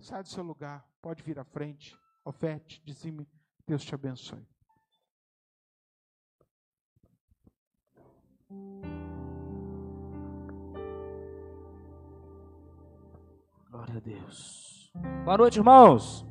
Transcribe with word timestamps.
Sai 0.00 0.22
do 0.22 0.28
seu 0.28 0.42
lugar, 0.42 0.82
pode 1.02 1.22
vir 1.22 1.38
à 1.38 1.44
frente, 1.44 1.94
oferte, 2.24 2.82
dizime, 2.84 3.28
Deus 3.66 3.84
te 3.84 3.94
abençoe. 3.94 4.42
Glória 13.70 13.96
a 13.96 14.00
Deus. 14.00 14.90
Boa 15.24 15.36
noite, 15.36 15.58
irmãos. 15.58 16.26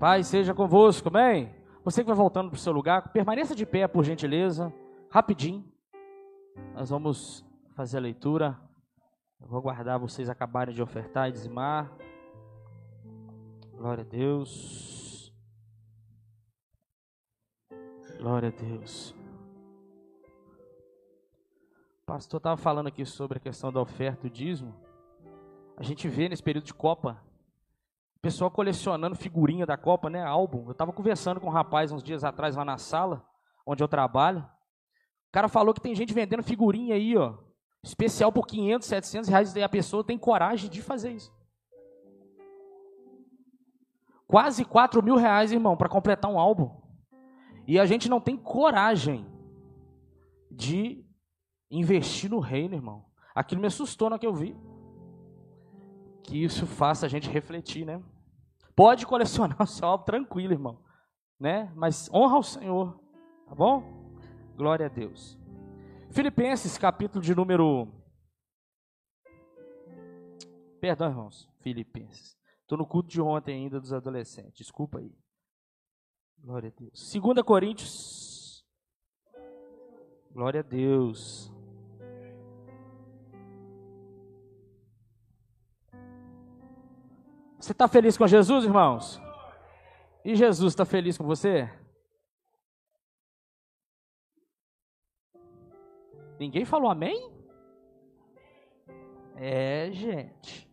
Pai 0.00 0.24
seja 0.24 0.54
convosco, 0.54 1.08
amém? 1.08 1.54
Você 1.84 2.02
que 2.02 2.06
vai 2.08 2.16
voltando 2.16 2.48
para 2.48 2.56
o 2.56 2.60
seu 2.60 2.72
lugar, 2.72 3.12
permaneça 3.12 3.54
de 3.54 3.66
pé, 3.66 3.86
por 3.86 4.02
gentileza, 4.02 4.72
rapidinho. 5.10 5.62
Nós 6.74 6.88
vamos 6.88 7.44
fazer 7.76 7.98
a 7.98 8.00
leitura. 8.00 8.58
Eu 9.38 9.46
vou 9.46 9.58
aguardar 9.58 10.00
vocês 10.00 10.30
acabarem 10.30 10.74
de 10.74 10.82
ofertar 10.82 11.28
e 11.28 11.32
dizimar. 11.32 11.92
Glória 13.82 14.02
a 14.02 14.06
Deus. 14.06 15.32
Glória 18.16 18.48
a 18.48 18.52
Deus. 18.52 19.12
O 22.00 22.06
pastor 22.06 22.38
estava 22.38 22.56
falando 22.56 22.86
aqui 22.86 23.04
sobre 23.04 23.38
a 23.38 23.40
questão 23.40 23.72
da 23.72 23.80
oferta 23.80 24.24
e 24.24 24.30
o 24.30 24.32
dízimo. 24.32 24.72
A 25.76 25.82
gente 25.82 26.06
vê 26.08 26.28
nesse 26.28 26.44
período 26.44 26.66
de 26.66 26.72
Copa, 26.72 27.20
o 28.18 28.20
pessoal 28.20 28.52
colecionando 28.52 29.16
figurinha 29.16 29.66
da 29.66 29.76
Copa, 29.76 30.08
né? 30.08 30.22
Álbum. 30.22 30.66
Eu 30.66 30.72
estava 30.72 30.92
conversando 30.92 31.40
com 31.40 31.48
um 31.48 31.50
rapaz 31.50 31.90
uns 31.90 32.04
dias 32.04 32.22
atrás 32.22 32.54
lá 32.54 32.64
na 32.64 32.78
sala, 32.78 33.26
onde 33.66 33.82
eu 33.82 33.88
trabalho. 33.88 34.48
O 35.28 35.32
cara 35.32 35.48
falou 35.48 35.74
que 35.74 35.80
tem 35.80 35.92
gente 35.92 36.14
vendendo 36.14 36.44
figurinha 36.44 36.94
aí, 36.94 37.16
ó. 37.16 37.34
Especial 37.82 38.30
por 38.30 38.46
500, 38.46 38.86
700 38.86 39.28
reais. 39.28 39.56
E 39.56 39.60
a 39.60 39.68
pessoa 39.68 40.04
tem 40.04 40.16
coragem 40.16 40.70
de 40.70 40.80
fazer 40.80 41.10
isso. 41.10 41.41
Quase 44.32 44.64
4 44.64 45.02
mil 45.02 45.16
reais, 45.16 45.52
irmão, 45.52 45.76
para 45.76 45.90
completar 45.90 46.30
um 46.30 46.38
álbum. 46.38 46.74
E 47.66 47.78
a 47.78 47.84
gente 47.84 48.08
não 48.08 48.18
tem 48.18 48.34
coragem 48.34 49.26
de 50.50 51.04
investir 51.70 52.30
no 52.30 52.40
reino, 52.40 52.74
irmão. 52.74 53.04
Aquilo 53.34 53.60
me 53.60 53.66
assustou 53.66 54.08
na 54.08 54.18
que 54.18 54.26
eu 54.26 54.32
vi 54.32 54.56
que 56.24 56.42
isso 56.42 56.66
faça 56.66 57.04
a 57.04 57.10
gente 57.10 57.28
refletir, 57.28 57.84
né? 57.84 58.02
Pode 58.74 59.06
colecionar 59.06 59.60
o 59.60 59.66
seu 59.66 59.86
álbum 59.86 60.04
tranquilo, 60.06 60.54
irmão, 60.54 60.82
né? 61.38 61.70
Mas 61.76 62.08
honra 62.10 62.36
ao 62.36 62.42
Senhor, 62.42 62.98
tá 63.46 63.54
bom? 63.54 63.82
Glória 64.56 64.86
a 64.86 64.88
Deus. 64.88 65.38
Filipenses, 66.10 66.78
capítulo 66.78 67.22
de 67.22 67.34
número. 67.34 67.86
Perdão, 70.80 71.10
irmãos. 71.10 71.46
Filipenses. 71.60 72.40
Estou 72.72 72.78
no 72.78 72.88
culto 72.88 73.10
de 73.10 73.20
ontem 73.20 73.64
ainda 73.64 73.78
dos 73.78 73.92
adolescentes. 73.92 74.54
Desculpa 74.54 74.98
aí. 74.98 75.14
Glória 76.38 76.72
a 76.74 76.80
Deus. 76.80 77.12
2 77.12 77.42
Coríntios. 77.42 78.66
Glória 80.30 80.60
a 80.60 80.62
Deus. 80.62 81.52
Você 87.58 87.72
está 87.72 87.86
feliz 87.86 88.16
com 88.16 88.26
Jesus, 88.26 88.64
irmãos? 88.64 89.20
E 90.24 90.34
Jesus 90.34 90.72
está 90.72 90.86
feliz 90.86 91.18
com 91.18 91.26
você? 91.26 91.70
Ninguém 96.40 96.64
falou 96.64 96.90
amém? 96.90 97.30
É, 99.36 99.90
gente. 99.92 100.71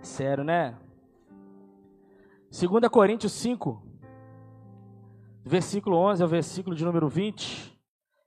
Sério, 0.00 0.44
né? 0.44 0.76
2 2.50 2.88
Coríntios 2.88 3.32
5, 3.32 3.82
versículo 5.44 5.96
11 5.96 6.22
ao 6.22 6.28
versículo 6.28 6.74
de 6.74 6.84
número 6.84 7.08
20. 7.08 7.78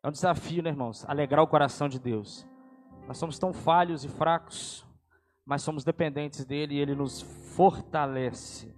É 0.02 0.08
um 0.08 0.12
desafio, 0.12 0.64
né, 0.64 0.70
irmãos? 0.70 1.04
Alegrar 1.08 1.44
o 1.44 1.48
coração 1.48 1.90
de 1.90 2.00
Deus. 2.00 2.48
Nós 3.08 3.18
somos 3.18 3.38
tão 3.38 3.52
falhos 3.52 4.06
e 4.06 4.08
fracos 4.08 4.86
mas 5.46 5.62
somos 5.62 5.84
dependentes 5.84 6.46
dele 6.46 6.76
e 6.76 6.80
ele 6.80 6.96
nos 6.96 7.22
fortalece. 7.56 8.74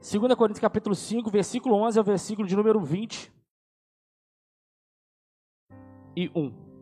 2 0.00 0.34
Coríntios 0.34 0.60
capítulo 0.60 0.96
5, 0.96 1.30
versículo 1.30 1.76
11 1.76 1.98
ao 1.98 2.04
versículo 2.04 2.48
de 2.48 2.56
número 2.56 2.80
20 2.80 3.32
e 6.16 6.28
1. 6.34 6.72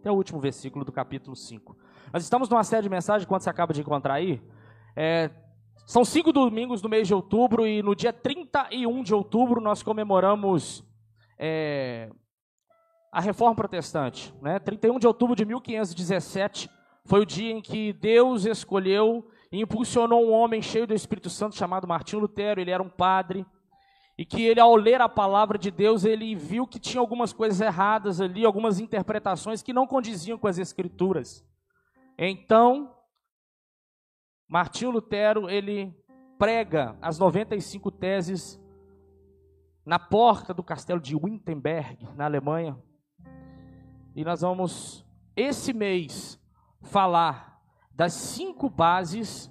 Até 0.00 0.10
o 0.10 0.14
último 0.14 0.40
versículo 0.40 0.84
do 0.84 0.90
capítulo 0.90 1.36
5. 1.36 1.76
Nós 2.12 2.24
estamos 2.24 2.48
numa 2.48 2.64
série 2.64 2.82
de 2.82 2.88
mensagens, 2.88 3.24
quando 3.24 3.42
você 3.42 3.50
acaba 3.50 3.72
de 3.72 3.80
encontrar 3.80 4.14
aí. 4.14 4.42
É, 4.96 5.30
são 5.86 6.04
cinco 6.04 6.32
domingos 6.32 6.82
do 6.82 6.88
mês 6.88 7.06
de 7.06 7.14
outubro 7.14 7.64
e 7.64 7.82
no 7.82 7.94
dia 7.94 8.12
31 8.12 9.02
de 9.04 9.14
outubro 9.14 9.60
nós 9.60 9.80
comemoramos 9.82 10.84
é, 11.38 12.10
a 13.12 13.20
reforma 13.20 13.54
protestante. 13.54 14.34
Né? 14.42 14.58
31 14.58 14.98
de 14.98 15.06
outubro 15.06 15.36
de 15.36 15.44
1517 15.44 16.68
foi 17.04 17.20
o 17.20 17.26
dia 17.26 17.52
em 17.52 17.62
que 17.62 17.92
Deus 17.92 18.44
escolheu 18.44 19.28
e 19.52 19.60
impulsionou 19.60 20.26
um 20.26 20.32
homem 20.32 20.60
cheio 20.60 20.88
do 20.88 20.94
Espírito 20.94 21.30
Santo 21.30 21.54
chamado 21.54 21.86
Martinho 21.86 22.22
Lutero. 22.22 22.60
Ele 22.60 22.72
era 22.72 22.82
um 22.82 22.88
padre 22.88 23.46
e 24.18 24.24
que 24.24 24.42
ele, 24.42 24.58
ao 24.58 24.74
ler 24.74 25.00
a 25.00 25.08
palavra 25.08 25.56
de 25.56 25.70
Deus, 25.70 26.04
ele 26.04 26.34
viu 26.34 26.66
que 26.66 26.80
tinha 26.80 27.00
algumas 27.00 27.32
coisas 27.32 27.60
erradas 27.60 28.20
ali, 28.20 28.44
algumas 28.44 28.80
interpretações 28.80 29.62
que 29.62 29.72
não 29.72 29.86
condiziam 29.86 30.36
com 30.36 30.48
as 30.48 30.58
Escrituras. 30.58 31.48
Então, 32.22 32.94
Martinho 34.46 34.90
Lutero 34.90 35.48
ele 35.48 35.98
prega 36.38 36.94
as 37.00 37.18
95 37.18 37.90
teses 37.90 38.62
na 39.86 39.98
porta 39.98 40.52
do 40.52 40.62
castelo 40.62 41.00
de 41.00 41.16
Wittenberg, 41.16 42.06
na 42.14 42.26
Alemanha, 42.26 42.78
e 44.14 44.22
nós 44.22 44.42
vamos, 44.42 45.02
esse 45.34 45.72
mês, 45.72 46.38
falar 46.82 47.58
das 47.90 48.12
cinco 48.12 48.68
bases 48.68 49.50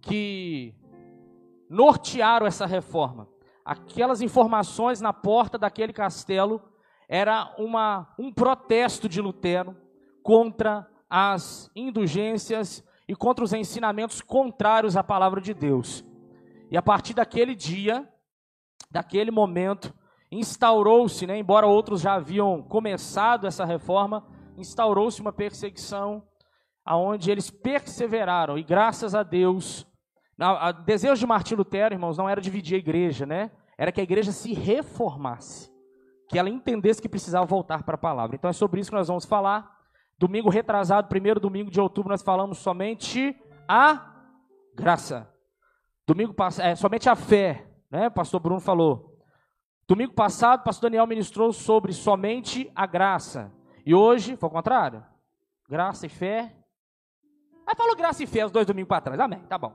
que 0.00 0.74
nortearam 1.68 2.46
essa 2.46 2.64
reforma. 2.64 3.28
Aquelas 3.62 4.22
informações 4.22 5.02
na 5.02 5.12
porta 5.12 5.58
daquele 5.58 5.92
castelo 5.92 6.62
era 7.06 7.54
uma, 7.58 8.14
um 8.18 8.32
protesto 8.32 9.06
de 9.06 9.20
Lutero 9.20 9.76
contra 10.22 10.90
as 11.08 11.70
indulgências 11.74 12.84
e 13.08 13.14
contra 13.14 13.44
os 13.44 13.52
ensinamentos 13.52 14.20
contrários 14.20 14.96
à 14.96 15.04
palavra 15.04 15.40
de 15.40 15.52
Deus. 15.52 16.04
E 16.70 16.76
a 16.76 16.82
partir 16.82 17.14
daquele 17.14 17.54
dia, 17.54 18.08
daquele 18.90 19.30
momento, 19.30 19.94
instaurou-se, 20.30 21.26
né, 21.26 21.38
embora 21.38 21.66
outros 21.66 22.00
já 22.00 22.14
haviam 22.14 22.62
começado 22.62 23.46
essa 23.46 23.64
reforma, 23.64 24.26
instaurou-se 24.56 25.20
uma 25.20 25.32
perseguição 25.32 26.26
aonde 26.84 27.30
eles 27.30 27.50
perseveraram 27.50 28.58
e 28.58 28.62
graças 28.62 29.14
a 29.14 29.22
Deus, 29.22 29.86
o 30.38 30.72
desejo 30.84 31.20
de 31.20 31.26
Martim 31.26 31.54
Lutero, 31.54 31.94
irmãos, 31.94 32.18
não 32.18 32.28
era 32.28 32.40
dividir 32.40 32.74
a 32.74 32.78
igreja, 32.78 33.24
né? 33.24 33.50
Era 33.78 33.92
que 33.92 34.00
a 34.00 34.04
igreja 34.04 34.32
se 34.32 34.52
reformasse, 34.52 35.70
que 36.28 36.38
ela 36.38 36.50
entendesse 36.50 37.00
que 37.00 37.08
precisava 37.08 37.46
voltar 37.46 37.82
para 37.84 37.94
a 37.94 37.98
palavra. 37.98 38.36
Então 38.36 38.50
é 38.50 38.52
sobre 38.52 38.80
isso 38.80 38.90
que 38.90 38.96
nós 38.96 39.08
vamos 39.08 39.24
falar. 39.24 39.73
Domingo 40.18 40.48
retrasado, 40.48 41.08
primeiro 41.08 41.40
domingo 41.40 41.70
de 41.70 41.80
outubro, 41.80 42.10
nós 42.10 42.22
falamos 42.22 42.58
somente 42.58 43.36
a 43.68 44.14
graça. 44.74 45.28
Domingo 46.06 46.34
passado, 46.34 46.66
é, 46.66 46.76
somente 46.76 47.08
a 47.08 47.16
fé, 47.16 47.66
né? 47.90 48.08
O 48.08 48.10
pastor 48.10 48.40
Bruno 48.40 48.60
falou. 48.60 49.18
Domingo 49.86 50.12
passado, 50.12 50.60
o 50.60 50.64
pastor 50.64 50.90
Daniel 50.90 51.06
ministrou 51.06 51.52
sobre 51.52 51.92
somente 51.92 52.70
a 52.74 52.86
graça. 52.86 53.52
E 53.84 53.94
hoje, 53.94 54.36
foi 54.36 54.48
o 54.48 54.52
contrário? 54.52 55.04
Graça 55.68 56.06
e 56.06 56.08
fé. 56.08 56.54
Aí 57.66 57.74
falou 57.74 57.96
graça 57.96 58.22
e 58.22 58.26
fé 58.26 58.44
os 58.44 58.52
dois 58.52 58.66
domingos 58.66 58.88
para 58.88 59.00
trás. 59.00 59.20
Amém, 59.20 59.40
tá 59.40 59.58
bom. 59.58 59.74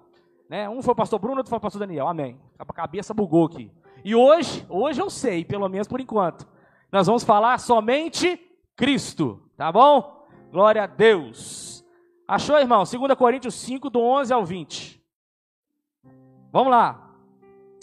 Né? 0.49 0.67
Um 0.69 0.81
foi 0.81 0.93
o 0.93 0.95
pastor 0.95 1.19
Bruno, 1.19 1.37
outro 1.37 1.49
foi 1.49 1.57
o 1.57 1.61
pastor 1.61 1.79
Daniel. 1.79 2.07
Amém. 2.07 2.39
A 2.57 2.65
cabeça 2.65 3.13
bugou 3.13 3.45
aqui. 3.45 3.71
E 4.03 4.15
hoje, 4.15 4.65
hoje 4.69 5.01
eu 5.01 5.09
sei, 5.09 5.43
pelo 5.43 5.67
menos 5.67 5.87
por 5.87 5.99
enquanto. 5.99 6.47
Nós 6.91 7.05
vamos 7.05 7.23
falar 7.23 7.59
somente 7.59 8.39
Cristo, 8.75 9.43
tá 9.55 9.71
bom? 9.71 10.18
Glória 10.51 10.83
a 10.83 10.87
Deus. 10.87 11.85
Achou, 12.27 12.57
irmão? 12.57 12.83
2 12.83 13.15
Coríntios 13.15 13.55
5, 13.55 13.89
do 13.89 13.99
11 13.99 14.33
ao 14.33 14.43
20. 14.43 15.01
Vamos 16.51 16.71
lá. 16.71 17.11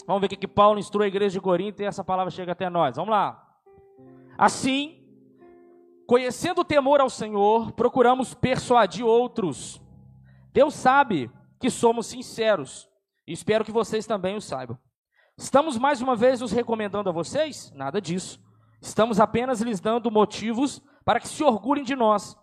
Vamos 0.05 0.21
ver 0.21 0.27
o 0.27 0.37
que, 0.37 0.47
Paulo 0.47 0.79
instrui 0.79 1.05
a 1.05 1.07
igreja 1.07 1.33
de 1.33 1.41
Corinto 1.41 1.81
e 1.81 1.85
essa 1.85 2.03
palavra 2.03 2.31
chega 2.31 2.51
até 2.51 2.69
nós. 2.69 2.95
Vamos 2.95 3.11
lá. 3.11 3.45
Assim, 4.37 5.03
conhecendo 6.05 6.61
o 6.61 6.65
temor 6.65 6.99
ao 7.01 7.09
Senhor, 7.09 7.71
procuramos 7.71 8.33
persuadir 8.33 9.05
outros. 9.05 9.81
Deus 10.53 10.73
sabe 10.73 11.31
que 11.59 11.69
somos 11.69 12.07
sinceros 12.07 12.89
e 13.25 13.33
espero 13.33 13.65
que 13.65 13.71
vocês 13.71 14.05
também 14.05 14.35
o 14.35 14.41
saibam. 14.41 14.77
Estamos 15.37 15.77
mais 15.77 16.01
uma 16.01 16.15
vez 16.15 16.41
nos 16.41 16.51
recomendando 16.51 17.09
a 17.09 17.13
vocês? 17.13 17.71
Nada 17.75 18.01
disso. 18.01 18.41
Estamos 18.81 19.19
apenas 19.19 19.61
lhes 19.61 19.79
dando 19.79 20.11
motivos 20.11 20.81
para 21.03 21.19
que 21.19 21.27
se 21.27 21.43
orgulhem 21.43 21.83
de 21.83 21.95
nós 21.95 22.37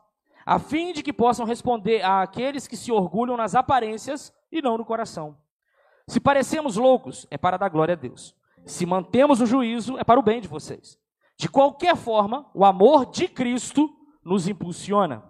a 0.45 0.59
fim 0.59 0.93
de 0.93 1.03
que 1.03 1.13
possam 1.13 1.47
responder 1.47 2.05
àqueles 2.05 2.67
que 2.67 2.77
se 2.77 2.93
orgulham 2.93 3.37
nas 3.37 3.55
aparências 3.55 4.33
e 4.53 4.61
não 4.61 4.77
no 4.77 4.85
coração. 4.85 5.37
Se 6.07 6.21
parecemos 6.21 6.77
loucos, 6.77 7.27
é 7.31 7.39
para 7.39 7.57
dar 7.57 7.71
glória 7.71 7.95
a 7.95 7.97
Deus. 7.97 8.35
Se 8.67 8.85
mantemos 8.85 9.41
o 9.41 9.47
juízo, 9.47 9.99
é 9.99 10.05
para 10.05 10.21
o 10.21 10.23
bem 10.23 10.41
de 10.41 10.49
vocês. 10.49 10.99
De 11.37 11.49
qualquer 11.49 11.97
forma, 11.97 12.49
o 12.55 12.65
amor 12.65 13.07
de 13.07 13.27
Cristo 13.27 13.91
nos 14.23 14.47
impulsiona, 14.47 15.25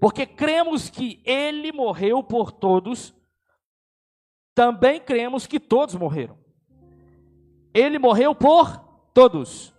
porque 0.00 0.26
cremos 0.26 0.88
que 0.88 1.22
Ele 1.24 1.72
morreu 1.72 2.22
por 2.22 2.52
todos, 2.52 3.14
também 4.54 5.00
cremos 5.00 5.46
que 5.46 5.58
todos 5.58 5.94
morreram. 5.94 6.38
Ele 7.74 7.98
morreu 7.98 8.34
por 8.34 8.78
todos, 9.12 9.74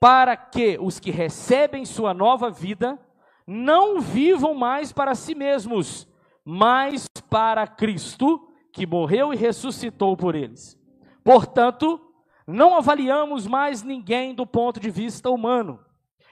para 0.00 0.36
que 0.36 0.78
os 0.80 0.98
que 0.98 1.10
recebem 1.10 1.84
sua 1.84 2.12
nova 2.12 2.50
vida 2.50 2.98
não 3.46 4.00
vivam 4.00 4.54
mais 4.54 4.92
para 4.92 5.14
si 5.14 5.34
mesmos, 5.34 6.08
mas 6.44 7.06
para 7.28 7.66
Cristo, 7.66 8.48
que 8.72 8.86
morreu 8.86 9.32
e 9.32 9.36
ressuscitou 9.36 10.16
por 10.16 10.34
eles. 10.34 10.78
Portanto, 11.22 12.00
não 12.46 12.76
avaliamos 12.76 13.46
mais 13.46 13.82
ninguém 13.82 14.34
do 14.34 14.46
ponto 14.46 14.80
de 14.80 14.90
vista 14.90 15.30
humano. 15.30 15.78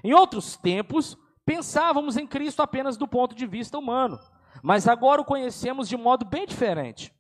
Em 0.03 0.12
outros 0.12 0.56
tempos, 0.56 1.17
pensávamos 1.44 2.17
em 2.17 2.26
Cristo 2.26 2.61
apenas 2.61 2.97
do 2.97 3.06
ponto 3.06 3.35
de 3.35 3.47
vista 3.47 3.79
humano, 3.79 4.19
mas 4.62 4.88
agora 4.88 5.20
o 5.20 5.25
conhecemos 5.25 5.88
de 5.88 5.97
modo 5.97 6.25
bem 6.25 6.47
diferente. 6.47 7.14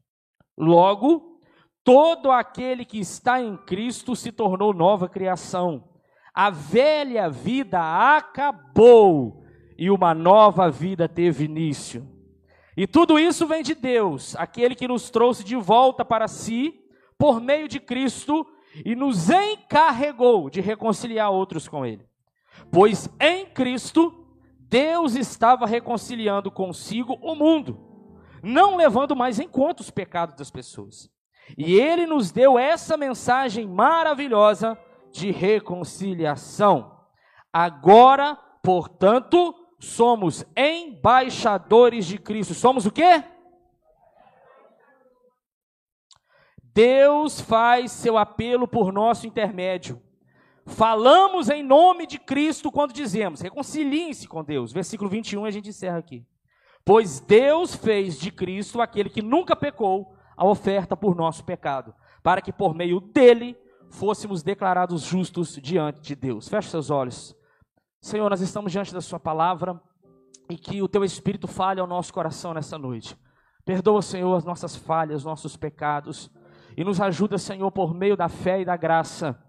Logo, 0.58 1.40
todo 1.84 2.30
aquele 2.30 2.84
que 2.84 2.98
está 2.98 3.40
em 3.40 3.56
Cristo 3.56 4.14
se 4.14 4.32
tornou 4.32 4.74
nova 4.74 5.08
criação. 5.08 5.88
A 6.34 6.50
velha 6.50 7.28
vida 7.30 7.80
acabou 8.16 9.41
e 9.82 9.90
uma 9.90 10.14
nova 10.14 10.70
vida 10.70 11.08
teve 11.08 11.44
início. 11.44 12.08
E 12.76 12.86
tudo 12.86 13.18
isso 13.18 13.48
vem 13.48 13.64
de 13.64 13.74
Deus, 13.74 14.36
aquele 14.36 14.76
que 14.76 14.86
nos 14.86 15.10
trouxe 15.10 15.42
de 15.42 15.56
volta 15.56 16.04
para 16.04 16.28
si 16.28 16.72
por 17.18 17.40
meio 17.40 17.66
de 17.66 17.80
Cristo 17.80 18.46
e 18.84 18.94
nos 18.94 19.28
encarregou 19.28 20.48
de 20.48 20.60
reconciliar 20.60 21.32
outros 21.32 21.66
com 21.66 21.84
Ele. 21.84 22.06
Pois 22.70 23.08
em 23.20 23.44
Cristo, 23.44 24.14
Deus 24.60 25.16
estava 25.16 25.66
reconciliando 25.66 26.48
consigo 26.48 27.18
o 27.20 27.34
mundo, 27.34 27.76
não 28.40 28.76
levando 28.76 29.16
mais 29.16 29.40
em 29.40 29.48
conta 29.48 29.82
os 29.82 29.90
pecados 29.90 30.36
das 30.36 30.48
pessoas. 30.48 31.10
E 31.58 31.74
Ele 31.74 32.06
nos 32.06 32.30
deu 32.30 32.56
essa 32.56 32.96
mensagem 32.96 33.66
maravilhosa 33.66 34.78
de 35.10 35.32
reconciliação. 35.32 37.00
Agora, 37.52 38.38
portanto, 38.62 39.56
somos 39.82 40.44
embaixadores 40.56 42.06
de 42.06 42.16
Cristo. 42.16 42.54
Somos 42.54 42.86
o 42.86 42.90
quê? 42.92 43.24
Deus 46.72 47.40
faz 47.40 47.90
seu 47.90 48.16
apelo 48.16 48.68
por 48.68 48.92
nosso 48.92 49.26
intermédio. 49.26 50.00
Falamos 50.64 51.50
em 51.50 51.64
nome 51.64 52.06
de 52.06 52.20
Cristo 52.20 52.70
quando 52.70 52.92
dizemos: 52.92 53.40
reconciliem-se 53.40 54.28
com 54.28 54.44
Deus. 54.44 54.72
Versículo 54.72 55.10
21, 55.10 55.44
a 55.44 55.50
gente 55.50 55.70
encerra 55.70 55.98
aqui. 55.98 56.24
Pois 56.84 57.18
Deus 57.18 57.74
fez 57.74 58.16
de 58.20 58.30
Cristo 58.30 58.80
aquele 58.80 59.10
que 59.10 59.20
nunca 59.20 59.56
pecou 59.56 60.14
a 60.36 60.46
oferta 60.46 60.96
por 60.96 61.16
nosso 61.16 61.44
pecado, 61.44 61.92
para 62.22 62.40
que 62.40 62.52
por 62.52 62.72
meio 62.72 63.00
dele 63.00 63.58
fôssemos 63.90 64.44
declarados 64.44 65.02
justos 65.02 65.56
diante 65.60 66.00
de 66.00 66.14
Deus. 66.14 66.48
Feche 66.48 66.70
seus 66.70 66.88
olhos. 66.88 67.36
Senhor, 68.02 68.28
nós 68.28 68.40
estamos 68.40 68.72
diante 68.72 68.92
da 68.92 69.00
Sua 69.00 69.20
palavra 69.20 69.80
e 70.50 70.56
que 70.56 70.82
o 70.82 70.88
Teu 70.88 71.04
Espírito 71.04 71.46
fale 71.46 71.80
ao 71.80 71.86
nosso 71.86 72.12
coração 72.12 72.52
nessa 72.52 72.76
noite. 72.76 73.16
Perdoa, 73.64 74.02
Senhor, 74.02 74.34
as 74.34 74.44
nossas 74.44 74.74
falhas, 74.74 75.22
nossos 75.22 75.56
pecados 75.56 76.28
e 76.76 76.82
nos 76.82 77.00
ajuda, 77.00 77.38
Senhor, 77.38 77.70
por 77.70 77.94
meio 77.94 78.16
da 78.16 78.28
fé 78.28 78.60
e 78.60 78.64
da 78.64 78.76
graça. 78.76 79.40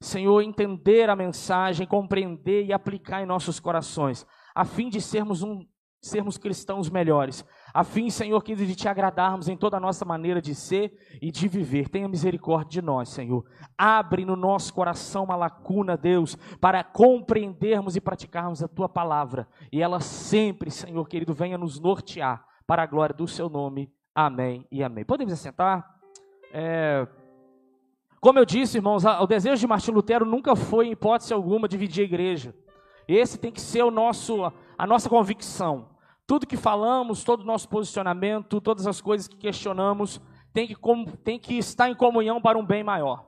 Senhor, 0.00 0.40
entender 0.40 1.10
a 1.10 1.16
mensagem, 1.16 1.84
compreender 1.84 2.66
e 2.66 2.72
aplicar 2.72 3.22
em 3.22 3.26
nossos 3.26 3.58
corações, 3.58 4.24
a 4.54 4.64
fim 4.64 4.88
de 4.88 5.00
sermos 5.00 5.42
um 5.42 5.66
sermos 6.00 6.38
cristãos 6.38 6.88
melhores, 6.88 7.44
a 7.76 7.84
fim, 7.84 8.08
Senhor, 8.08 8.42
que 8.42 8.54
de 8.54 8.74
te 8.74 8.88
agradarmos 8.88 9.48
em 9.48 9.56
toda 9.56 9.76
a 9.76 9.80
nossa 9.80 10.02
maneira 10.02 10.40
de 10.40 10.54
ser 10.54 10.96
e 11.20 11.30
de 11.30 11.46
viver. 11.46 11.90
Tenha 11.90 12.08
misericórdia 12.08 12.80
de 12.80 12.82
nós, 12.82 13.10
Senhor. 13.10 13.44
Abre 13.76 14.24
no 14.24 14.34
nosso 14.34 14.72
coração 14.72 15.24
uma 15.24 15.36
lacuna, 15.36 15.94
Deus, 15.94 16.36
para 16.58 16.82
compreendermos 16.82 17.94
e 17.94 18.00
praticarmos 18.00 18.62
a 18.62 18.68
tua 18.68 18.88
palavra. 18.88 19.46
E 19.70 19.82
ela 19.82 20.00
sempre, 20.00 20.70
Senhor 20.70 21.06
querido, 21.06 21.34
venha 21.34 21.58
nos 21.58 21.78
nortear 21.78 22.46
para 22.66 22.82
a 22.82 22.86
glória 22.86 23.14
do 23.14 23.28
seu 23.28 23.50
nome. 23.50 23.92
Amém 24.14 24.66
e 24.72 24.82
amém. 24.82 25.04
Podemos 25.04 25.34
assentar? 25.34 25.86
É... 26.52 27.06
Como 28.18 28.38
eu 28.38 28.46
disse, 28.46 28.78
irmãos, 28.78 29.04
o 29.04 29.26
desejo 29.26 29.60
de 29.60 29.66
Martim 29.66 29.90
Lutero 29.90 30.24
nunca 30.24 30.56
foi, 30.56 30.86
em 30.86 30.92
hipótese 30.92 31.34
alguma, 31.34 31.68
dividir 31.68 32.02
a 32.02 32.06
igreja. 32.06 32.54
Esse 33.06 33.38
tem 33.38 33.52
que 33.52 33.60
ser 33.60 33.82
o 33.82 33.90
nosso, 33.90 34.50
a 34.78 34.86
nossa 34.86 35.08
convicção. 35.08 35.88
Tudo 36.26 36.46
que 36.46 36.56
falamos, 36.56 37.22
todo 37.22 37.42
o 37.42 37.46
nosso 37.46 37.68
posicionamento, 37.68 38.60
todas 38.60 38.86
as 38.86 39.00
coisas 39.00 39.28
que 39.28 39.36
questionamos, 39.36 40.20
tem 40.52 40.66
que, 40.66 40.76
tem 41.22 41.38
que 41.38 41.58
estar 41.58 41.88
em 41.88 41.94
comunhão 41.94 42.40
para 42.40 42.58
um 42.58 42.64
bem 42.64 42.82
maior. 42.82 43.26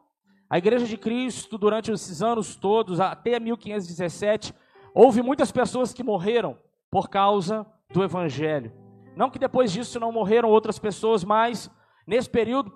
A 0.51 0.59
Igreja 0.59 0.87
de 0.87 0.97
Cristo, 0.97 1.59
durante 1.59 1.93
esses 1.93 2.23
anos 2.23 2.57
todos, 2.57 3.01
até 3.01 3.39
1517, 3.39 4.55
houve 4.95 5.23
muitas 5.23 5.53
pessoas 5.53 5.93
que 5.93 6.03
morreram 6.03 6.59
por 6.91 7.09
causa 7.11 7.67
do 7.91 8.03
Evangelho. 8.03 8.73
Não 9.15 9.31
que 9.31 9.39
depois 9.39 9.71
disso 9.71 10.01
não 10.01 10.11
morreram 10.11 10.49
outras 10.49 10.79
pessoas, 10.79 11.23
mas 11.23 11.71
nesse 12.07 12.31
período, 12.31 12.73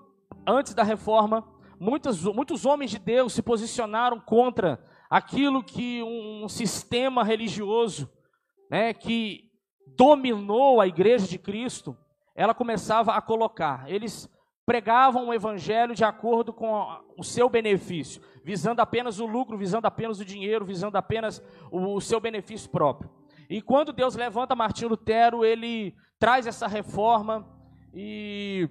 antes 0.46 0.74
da 0.74 0.82
reforma, 0.82 1.44
muitos, 1.80 2.24
muitos 2.24 2.66
homens 2.66 2.90
de 2.90 2.98
Deus 2.98 3.32
se 3.32 3.42
posicionaram 3.42 4.20
contra 4.20 4.84
aquilo 5.08 5.62
que 5.62 6.02
um 6.02 6.48
sistema 6.48 7.24
religioso, 7.24 8.10
né, 8.72 8.94
que 8.94 9.50
dominou 9.86 10.80
a 10.80 10.86
igreja 10.86 11.28
de 11.28 11.38
Cristo, 11.38 11.94
ela 12.34 12.54
começava 12.54 13.12
a 13.12 13.20
colocar. 13.20 13.84
Eles 13.86 14.26
pregavam 14.64 15.28
o 15.28 15.34
evangelho 15.34 15.94
de 15.94 16.04
acordo 16.04 16.54
com 16.54 16.86
o 17.18 17.22
seu 17.22 17.50
benefício, 17.50 18.22
visando 18.42 18.80
apenas 18.80 19.20
o 19.20 19.26
lucro, 19.26 19.58
visando 19.58 19.86
apenas 19.86 20.20
o 20.20 20.24
dinheiro, 20.24 20.64
visando 20.64 20.96
apenas 20.96 21.42
o, 21.70 22.00
seu 22.00 22.18
benefício 22.18 22.70
próprio. 22.70 23.10
E 23.50 23.60
quando 23.60 23.92
Deus 23.92 24.14
levanta 24.14 24.56
Martinho 24.56 24.88
Lutero, 24.88 25.44
ele 25.44 25.94
traz 26.18 26.46
essa 26.46 26.66
reforma 26.66 27.46
e 27.92 28.70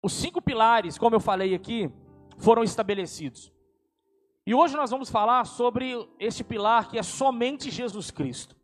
os 0.00 0.12
cinco 0.12 0.40
pilares, 0.40 0.96
como 0.96 1.16
eu 1.16 1.20
falei 1.20 1.56
aqui, 1.56 1.90
foram 2.38 2.62
estabelecidos. 2.62 3.52
E 4.46 4.54
hoje 4.54 4.76
nós 4.76 4.90
vamos 4.92 5.10
falar 5.10 5.44
sobre 5.44 6.08
este 6.20 6.44
pilar 6.44 6.88
que 6.88 6.96
é 6.96 7.02
somente 7.02 7.68
Jesus 7.68 8.12
Cristo. 8.12 8.54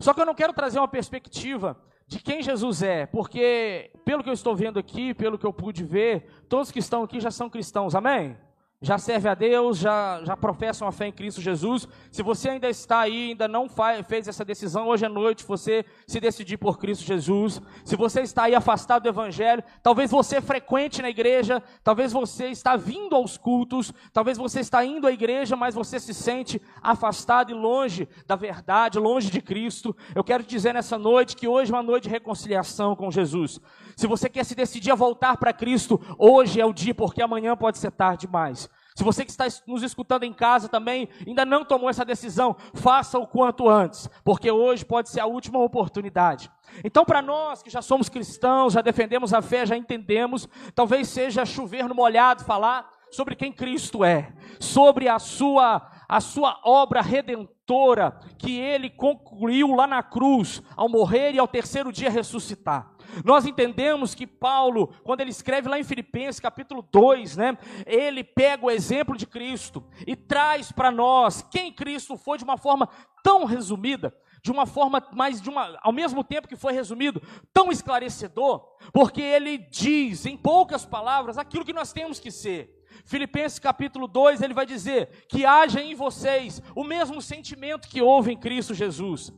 Só 0.00 0.12
que 0.12 0.20
eu 0.20 0.26
não 0.26 0.34
quero 0.34 0.52
trazer 0.52 0.80
uma 0.80 0.88
perspectiva 0.88 1.80
de 2.08 2.18
quem 2.18 2.42
Jesus 2.42 2.82
é, 2.82 3.06
porque 3.06 3.92
pelo 4.04 4.24
que 4.24 4.28
eu 4.28 4.34
estou 4.34 4.56
vendo 4.56 4.80
aqui, 4.80 5.14
pelo 5.14 5.38
que 5.38 5.46
eu 5.46 5.52
pude 5.52 5.84
ver, 5.84 6.26
todos 6.48 6.72
que 6.72 6.80
estão 6.80 7.04
aqui 7.04 7.20
já 7.20 7.30
são 7.30 7.48
cristãos, 7.48 7.94
amém? 7.94 8.36
Já 8.82 8.98
serve 8.98 9.28
a 9.28 9.34
Deus, 9.34 9.78
já, 9.78 10.20
já 10.24 10.36
professam 10.36 10.88
a 10.88 10.92
fé 10.92 11.06
em 11.06 11.12
Cristo 11.12 11.40
Jesus. 11.40 11.86
Se 12.10 12.20
você 12.20 12.50
ainda 12.50 12.68
está 12.68 12.98
aí, 12.98 13.30
ainda 13.30 13.46
não 13.46 13.68
faz, 13.68 14.04
fez 14.08 14.26
essa 14.26 14.44
decisão, 14.44 14.88
hoje 14.88 15.06
à 15.06 15.08
noite 15.08 15.44
você 15.46 15.84
se 16.04 16.18
decidir 16.18 16.56
por 16.56 16.78
Cristo 16.78 17.04
Jesus. 17.04 17.62
Se 17.84 17.94
você 17.94 18.22
está 18.22 18.44
aí 18.44 18.56
afastado 18.56 19.04
do 19.04 19.08
Evangelho, 19.08 19.62
talvez 19.84 20.10
você 20.10 20.40
frequente 20.40 21.00
na 21.00 21.08
igreja, 21.08 21.62
talvez 21.84 22.12
você 22.12 22.48
está 22.48 22.74
vindo 22.74 23.14
aos 23.14 23.38
cultos, 23.38 23.92
talvez 24.12 24.36
você 24.36 24.58
está 24.58 24.84
indo 24.84 25.06
à 25.06 25.12
igreja, 25.12 25.54
mas 25.54 25.76
você 25.76 26.00
se 26.00 26.12
sente 26.12 26.60
afastado 26.82 27.52
e 27.52 27.54
longe 27.54 28.08
da 28.26 28.34
verdade, 28.34 28.98
longe 28.98 29.30
de 29.30 29.40
Cristo. 29.40 29.94
Eu 30.12 30.24
quero 30.24 30.42
dizer 30.42 30.74
nessa 30.74 30.98
noite 30.98 31.36
que 31.36 31.46
hoje 31.46 31.70
é 31.70 31.76
uma 31.76 31.84
noite 31.84 32.04
de 32.04 32.10
reconciliação 32.10 32.96
com 32.96 33.12
Jesus. 33.12 33.60
Se 34.02 34.08
você 34.08 34.28
quer 34.28 34.44
se 34.44 34.56
decidir 34.56 34.90
a 34.90 34.96
voltar 34.96 35.36
para 35.36 35.52
Cristo, 35.52 36.00
hoje 36.18 36.60
é 36.60 36.66
o 36.66 36.72
dia, 36.72 36.92
porque 36.92 37.22
amanhã 37.22 37.56
pode 37.56 37.78
ser 37.78 37.92
tarde 37.92 38.26
demais. 38.26 38.68
Se 38.96 39.04
você 39.04 39.24
que 39.24 39.30
está 39.30 39.46
nos 39.64 39.84
escutando 39.84 40.24
em 40.24 40.32
casa 40.32 40.68
também 40.68 41.08
ainda 41.24 41.44
não 41.44 41.64
tomou 41.64 41.88
essa 41.88 42.04
decisão, 42.04 42.56
faça 42.74 43.16
o 43.16 43.28
quanto 43.28 43.68
antes, 43.68 44.10
porque 44.24 44.50
hoje 44.50 44.84
pode 44.84 45.08
ser 45.08 45.20
a 45.20 45.26
última 45.26 45.60
oportunidade. 45.60 46.50
Então, 46.82 47.04
para 47.04 47.22
nós 47.22 47.62
que 47.62 47.70
já 47.70 47.80
somos 47.80 48.08
cristãos, 48.08 48.72
já 48.72 48.80
defendemos 48.80 49.32
a 49.32 49.40
fé, 49.40 49.64
já 49.64 49.76
entendemos, 49.76 50.48
talvez 50.74 51.06
seja 51.06 51.46
chover 51.46 51.88
no 51.88 51.94
molhado 51.94 52.42
falar 52.42 52.90
sobre 53.08 53.36
quem 53.36 53.52
Cristo 53.52 54.04
é, 54.04 54.32
sobre 54.58 55.08
a 55.08 55.20
sua 55.20 55.92
a 56.08 56.20
sua 56.20 56.60
obra 56.62 57.00
redentora 57.00 58.18
que 58.36 58.58
ele 58.58 58.90
concluiu 58.90 59.74
lá 59.74 59.86
na 59.86 60.02
cruz, 60.02 60.60
ao 60.76 60.86
morrer 60.86 61.32
e 61.32 61.38
ao 61.38 61.48
terceiro 61.48 61.90
dia 61.90 62.10
ressuscitar. 62.10 62.91
Nós 63.24 63.46
entendemos 63.46 64.14
que 64.14 64.26
Paulo, 64.26 64.88
quando 65.02 65.20
ele 65.20 65.30
escreve 65.30 65.68
lá 65.68 65.78
em 65.78 65.84
Filipenses 65.84 66.40
capítulo 66.40 66.82
2, 66.90 67.36
né, 67.36 67.58
ele 67.86 68.24
pega 68.24 68.64
o 68.64 68.70
exemplo 68.70 69.16
de 69.16 69.26
Cristo 69.26 69.84
e 70.06 70.16
traz 70.16 70.72
para 70.72 70.90
nós 70.90 71.42
quem 71.42 71.72
Cristo 71.72 72.16
foi 72.16 72.38
de 72.38 72.44
uma 72.44 72.56
forma 72.56 72.88
tão 73.22 73.44
resumida, 73.44 74.14
de 74.42 74.50
uma 74.50 74.66
forma 74.66 75.02
mais 75.12 75.40
de 75.40 75.48
uma, 75.48 75.78
ao 75.82 75.92
mesmo 75.92 76.24
tempo 76.24 76.48
que 76.48 76.56
foi 76.56 76.72
resumido, 76.72 77.22
tão 77.52 77.70
esclarecedor, 77.70 78.64
porque 78.92 79.20
ele 79.20 79.58
diz 79.58 80.26
em 80.26 80.36
poucas 80.36 80.84
palavras 80.84 81.38
aquilo 81.38 81.64
que 81.64 81.72
nós 81.72 81.92
temos 81.92 82.18
que 82.18 82.30
ser. 82.30 82.78
Filipenses 83.04 83.58
capítulo 83.58 84.06
2, 84.06 84.42
ele 84.42 84.54
vai 84.54 84.66
dizer 84.66 85.26
que 85.28 85.46
haja 85.46 85.80
em 85.80 85.94
vocês 85.94 86.60
o 86.74 86.84
mesmo 86.84 87.22
sentimento 87.22 87.88
que 87.88 88.02
houve 88.02 88.32
em 88.32 88.36
Cristo 88.36 88.74
Jesus 88.74 89.32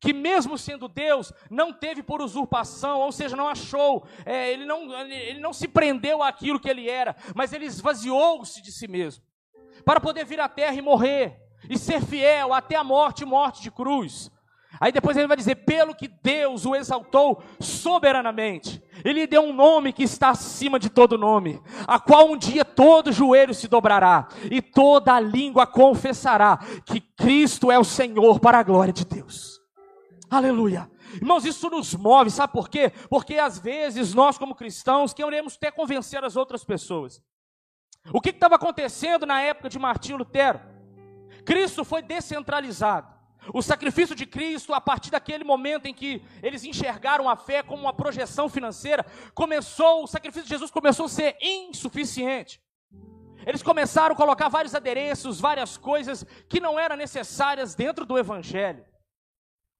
que 0.00 0.12
mesmo 0.12 0.56
sendo 0.56 0.88
Deus, 0.88 1.32
não 1.50 1.72
teve 1.72 2.02
por 2.02 2.22
usurpação, 2.22 3.00
ou 3.00 3.10
seja, 3.10 3.36
não 3.36 3.48
achou, 3.48 4.06
é, 4.24 4.52
ele, 4.52 4.64
não, 4.64 4.92
ele 5.10 5.40
não 5.40 5.52
se 5.52 5.66
prendeu 5.66 6.22
àquilo 6.22 6.60
que 6.60 6.68
ele 6.68 6.88
era, 6.88 7.16
mas 7.34 7.52
ele 7.52 7.64
esvaziou-se 7.64 8.62
de 8.62 8.70
si 8.70 8.86
mesmo, 8.86 9.24
para 9.84 10.00
poder 10.00 10.24
vir 10.24 10.40
à 10.40 10.48
terra 10.48 10.74
e 10.74 10.82
morrer, 10.82 11.36
e 11.68 11.76
ser 11.76 12.00
fiel 12.00 12.54
até 12.54 12.76
a 12.76 12.84
morte 12.84 13.24
morte 13.24 13.62
de 13.62 13.70
cruz. 13.70 14.30
Aí 14.80 14.92
depois 14.92 15.16
ele 15.16 15.26
vai 15.26 15.36
dizer: 15.36 15.56
pelo 15.56 15.94
que 15.94 16.06
Deus 16.06 16.64
o 16.64 16.76
exaltou 16.76 17.42
soberanamente, 17.58 18.82
ele 19.04 19.26
deu 19.26 19.42
um 19.42 19.52
nome 19.52 19.92
que 19.92 20.02
está 20.02 20.30
acima 20.30 20.78
de 20.78 20.88
todo 20.88 21.18
nome, 21.18 21.60
a 21.86 21.98
qual 21.98 22.30
um 22.30 22.36
dia 22.36 22.64
todo 22.64 23.10
joelho 23.10 23.54
se 23.54 23.66
dobrará 23.66 24.28
e 24.50 24.60
toda 24.60 25.18
língua 25.18 25.66
confessará 25.66 26.58
que 26.84 27.00
Cristo 27.00 27.72
é 27.72 27.78
o 27.78 27.84
Senhor 27.84 28.38
para 28.38 28.58
a 28.58 28.62
glória 28.62 28.92
de 28.92 29.04
Deus. 29.04 29.57
Aleluia. 30.30 30.90
Irmãos, 31.14 31.44
isso 31.44 31.70
nos 31.70 31.94
move, 31.94 32.30
sabe 32.30 32.52
por 32.52 32.68
quê? 32.68 32.92
Porque 33.08 33.38
às 33.38 33.58
vezes 33.58 34.12
nós, 34.12 34.36
como 34.36 34.54
cristãos, 34.54 35.14
queremos 35.14 35.56
até 35.56 35.70
convencer 35.70 36.22
as 36.22 36.36
outras 36.36 36.62
pessoas. 36.64 37.22
O 38.12 38.20
que 38.20 38.30
estava 38.30 38.56
acontecendo 38.56 39.24
na 39.24 39.40
época 39.40 39.68
de 39.68 39.78
Martinho 39.78 40.18
Lutero? 40.18 40.60
Cristo 41.44 41.84
foi 41.84 42.02
descentralizado. 42.02 43.16
O 43.54 43.62
sacrifício 43.62 44.14
de 44.14 44.26
Cristo, 44.26 44.74
a 44.74 44.80
partir 44.80 45.10
daquele 45.10 45.44
momento 45.44 45.86
em 45.86 45.94
que 45.94 46.22
eles 46.42 46.64
enxergaram 46.64 47.28
a 47.28 47.36
fé 47.36 47.62
como 47.62 47.82
uma 47.82 47.92
projeção 47.92 48.48
financeira, 48.48 49.06
começou, 49.34 50.04
o 50.04 50.06
sacrifício 50.06 50.44
de 50.44 50.50
Jesus 50.50 50.70
começou 50.70 51.06
a 51.06 51.08
ser 51.08 51.36
insuficiente. 51.40 52.60
Eles 53.46 53.62
começaram 53.62 54.14
a 54.14 54.16
colocar 54.16 54.48
vários 54.48 54.74
adereços, 54.74 55.40
várias 55.40 55.78
coisas 55.78 56.24
que 56.48 56.60
não 56.60 56.78
eram 56.78 56.96
necessárias 56.96 57.74
dentro 57.74 58.04
do 58.04 58.18
evangelho. 58.18 58.84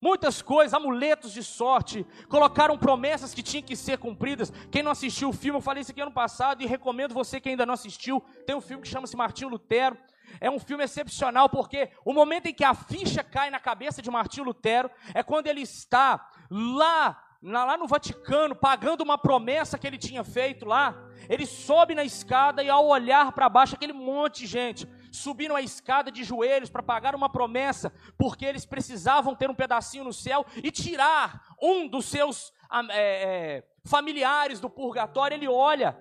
Muitas 0.01 0.41
coisas, 0.41 0.75
amuletos 0.75 1.33
de 1.33 1.43
sorte, 1.43 2.07
colocaram 2.29 2.79
promessas 2.79 3.35
que 3.35 3.43
tinham 3.43 3.65
que 3.65 3.75
ser 3.75 3.99
cumpridas. 3.99 4.53
Quem 4.71 4.81
não 4.81 4.93
assistiu 4.93 5.31
o 5.31 5.33
filme, 5.33 5.59
eu 5.59 5.63
falei 5.63 5.81
isso 5.81 5.91
aqui 5.91 6.01
ano 6.01 6.13
passado 6.13 6.63
e 6.63 6.67
recomendo 6.67 7.13
você 7.13 7.41
que 7.41 7.49
ainda 7.49 7.67
não 7.67 7.75
assistiu. 7.75 8.21
Tem 8.47 8.55
um 8.55 8.61
filme 8.61 8.83
que 8.83 8.89
chama-se 8.89 9.17
Martinho 9.17 9.51
Lutero. 9.51 9.99
É 10.41 10.49
um 10.49 10.61
filme 10.61 10.85
excepcional 10.85 11.49
porque 11.49 11.91
o 12.05 12.13
momento 12.13 12.47
em 12.47 12.55
que 12.55 12.63
a 12.63 12.75
ficha 12.75 13.25
cai 13.25 13.51
na 13.51 13.59
cabeça 13.59 14.01
de 14.01 14.09
Martinho 14.09 14.47
Lutero 14.47 14.89
é 15.13 15.23
quando 15.23 15.49
ele 15.49 15.63
está 15.63 16.31
lá, 16.49 17.21
lá 17.43 17.77
no 17.77 17.89
Vaticano, 17.89 18.55
pagando 18.55 19.03
uma 19.03 19.19
promessa 19.19 19.79
que 19.79 19.87
ele 19.87 19.99
tinha 19.99 20.23
feito 20.23 20.65
lá. 20.65 20.95
Ele 21.29 21.45
sobe 21.45 21.97
na 21.97 22.05
escada 22.05 22.63
e 22.63 22.71
ao 22.71 22.87
olhar 22.87 23.33
para 23.33 23.49
baixo, 23.49 23.75
aquele 23.75 23.93
monte 23.93 24.41
de 24.41 24.47
gente 24.47 24.89
subiram 25.19 25.55
a 25.55 25.63
escada 25.63 26.11
de 26.11 26.25
joelhos 26.25 26.71
para 26.71 26.83
pagar 26.83 27.15
uma 27.15 27.29
promessa, 27.29 27.93
porque 28.17 28.45
eles 28.45 28.65
precisavam 28.65 29.35
ter 29.35 29.51
um 29.51 29.55
pedacinho 29.55 30.05
no 30.05 30.13
céu 30.13 30.45
e 30.57 30.71
tirar 30.71 31.57
um 31.61 31.87
dos 31.87 32.07
seus 32.07 32.53
é, 32.91 32.97
é, 32.97 33.69
familiares 33.85 34.61
do 34.61 34.71
purgatório. 34.71 35.35
Ele 35.35 35.49
olha 35.49 35.99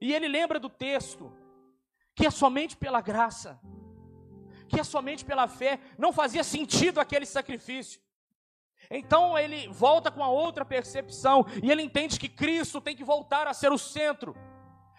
e 0.00 0.14
ele 0.14 0.28
lembra 0.28 0.58
do 0.58 0.68
texto, 0.68 1.32
que 2.14 2.26
é 2.26 2.30
somente 2.30 2.76
pela 2.76 3.00
graça, 3.00 3.60
que 4.68 4.80
é 4.80 4.84
somente 4.84 5.24
pela 5.24 5.48
fé, 5.48 5.80
não 5.96 6.12
fazia 6.12 6.44
sentido 6.44 7.00
aquele 7.00 7.26
sacrifício. 7.26 8.00
Então 8.90 9.38
ele 9.38 9.68
volta 9.68 10.10
com 10.10 10.22
a 10.22 10.28
outra 10.28 10.64
percepção 10.64 11.44
e 11.62 11.70
ele 11.70 11.82
entende 11.82 12.18
que 12.18 12.28
Cristo 12.28 12.80
tem 12.80 12.96
que 12.96 13.04
voltar 13.04 13.46
a 13.46 13.54
ser 13.54 13.70
o 13.70 13.78
centro 13.78 14.34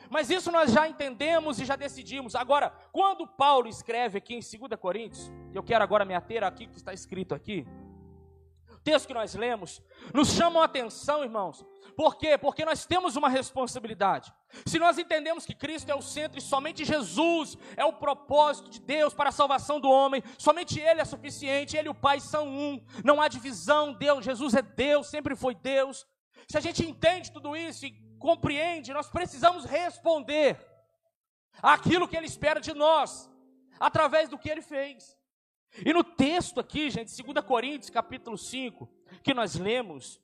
mas 0.09 0.29
isso 0.29 0.51
nós 0.51 0.71
já 0.71 0.87
entendemos 0.87 1.59
e 1.59 1.65
já 1.65 1.75
decidimos. 1.75 2.35
Agora, 2.35 2.71
quando 2.91 3.27
Paulo 3.27 3.67
escreve 3.67 4.17
aqui 4.17 4.33
em 4.33 4.39
2 4.39 4.79
Coríntios, 4.79 5.31
eu 5.53 5.63
quero 5.63 5.83
agora 5.83 6.05
me 6.05 6.15
ater 6.15 6.43
aqui 6.43 6.67
que 6.67 6.77
está 6.77 6.93
escrito 6.93 7.35
aqui, 7.35 7.67
o 8.71 8.77
texto 8.81 9.07
que 9.07 9.13
nós 9.13 9.35
lemos, 9.35 9.81
nos 10.13 10.29
chama 10.29 10.61
a 10.61 10.65
atenção, 10.65 11.23
irmãos. 11.23 11.65
Por 11.97 12.17
quê? 12.17 12.37
Porque 12.37 12.63
nós 12.63 12.85
temos 12.85 13.17
uma 13.17 13.27
responsabilidade. 13.27 14.33
Se 14.65 14.79
nós 14.79 14.97
entendemos 14.97 15.45
que 15.45 15.53
Cristo 15.53 15.91
é 15.91 15.95
o 15.95 16.01
centro 16.01 16.39
e 16.39 16.41
somente 16.41 16.85
Jesus 16.85 17.57
é 17.75 17.83
o 17.83 17.91
propósito 17.93 18.69
de 18.69 18.79
Deus 18.79 19.13
para 19.13 19.29
a 19.29 19.33
salvação 19.33 19.81
do 19.81 19.89
homem, 19.89 20.23
somente 20.37 20.79
Ele 20.79 21.01
é 21.01 21.05
suficiente, 21.05 21.75
Ele 21.75 21.89
e 21.89 21.91
o 21.91 21.95
Pai 21.95 22.21
são 22.21 22.47
um, 22.47 22.81
não 23.03 23.21
há 23.21 23.27
divisão, 23.27 23.93
Deus, 23.93 24.23
Jesus 24.23 24.53
é 24.53 24.61
Deus, 24.61 25.07
sempre 25.07 25.35
foi 25.35 25.53
Deus. 25.53 26.07
Se 26.47 26.57
a 26.57 26.61
gente 26.61 26.83
entende 26.87 27.31
tudo 27.31 27.55
isso 27.55 27.85
e 27.85 28.08
compreende, 28.19 28.93
nós 28.93 29.09
precisamos 29.09 29.65
responder 29.65 30.59
aquilo 31.61 32.07
que 32.07 32.15
Ele 32.15 32.27
espera 32.27 32.59
de 32.59 32.73
nós, 32.73 33.29
através 33.79 34.29
do 34.29 34.37
que 34.37 34.49
Ele 34.49 34.61
fez. 34.61 35.17
E 35.85 35.93
no 35.93 36.03
texto 36.03 36.59
aqui, 36.59 36.89
gente, 36.89 37.15
2 37.23 37.45
Coríntios, 37.45 37.89
capítulo 37.89 38.37
5, 38.37 38.89
que 39.23 39.33
nós 39.33 39.55
lemos, 39.55 40.21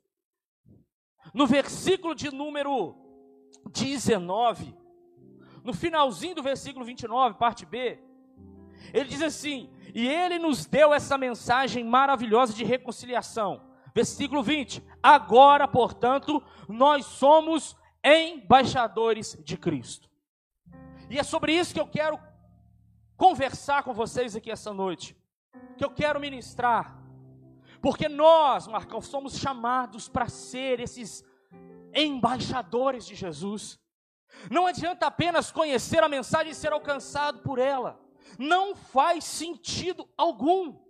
no 1.33 1.47
versículo 1.47 2.13
de 2.13 2.31
número 2.31 2.95
19, 3.71 4.75
no 5.63 5.73
finalzinho 5.73 6.35
do 6.35 6.43
versículo 6.43 6.85
29, 6.85 7.37
parte 7.37 7.65
B, 7.65 7.99
ele 8.93 9.09
diz 9.09 9.21
assim: 9.21 9.69
E 9.93 10.07
ele 10.07 10.37
nos 10.37 10.65
deu 10.65 10.93
essa 10.93 11.17
mensagem 11.17 11.83
maravilhosa 11.83 12.53
de 12.53 12.63
reconciliação. 12.63 13.61
Versículo 13.93 14.43
20: 14.43 14.83
Agora, 15.01 15.67
portanto, 15.67 16.43
nós 16.67 17.05
somos 17.05 17.75
embaixadores 18.05 19.35
de 19.43 19.57
Cristo. 19.57 20.07
E 21.09 21.17
é 21.17 21.23
sobre 21.23 21.53
isso 21.53 21.73
que 21.73 21.79
eu 21.79 21.87
quero 21.87 22.19
conversar 23.17 23.83
com 23.83 23.93
vocês 23.93 24.35
aqui 24.35 24.51
essa 24.51 24.71
noite, 24.71 25.15
que 25.77 25.83
eu 25.83 25.89
quero 25.89 26.19
ministrar, 26.19 27.01
porque 27.81 28.07
nós, 28.07 28.67
Marcão, 28.67 29.01
somos 29.01 29.37
chamados 29.37 30.07
para 30.07 30.27
ser 30.27 30.79
esses 30.79 31.23
embaixadores 31.93 33.05
de 33.05 33.15
Jesus. 33.15 33.79
Não 34.51 34.67
adianta 34.67 35.07
apenas 35.07 35.51
conhecer 35.51 36.03
a 36.03 36.09
mensagem 36.09 36.51
e 36.51 36.55
ser 36.55 36.73
alcançado 36.73 37.39
por 37.39 37.57
ela, 37.57 37.99
não 38.37 38.75
faz 38.75 39.23
sentido 39.23 40.07
algum. 40.17 40.83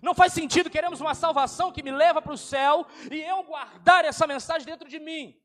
Não 0.00 0.14
faz 0.14 0.32
sentido, 0.32 0.68
queremos 0.68 1.00
uma 1.00 1.14
salvação 1.14 1.72
que 1.72 1.82
me 1.82 1.90
leva 1.90 2.20
para 2.20 2.32
o 2.32 2.38
céu 2.38 2.86
e 3.10 3.20
eu 3.20 3.42
guardar 3.42 4.04
essa 4.04 4.26
mensagem 4.26 4.66
dentro 4.66 4.88
de 4.88 4.98
mim. 4.98 5.40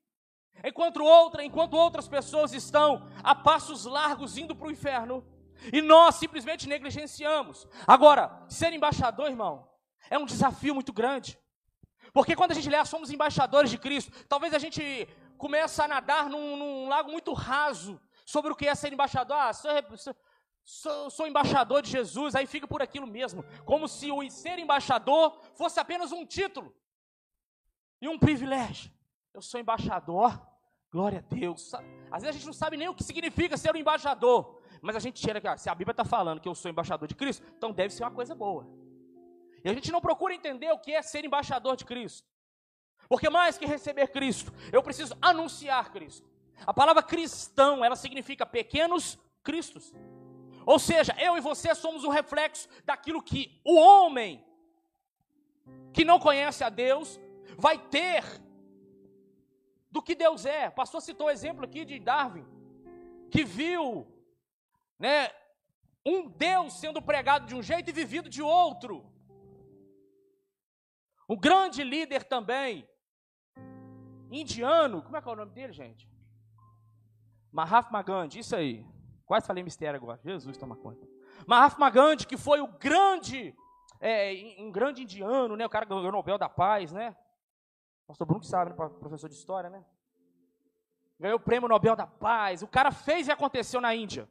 Enquanto, 0.64 1.04
outra, 1.04 1.44
enquanto 1.44 1.74
outras 1.76 2.08
pessoas 2.08 2.54
estão 2.54 3.08
a 3.24 3.34
passos 3.34 3.86
largos 3.86 4.38
indo 4.38 4.56
para 4.56 4.68
o 4.68 4.72
inferno, 4.72 5.26
e 5.74 5.82
nós 5.82 6.16
simplesmente 6.16 6.68
negligenciamos. 6.68 7.68
Agora, 7.86 8.46
ser 8.48 8.74
embaixador, 8.74 9.30
irmão, 9.30 9.68
é 10.10 10.18
um 10.18 10.26
desafio 10.26 10.74
muito 10.74 10.94
grande. 10.94 11.38
Porque 12.14 12.36
quando 12.36 12.52
a 12.52 12.56
gente 12.56 12.70
lê, 12.70 12.78
ah, 12.78 12.86
somos 12.86 13.12
embaixadores 13.12 13.70
de 13.70 13.78
Cristo, 13.78 14.12
talvez 14.28 14.54
a 14.54 14.60
gente 14.60 15.08
comece 15.38 15.82
a 15.82 15.88
nadar 15.88 16.30
num, 16.30 16.58
num 16.58 16.88
lago 16.88 17.12
muito 17.12 17.34
raso 17.34 18.00
sobre 18.26 18.52
o 18.52 18.56
que 18.56 18.68
é 18.68 18.76
ser 18.76 18.92
embaixador. 18.92 19.38
Ah, 19.38 19.54
sou, 19.54 19.72
sou, 20.64 21.10
sou 21.10 21.28
embaixador 21.28 21.82
de 21.82 21.92
Jesus, 21.92 22.36
aí 22.36 22.48
fica 22.48 22.68
por 22.68 22.82
aquilo 22.82 23.06
mesmo. 23.08 23.44
Como 23.66 23.88
se 23.88 24.12
o 24.12 24.28
ser 24.30 24.60
embaixador 24.60 25.40
fosse 25.56 25.80
apenas 25.80 26.12
um 26.12 26.26
título 26.26 26.74
e 28.02 28.08
um 28.08 28.18
privilégio. 28.18 28.92
Eu 29.34 29.42
sou 29.42 29.60
embaixador 29.60 30.40
Glória 30.92 31.20
a 31.20 31.36
Deus. 31.36 31.72
Às 32.12 32.24
vezes 32.24 32.30
a 32.30 32.32
gente 32.32 32.46
não 32.48 32.54
sabe 32.54 32.76
nem 32.76 32.88
o 32.88 32.96
que 32.96 33.04
significa 33.04 33.56
ser 33.58 33.74
um 33.76 33.78
embaixador. 33.78 34.60
Mas 34.82 34.96
a 34.96 35.00
gente 35.00 35.22
tira 35.22 35.40
que, 35.40 35.58
se 35.58 35.70
a 35.70 35.76
Bíblia 35.76 35.92
está 35.92 36.04
falando 36.04 36.40
que 36.40 36.50
eu 36.50 36.56
sou 36.56 36.72
embaixador 36.72 37.08
de 37.08 37.14
Cristo, 37.14 37.46
então 37.56 37.72
deve 37.72 37.94
ser 37.94 38.04
uma 38.04 38.12
coisa 38.12 38.34
boa. 38.34 38.68
E 39.64 39.70
a 39.70 39.74
gente 39.74 39.92
não 39.92 40.02
procura 40.02 40.34
entender 40.34 40.72
o 40.72 40.80
que 40.80 40.92
é 40.92 41.02
ser 41.02 41.24
embaixador 41.24 41.76
de 41.76 41.86
Cristo. 41.86 42.28
Porque 43.08 43.30
mais 43.30 43.58
que 43.58 43.66
receber 43.66 44.08
Cristo, 44.08 44.52
eu 44.72 44.82
preciso 44.82 45.16
anunciar 45.22 45.92
Cristo. 45.92 46.28
A 46.66 46.74
palavra 46.74 47.04
cristão, 47.04 47.86
ela 47.86 47.96
significa 47.96 48.46
pequenos 48.46 49.20
cristos. 49.44 49.94
Ou 50.66 50.80
seja, 50.80 51.16
eu 51.20 51.38
e 51.38 51.42
você 51.42 51.76
somos 51.76 52.04
o 52.04 52.10
reflexo 52.10 52.68
daquilo 52.84 53.22
que 53.22 53.62
o 53.64 53.76
homem 53.76 54.44
que 55.94 56.04
não 56.04 56.20
conhece 56.20 56.64
a 56.64 56.70
Deus 56.70 57.20
vai 57.58 57.78
ter 57.78 58.24
do 59.92 60.02
que 60.02 60.16
Deus 60.16 60.46
é. 60.46 60.70
O 60.70 60.74
pastor 60.74 61.02
citou 61.02 61.28
o 61.28 61.32
exemplo 61.32 61.66
aqui 61.66 61.86
de 61.86 62.00
Darwin, 62.00 62.46
que 63.32 63.44
viu, 63.44 64.08
né, 64.98 65.30
um 66.06 66.30
Deus 66.30 66.74
sendo 66.74 67.02
pregado 67.02 67.46
de 67.46 67.56
um 67.56 67.62
jeito 67.62 67.90
e 67.90 67.94
vivido 67.94 68.30
de 68.30 68.42
outro. 68.42 69.06
Um 71.28 71.38
grande 71.38 71.84
líder 71.84 72.24
também, 72.24 72.88
indiano, 74.32 75.02
como 75.02 75.16
é 75.16 75.22
que 75.22 75.30
é 75.30 75.32
o 75.32 75.36
nome 75.36 75.52
dele, 75.52 75.74
gente? 75.74 76.10
Mahatma 77.52 78.02
Gandhi, 78.02 78.40
isso 78.40 78.56
aí. 78.56 78.86
Quase 79.26 79.46
falei 79.46 79.64
mistério 79.64 79.98
agora. 79.98 80.20
Jesus 80.24 80.58
toma 80.58 80.76
conta. 80.76 81.08
Mahatma 81.46 81.90
Gandhi, 81.90 82.26
que 82.26 82.38
foi 82.38 82.62
o 82.62 82.68
grande, 82.68 83.56
é, 84.00 84.56
um 84.60 84.72
grande 84.72 85.04
indiano, 85.04 85.56
né? 85.56 85.66
O 85.66 85.70
cara 85.70 85.86
ganhou 85.86 86.08
o 86.08 86.12
Nobel 86.12 86.38
da 86.38 86.50
Paz, 86.50 86.92
né? 86.92 87.16
Pastor 88.10 88.26
Bruno 88.26 88.42
que 88.42 88.48
sabe, 88.48 88.72
né? 88.72 88.76
professor 88.76 89.30
de 89.30 89.36
história, 89.36 89.70
né? 89.70 89.86
Ganhou 91.20 91.38
o 91.38 91.40
prêmio 91.40 91.70
Nobel 91.70 91.96
da 91.96 92.08
Paz. 92.08 92.64
O 92.64 92.68
cara 92.68 92.92
fez 92.92 93.28
e 93.28 93.32
aconteceu 93.32 93.80
na 93.80 93.94
Índia. 93.94 94.28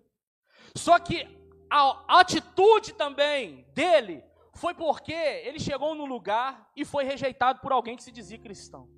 Só 0.75 0.99
que 0.99 1.25
a 1.71 2.19
atitude 2.19 2.93
também 2.95 3.65
dele 3.75 4.25
foi 4.53 4.75
porque 4.75 5.13
ele 5.13 5.61
chegou 5.61 5.95
no 5.95 6.07
lugar 6.07 6.73
e 6.75 6.85
foi 6.85 7.05
rejeitado 7.05 7.61
por 7.61 7.71
alguém 7.71 7.95
que 7.95 8.03
se 8.03 8.11
dizia 8.11 8.37
cristão. 8.37 8.89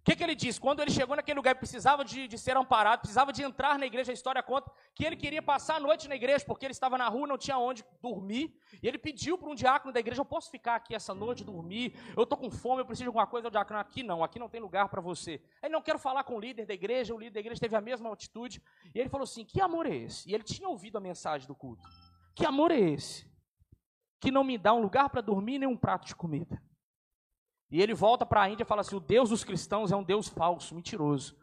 O 0.00 0.02
que, 0.02 0.16
que, 0.16 0.24
ele 0.24 0.34
disse? 0.34 0.58
Quando 0.58 0.80
ele 0.80 0.90
chegou 0.90 1.14
naquele 1.14 1.36
lugar, 1.36 1.54
precisava 1.56 2.02
de, 2.02 2.26
de, 2.26 2.38
ser 2.38 2.56
amparado, 2.56 3.00
precisava 3.00 3.30
de 3.34 3.42
entrar 3.42 3.78
na 3.78 3.84
igreja, 3.84 4.10
a 4.10 4.14
história 4.14 4.42
conta 4.42 4.72
que 4.94 5.04
ele 5.04 5.14
queria 5.14 5.42
passar 5.42 5.76
a 5.76 5.80
noite 5.80 6.08
na 6.08 6.16
igreja, 6.16 6.42
porque 6.46 6.64
ele 6.64 6.72
estava 6.72 6.96
na 6.96 7.06
rua, 7.06 7.26
não 7.26 7.36
tinha 7.36 7.58
onde 7.58 7.84
dormir, 8.00 8.58
e 8.82 8.88
ele 8.88 8.96
pediu 8.96 9.36
para 9.36 9.50
um 9.50 9.54
diácono 9.54 9.92
da 9.92 10.00
igreja, 10.00 10.22
eu 10.22 10.24
posso 10.24 10.50
ficar 10.50 10.76
aqui 10.76 10.94
essa 10.94 11.12
noite, 11.12 11.44
dormir, 11.44 11.94
eu 12.16 12.22
estou 12.22 12.38
com 12.38 12.50
fome, 12.50 12.80
eu 12.80 12.86
preciso 12.86 13.04
de 13.04 13.08
alguma 13.08 13.26
coisa, 13.26 13.48
o 13.48 13.50
diácono, 13.50 13.78
aqui 13.78 14.02
não, 14.02 14.24
aqui 14.24 14.38
não 14.38 14.48
tem 14.48 14.58
lugar 14.58 14.88
para 14.88 15.02
você. 15.02 15.38
Ele 15.62 15.72
não 15.72 15.82
quero 15.82 15.98
falar 15.98 16.24
com 16.24 16.34
o 16.34 16.40
líder 16.40 16.64
da 16.64 16.72
igreja, 16.72 17.14
o 17.14 17.18
líder 17.18 17.34
da 17.34 17.40
igreja 17.40 17.60
teve 17.60 17.76
a 17.76 17.80
mesma 17.82 18.10
atitude, 18.10 18.62
e 18.94 18.98
ele 18.98 19.10
falou 19.10 19.24
assim, 19.24 19.44
que 19.44 19.60
amor 19.60 19.84
é 19.84 19.94
esse? 19.94 20.30
E 20.30 20.34
ele 20.34 20.44
tinha 20.44 20.66
ouvido 20.66 20.96
a 20.96 21.00
mensagem 21.00 21.46
do 21.46 21.54
culto. 21.54 21.86
Que 22.34 22.46
amor 22.46 22.70
é 22.70 22.80
esse? 22.80 23.30
Que 24.18 24.30
não 24.30 24.44
me 24.44 24.56
dá 24.56 24.72
um 24.72 24.80
lugar 24.80 25.10
para 25.10 25.20
dormir 25.20 25.58
nem 25.58 25.68
um 25.68 25.76
prato 25.76 26.06
de 26.06 26.16
comida. 26.16 26.58
E 27.70 27.80
ele 27.80 27.94
volta 27.94 28.26
para 28.26 28.42
a 28.42 28.48
Índia 28.48 28.64
e 28.64 28.66
fala 28.66 28.80
assim: 28.80 28.96
o 28.96 29.00
Deus 29.00 29.30
dos 29.30 29.44
cristãos 29.44 29.92
é 29.92 29.96
um 29.96 30.02
Deus 30.02 30.28
falso, 30.28 30.74
mentiroso. 30.74 31.36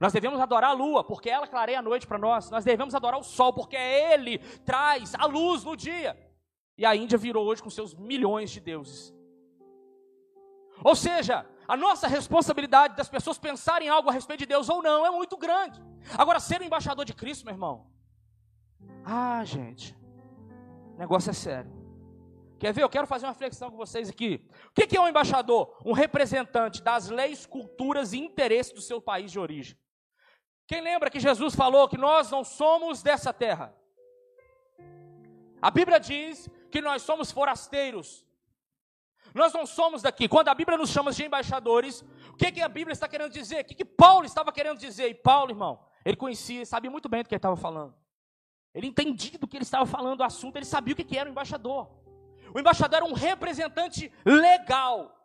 Nós 0.00 0.12
devemos 0.12 0.40
adorar 0.40 0.70
a 0.70 0.74
lua, 0.74 1.04
porque 1.04 1.30
ela 1.30 1.46
clareia 1.46 1.78
a 1.78 1.82
noite 1.82 2.06
para 2.06 2.18
nós. 2.18 2.50
Nós 2.50 2.64
devemos 2.64 2.94
adorar 2.94 3.18
o 3.20 3.22
sol, 3.22 3.52
porque 3.52 3.76
ele 3.76 4.38
traz 4.64 5.14
a 5.14 5.26
luz 5.26 5.64
no 5.64 5.76
dia. 5.76 6.18
E 6.76 6.84
a 6.84 6.96
Índia 6.96 7.18
virou 7.18 7.46
hoje 7.46 7.62
com 7.62 7.70
seus 7.70 7.94
milhões 7.94 8.50
de 8.50 8.60
deuses. 8.60 9.14
Ou 10.82 10.96
seja, 10.96 11.46
a 11.68 11.76
nossa 11.76 12.08
responsabilidade 12.08 12.96
das 12.96 13.08
pessoas 13.08 13.38
pensarem 13.38 13.88
algo 13.88 14.08
a 14.08 14.12
respeito 14.12 14.40
de 14.40 14.46
Deus 14.46 14.68
ou 14.68 14.82
não 14.82 15.06
é 15.06 15.10
muito 15.10 15.36
grande. 15.36 15.80
Agora, 16.18 16.40
ser 16.40 16.60
o 16.60 16.64
embaixador 16.64 17.04
de 17.04 17.14
Cristo, 17.14 17.44
meu 17.44 17.54
irmão. 17.54 17.86
Ah, 19.04 19.44
gente, 19.44 19.96
o 20.94 20.98
negócio 20.98 21.30
é 21.30 21.32
sério. 21.32 21.81
Quer 22.62 22.72
ver? 22.72 22.84
Eu 22.84 22.88
quero 22.88 23.08
fazer 23.08 23.26
uma 23.26 23.32
reflexão 23.32 23.72
com 23.72 23.76
vocês 23.76 24.08
aqui. 24.08 24.48
O 24.68 24.72
que 24.72 24.96
é 24.96 25.00
um 25.00 25.08
embaixador? 25.08 25.76
Um 25.84 25.92
representante 25.92 26.80
das 26.80 27.08
leis, 27.08 27.44
culturas 27.44 28.12
e 28.12 28.18
interesses 28.18 28.72
do 28.72 28.80
seu 28.80 29.02
país 29.02 29.32
de 29.32 29.40
origem. 29.40 29.76
Quem 30.68 30.80
lembra 30.80 31.10
que 31.10 31.18
Jesus 31.18 31.56
falou 31.56 31.88
que 31.88 31.98
nós 31.98 32.30
não 32.30 32.44
somos 32.44 33.02
dessa 33.02 33.32
terra? 33.32 33.76
A 35.60 35.72
Bíblia 35.72 35.98
diz 35.98 36.48
que 36.70 36.80
nós 36.80 37.02
somos 37.02 37.32
forasteiros. 37.32 38.24
Nós 39.34 39.52
não 39.52 39.66
somos 39.66 40.00
daqui. 40.00 40.28
Quando 40.28 40.46
a 40.46 40.54
Bíblia 40.54 40.78
nos 40.78 40.90
chama 40.90 41.10
de 41.10 41.24
embaixadores, 41.24 42.02
o 42.30 42.36
que, 42.36 42.52
que 42.52 42.60
a 42.60 42.68
Bíblia 42.68 42.92
está 42.92 43.08
querendo 43.08 43.32
dizer? 43.32 43.62
O 43.62 43.64
que, 43.64 43.74
que 43.74 43.84
Paulo 43.84 44.24
estava 44.24 44.52
querendo 44.52 44.78
dizer? 44.78 45.08
E 45.08 45.14
Paulo, 45.14 45.50
irmão, 45.50 45.84
ele 46.04 46.16
conhecia, 46.16 46.64
sabia 46.64 46.92
muito 46.92 47.08
bem 47.08 47.24
do 47.24 47.28
que 47.28 47.34
ele 47.34 47.40
estava 47.40 47.56
falando. 47.56 47.92
Ele 48.72 48.86
entendia 48.86 49.36
do 49.36 49.48
que 49.48 49.56
ele 49.56 49.64
estava 49.64 49.84
falando, 49.84 50.20
o 50.20 50.22
assunto, 50.22 50.54
ele 50.54 50.64
sabia 50.64 50.94
o 50.94 50.96
que, 50.96 51.18
era 51.18 51.28
um 51.28 51.32
embaixador. 51.32 52.01
O 52.54 52.58
embaixador 52.60 52.96
era 52.96 53.04
um 53.04 53.14
representante 53.14 54.12
legal. 54.24 55.16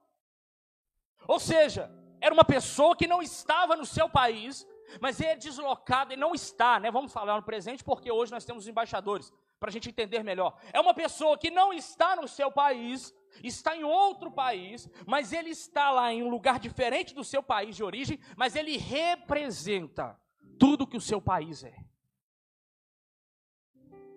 Ou 1.27 1.39
seja, 1.39 1.91
era 2.21 2.33
uma 2.33 2.45
pessoa 2.45 2.95
que 2.95 3.07
não 3.07 3.21
estava 3.21 3.75
no 3.75 3.85
seu 3.85 4.09
país, 4.09 4.65
mas 5.01 5.19
é 5.19 5.35
deslocado 5.35 6.13
e 6.13 6.17
não 6.17 6.33
está, 6.33 6.79
né? 6.79 6.89
Vamos 6.89 7.11
falar 7.11 7.35
no 7.35 7.43
presente, 7.43 7.83
porque 7.83 8.11
hoje 8.11 8.31
nós 8.31 8.45
temos 8.45 8.67
embaixadores, 8.67 9.33
para 9.59 9.69
a 9.69 9.71
gente 9.71 9.89
entender 9.89 10.23
melhor. 10.23 10.57
É 10.71 10.79
uma 10.79 10.93
pessoa 10.93 11.37
que 11.37 11.51
não 11.51 11.73
está 11.73 12.15
no 12.15 12.27
seu 12.27 12.51
país, 12.51 13.13
está 13.43 13.75
em 13.75 13.83
outro 13.83 14.31
país, 14.31 14.89
mas 15.05 15.33
ele 15.33 15.49
está 15.49 15.91
lá 15.91 16.13
em 16.13 16.23
um 16.23 16.29
lugar 16.29 16.59
diferente 16.59 17.13
do 17.13 17.23
seu 17.23 17.43
país 17.43 17.75
de 17.75 17.83
origem, 17.83 18.19
mas 18.35 18.55
ele 18.55 18.77
representa 18.77 20.19
tudo 20.57 20.87
que 20.87 20.97
o 20.97 21.01
seu 21.01 21.21
país 21.21 21.63
é. 21.63 21.75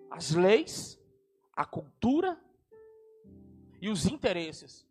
As 0.09 0.31
leis, 0.31 0.99
a 1.55 1.65
cultura 1.65 2.39
e 3.81 3.89
os 3.89 4.05
interesses. 4.05 4.87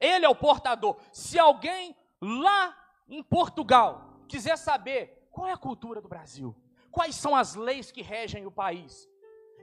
Ele 0.00 0.24
é 0.24 0.28
o 0.28 0.34
portador. 0.34 0.96
Se 1.12 1.38
alguém 1.38 1.94
lá 2.20 2.74
em 3.08 3.22
Portugal 3.22 4.20
quiser 4.28 4.56
saber 4.56 5.28
qual 5.30 5.48
é 5.48 5.52
a 5.52 5.58
cultura 5.58 6.00
do 6.00 6.08
Brasil, 6.08 6.54
quais 6.90 7.16
são 7.16 7.34
as 7.34 7.54
leis 7.54 7.90
que 7.90 8.00
regem 8.00 8.46
o 8.46 8.50
país, 8.50 9.08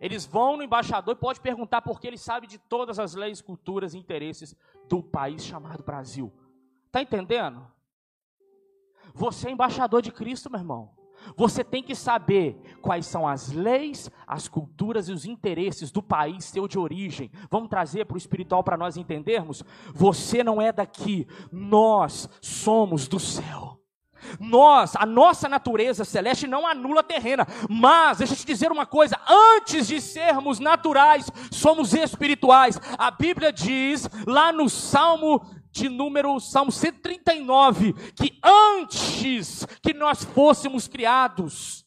eles 0.01 0.25
vão 0.25 0.57
no 0.57 0.63
embaixador 0.63 1.15
e 1.15 1.19
pode 1.19 1.39
perguntar 1.39 1.81
porque 1.81 2.07
ele 2.07 2.17
sabe 2.17 2.47
de 2.47 2.57
todas 2.57 2.99
as 2.99 3.13
leis, 3.13 3.41
culturas 3.41 3.93
e 3.93 3.97
interesses 3.97 4.55
do 4.87 5.01
país 5.01 5.45
chamado 5.45 5.83
Brasil. 5.83 6.33
Tá 6.91 7.01
entendendo? 7.01 7.65
Você 9.13 9.47
é 9.47 9.51
embaixador 9.51 10.01
de 10.01 10.11
Cristo, 10.11 10.49
meu 10.49 10.59
irmão. 10.59 11.00
Você 11.36 11.63
tem 11.63 11.84
que 11.84 11.95
saber 11.95 12.60
quais 12.81 13.05
são 13.05 13.27
as 13.27 13.51
leis, 13.51 14.10
as 14.27 14.47
culturas 14.47 15.10
e 15.10 15.12
os 15.12 15.25
interesses 15.25 15.91
do 15.91 16.01
país 16.01 16.45
seu 16.45 16.67
de 16.67 16.79
origem. 16.79 17.31
Vamos 17.49 17.69
trazer 17.69 18.05
para 18.05 18.15
o 18.15 18.17
espiritual 18.17 18.63
para 18.63 18.77
nós 18.77 18.97
entendermos? 18.97 19.63
Você 19.93 20.43
não 20.43 20.62
é 20.62 20.71
daqui, 20.71 21.27
nós 21.51 22.29
somos 22.41 23.07
do 23.07 23.19
céu. 23.19 23.81
Nós, 24.39 24.95
a 24.95 25.05
nossa 25.05 25.49
natureza 25.49 26.05
celeste 26.05 26.47
não 26.47 26.67
anula 26.67 27.01
a 27.01 27.03
terrena, 27.03 27.47
mas 27.69 28.19
deixa 28.19 28.34
eu 28.34 28.38
te 28.38 28.45
dizer 28.45 28.71
uma 28.71 28.86
coisa: 28.86 29.19
antes 29.27 29.88
de 29.88 29.99
sermos 29.99 30.60
naturais, 30.60 31.29
somos 31.51 31.93
espirituais. 31.93 32.79
A 32.97 33.12
Bíblia 33.12 33.51
diz 33.51 34.07
lá 34.27 34.51
no 34.51 34.69
Salmo 34.69 35.41
de 35.71 35.89
número 35.89 36.39
Salmo 36.39 36.71
139, 36.71 37.93
que 38.15 38.39
antes 38.43 39.65
que 39.81 39.93
nós 39.93 40.23
fôssemos 40.23 40.88
criados, 40.88 41.86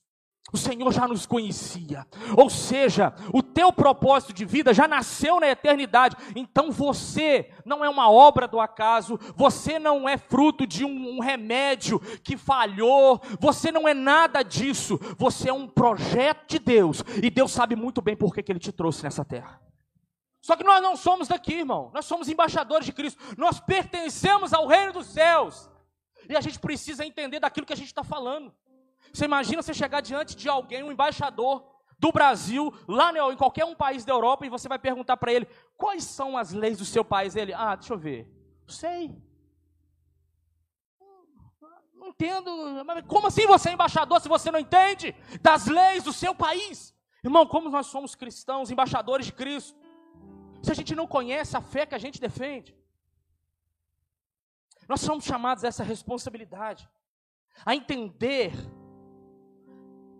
o 0.54 0.56
Senhor 0.56 0.92
já 0.92 1.08
nos 1.08 1.26
conhecia. 1.26 2.06
Ou 2.36 2.48
seja, 2.48 3.12
o 3.32 3.42
teu 3.42 3.72
propósito 3.72 4.32
de 4.32 4.44
vida 4.44 4.72
já 4.72 4.86
nasceu 4.86 5.40
na 5.40 5.48
eternidade. 5.48 6.16
Então 6.36 6.70
você 6.70 7.50
não 7.64 7.84
é 7.84 7.88
uma 7.88 8.08
obra 8.08 8.46
do 8.46 8.60
acaso, 8.60 9.18
você 9.34 9.80
não 9.80 10.08
é 10.08 10.16
fruto 10.16 10.64
de 10.64 10.84
um, 10.84 11.16
um 11.16 11.20
remédio 11.20 11.98
que 12.22 12.36
falhou, 12.36 13.20
você 13.40 13.72
não 13.72 13.88
é 13.88 13.94
nada 13.94 14.44
disso. 14.44 14.96
Você 15.18 15.50
é 15.50 15.52
um 15.52 15.66
projeto 15.66 16.46
de 16.46 16.60
Deus. 16.60 17.02
E 17.20 17.30
Deus 17.30 17.50
sabe 17.50 17.74
muito 17.74 18.00
bem 18.00 18.16
por 18.16 18.32
que, 18.32 18.40
que 18.40 18.52
Ele 18.52 18.60
te 18.60 18.70
trouxe 18.70 19.02
nessa 19.02 19.24
terra. 19.24 19.63
Só 20.44 20.56
que 20.56 20.62
nós 20.62 20.82
não 20.82 20.94
somos 20.94 21.26
daqui, 21.26 21.54
irmão. 21.54 21.90
Nós 21.94 22.04
somos 22.04 22.28
embaixadores 22.28 22.84
de 22.84 22.92
Cristo. 22.92 23.18
Nós 23.38 23.58
pertencemos 23.60 24.52
ao 24.52 24.66
reino 24.66 24.92
dos 24.92 25.06
céus. 25.06 25.70
E 26.28 26.36
a 26.36 26.40
gente 26.42 26.58
precisa 26.58 27.02
entender 27.02 27.40
daquilo 27.40 27.64
que 27.64 27.72
a 27.72 27.76
gente 27.76 27.86
está 27.86 28.04
falando. 28.04 28.54
Você 29.10 29.24
imagina 29.24 29.62
você 29.62 29.72
chegar 29.72 30.02
diante 30.02 30.36
de 30.36 30.46
alguém, 30.46 30.82
um 30.82 30.92
embaixador 30.92 31.64
do 31.98 32.12
Brasil, 32.12 32.70
lá 32.86 33.10
em 33.32 33.36
qualquer 33.38 33.64
um 33.64 33.74
país 33.74 34.04
da 34.04 34.12
Europa, 34.12 34.44
e 34.44 34.50
você 34.50 34.68
vai 34.68 34.78
perguntar 34.78 35.16
para 35.16 35.32
ele: 35.32 35.48
quais 35.78 36.04
são 36.04 36.36
as 36.36 36.52
leis 36.52 36.76
do 36.76 36.84
seu 36.84 37.02
país? 37.02 37.34
Ele, 37.34 37.54
ah, 37.54 37.74
deixa 37.74 37.94
eu 37.94 37.98
ver. 37.98 38.30
Sei. 38.68 39.16
Não 41.94 42.08
entendo. 42.08 42.50
Como 43.06 43.28
assim 43.28 43.46
você 43.46 43.70
é 43.70 43.72
embaixador 43.72 44.20
se 44.20 44.28
você 44.28 44.50
não 44.50 44.58
entende 44.58 45.16
das 45.40 45.68
leis 45.68 46.04
do 46.04 46.12
seu 46.12 46.34
país? 46.34 46.94
Irmão, 47.24 47.46
como 47.46 47.70
nós 47.70 47.86
somos 47.86 48.14
cristãos, 48.14 48.70
embaixadores 48.70 49.24
de 49.24 49.32
Cristo 49.32 49.82
se 50.64 50.72
a 50.72 50.74
gente 50.74 50.94
não 50.94 51.06
conhece 51.06 51.56
a 51.56 51.60
fé 51.60 51.84
que 51.84 51.94
a 51.94 51.98
gente 51.98 52.20
defende. 52.20 52.74
Nós 54.88 55.00
somos 55.00 55.24
chamados 55.24 55.64
a 55.64 55.68
essa 55.68 55.84
responsabilidade, 55.84 56.88
a 57.64 57.74
entender 57.74 58.52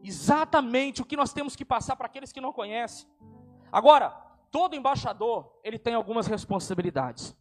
exatamente 0.03 1.01
o 1.01 1.05
que 1.05 1.17
nós 1.17 1.33
temos 1.33 1.57
que 1.57 1.65
passar 1.65 1.97
para 1.97 2.07
aqueles 2.07 2.31
que 2.31 2.41
não 2.41 2.53
conhecem. 2.53 3.09
Agora, 3.73 4.11
todo 4.51 4.77
embaixador, 4.77 5.51
ele 5.65 5.79
tem 5.79 5.95
algumas 5.95 6.27
responsabilidades. 6.27 7.37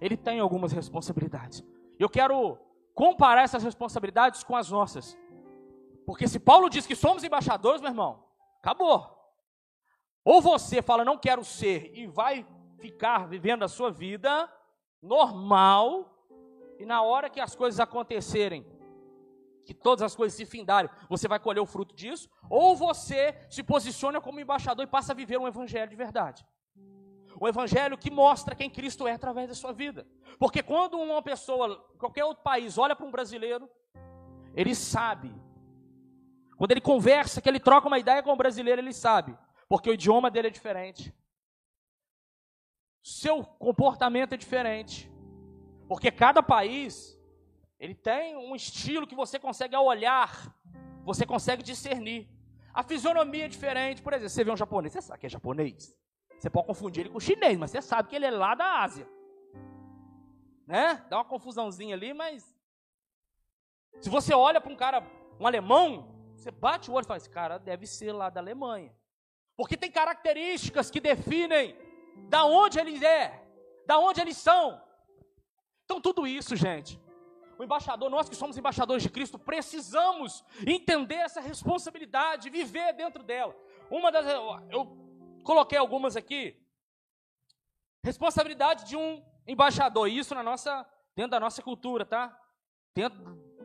Ele 0.00 0.16
tem 0.16 0.40
algumas 0.40 0.72
responsabilidades. 0.72 1.64
Eu 1.98 2.08
quero 2.08 2.58
comparar 2.94 3.42
essas 3.42 3.62
responsabilidades 3.62 4.42
com 4.42 4.56
as 4.56 4.70
nossas. 4.70 5.18
Porque 6.06 6.26
se 6.26 6.38
Paulo 6.38 6.70
diz 6.70 6.86
que 6.86 6.96
somos 6.96 7.22
embaixadores, 7.24 7.80
meu 7.80 7.90
irmão, 7.90 8.24
acabou. 8.58 9.19
Ou 10.24 10.40
você 10.40 10.82
fala, 10.82 11.04
não 11.04 11.16
quero 11.16 11.44
ser, 11.44 11.90
e 11.94 12.06
vai 12.06 12.46
ficar 12.78 13.26
vivendo 13.26 13.62
a 13.62 13.68
sua 13.68 13.90
vida 13.90 14.50
normal, 15.02 16.14
e 16.78 16.84
na 16.84 17.02
hora 17.02 17.30
que 17.30 17.40
as 17.40 17.54
coisas 17.54 17.80
acontecerem, 17.80 18.66
que 19.64 19.74
todas 19.74 20.02
as 20.02 20.14
coisas 20.14 20.36
se 20.36 20.44
findarem, 20.44 20.90
você 21.08 21.28
vai 21.28 21.38
colher 21.38 21.60
o 21.60 21.66
fruto 21.66 21.94
disso, 21.94 22.28
ou 22.48 22.76
você 22.76 23.34
se 23.48 23.62
posiciona 23.62 24.20
como 24.20 24.40
embaixador 24.40 24.84
e 24.84 24.88
passa 24.88 25.12
a 25.12 25.16
viver 25.16 25.38
um 25.38 25.46
evangelho 25.46 25.90
de 25.90 25.96
verdade. 25.96 26.44
O 27.38 27.48
evangelho 27.48 27.96
que 27.96 28.10
mostra 28.10 28.54
quem 28.54 28.68
Cristo 28.68 29.06
é 29.06 29.12
através 29.12 29.48
da 29.48 29.54
sua 29.54 29.72
vida. 29.72 30.06
Porque 30.38 30.62
quando 30.62 30.98
uma 30.98 31.22
pessoa, 31.22 31.76
qualquer 31.98 32.24
outro 32.24 32.42
país, 32.42 32.76
olha 32.76 32.94
para 32.94 33.06
um 33.06 33.10
brasileiro, 33.10 33.70
ele 34.54 34.74
sabe. 34.74 35.32
Quando 36.58 36.72
ele 36.72 36.80
conversa, 36.80 37.40
que 37.40 37.48
ele 37.48 37.60
troca 37.60 37.86
uma 37.86 37.98
ideia 37.98 38.22
com 38.22 38.32
o 38.32 38.36
brasileiro, 38.36 38.80
ele 38.80 38.92
sabe. 38.92 39.36
Porque 39.70 39.88
o 39.88 39.94
idioma 39.94 40.32
dele 40.32 40.48
é 40.48 40.50
diferente. 40.50 41.14
Seu 43.00 43.44
comportamento 43.44 44.32
é 44.32 44.36
diferente. 44.36 45.08
Porque 45.88 46.10
cada 46.10 46.42
país, 46.42 47.16
ele 47.78 47.94
tem 47.94 48.36
um 48.36 48.56
estilo 48.56 49.06
que 49.06 49.14
você 49.14 49.38
consegue 49.38 49.76
ao 49.76 49.86
olhar, 49.86 50.52
você 51.04 51.24
consegue 51.24 51.62
discernir. 51.62 52.28
A 52.74 52.82
fisionomia 52.82 53.44
é 53.44 53.48
diferente. 53.48 54.02
Por 54.02 54.12
exemplo, 54.12 54.30
você 54.30 54.42
vê 54.42 54.50
um 54.50 54.56
japonês, 54.56 54.92
você 54.92 55.02
sabe 55.02 55.20
que 55.20 55.26
é 55.26 55.30
japonês? 55.30 55.96
Você 56.36 56.50
pode 56.50 56.66
confundir 56.66 57.02
ele 57.02 57.10
com 57.10 57.20
chinês, 57.20 57.56
mas 57.56 57.70
você 57.70 57.80
sabe 57.80 58.08
que 58.08 58.16
ele 58.16 58.26
é 58.26 58.30
lá 58.32 58.56
da 58.56 58.82
Ásia. 58.82 59.08
Né? 60.66 60.96
Dá 61.08 61.18
uma 61.18 61.24
confusãozinha 61.24 61.94
ali, 61.94 62.12
mas. 62.12 62.58
Se 64.00 64.10
você 64.10 64.34
olha 64.34 64.60
para 64.60 64.72
um 64.72 64.76
cara, 64.76 65.06
um 65.38 65.46
alemão, 65.46 66.12
você 66.34 66.50
bate 66.50 66.90
o 66.90 66.94
olho 66.94 67.04
e 67.04 67.06
fala: 67.06 67.18
esse 67.18 67.30
cara 67.30 67.56
deve 67.56 67.86
ser 67.86 68.10
lá 68.10 68.30
da 68.30 68.40
Alemanha. 68.40 68.92
Porque 69.56 69.76
tem 69.76 69.90
características 69.90 70.90
que 70.90 71.00
definem 71.00 71.76
da 72.28 72.44
onde 72.44 72.78
ele 72.78 73.04
é, 73.04 73.44
da 73.86 73.98
onde 73.98 74.20
eles 74.20 74.36
são. 74.36 74.80
Então, 75.84 76.00
tudo 76.00 76.26
isso, 76.26 76.54
gente, 76.56 77.00
o 77.58 77.64
embaixador, 77.64 78.08
nós 78.08 78.28
que 78.28 78.36
somos 78.36 78.56
embaixadores 78.56 79.02
de 79.02 79.10
Cristo, 79.10 79.38
precisamos 79.38 80.44
entender 80.66 81.16
essa 81.16 81.40
responsabilidade, 81.40 82.48
viver 82.48 82.92
dentro 82.94 83.22
dela. 83.22 83.54
Uma 83.90 84.10
das. 84.10 84.24
Eu 84.70 85.00
Coloquei 85.42 85.78
algumas 85.78 86.16
aqui. 86.16 86.56
Responsabilidade 88.04 88.84
de 88.84 88.96
um 88.96 89.22
embaixador. 89.46 90.08
Isso 90.08 90.34
na 90.34 90.42
nossa, 90.42 90.86
dentro 91.16 91.32
da 91.32 91.40
nossa 91.40 91.62
cultura, 91.62 92.04
tá? 92.04 92.38
Dentro, 92.94 93.18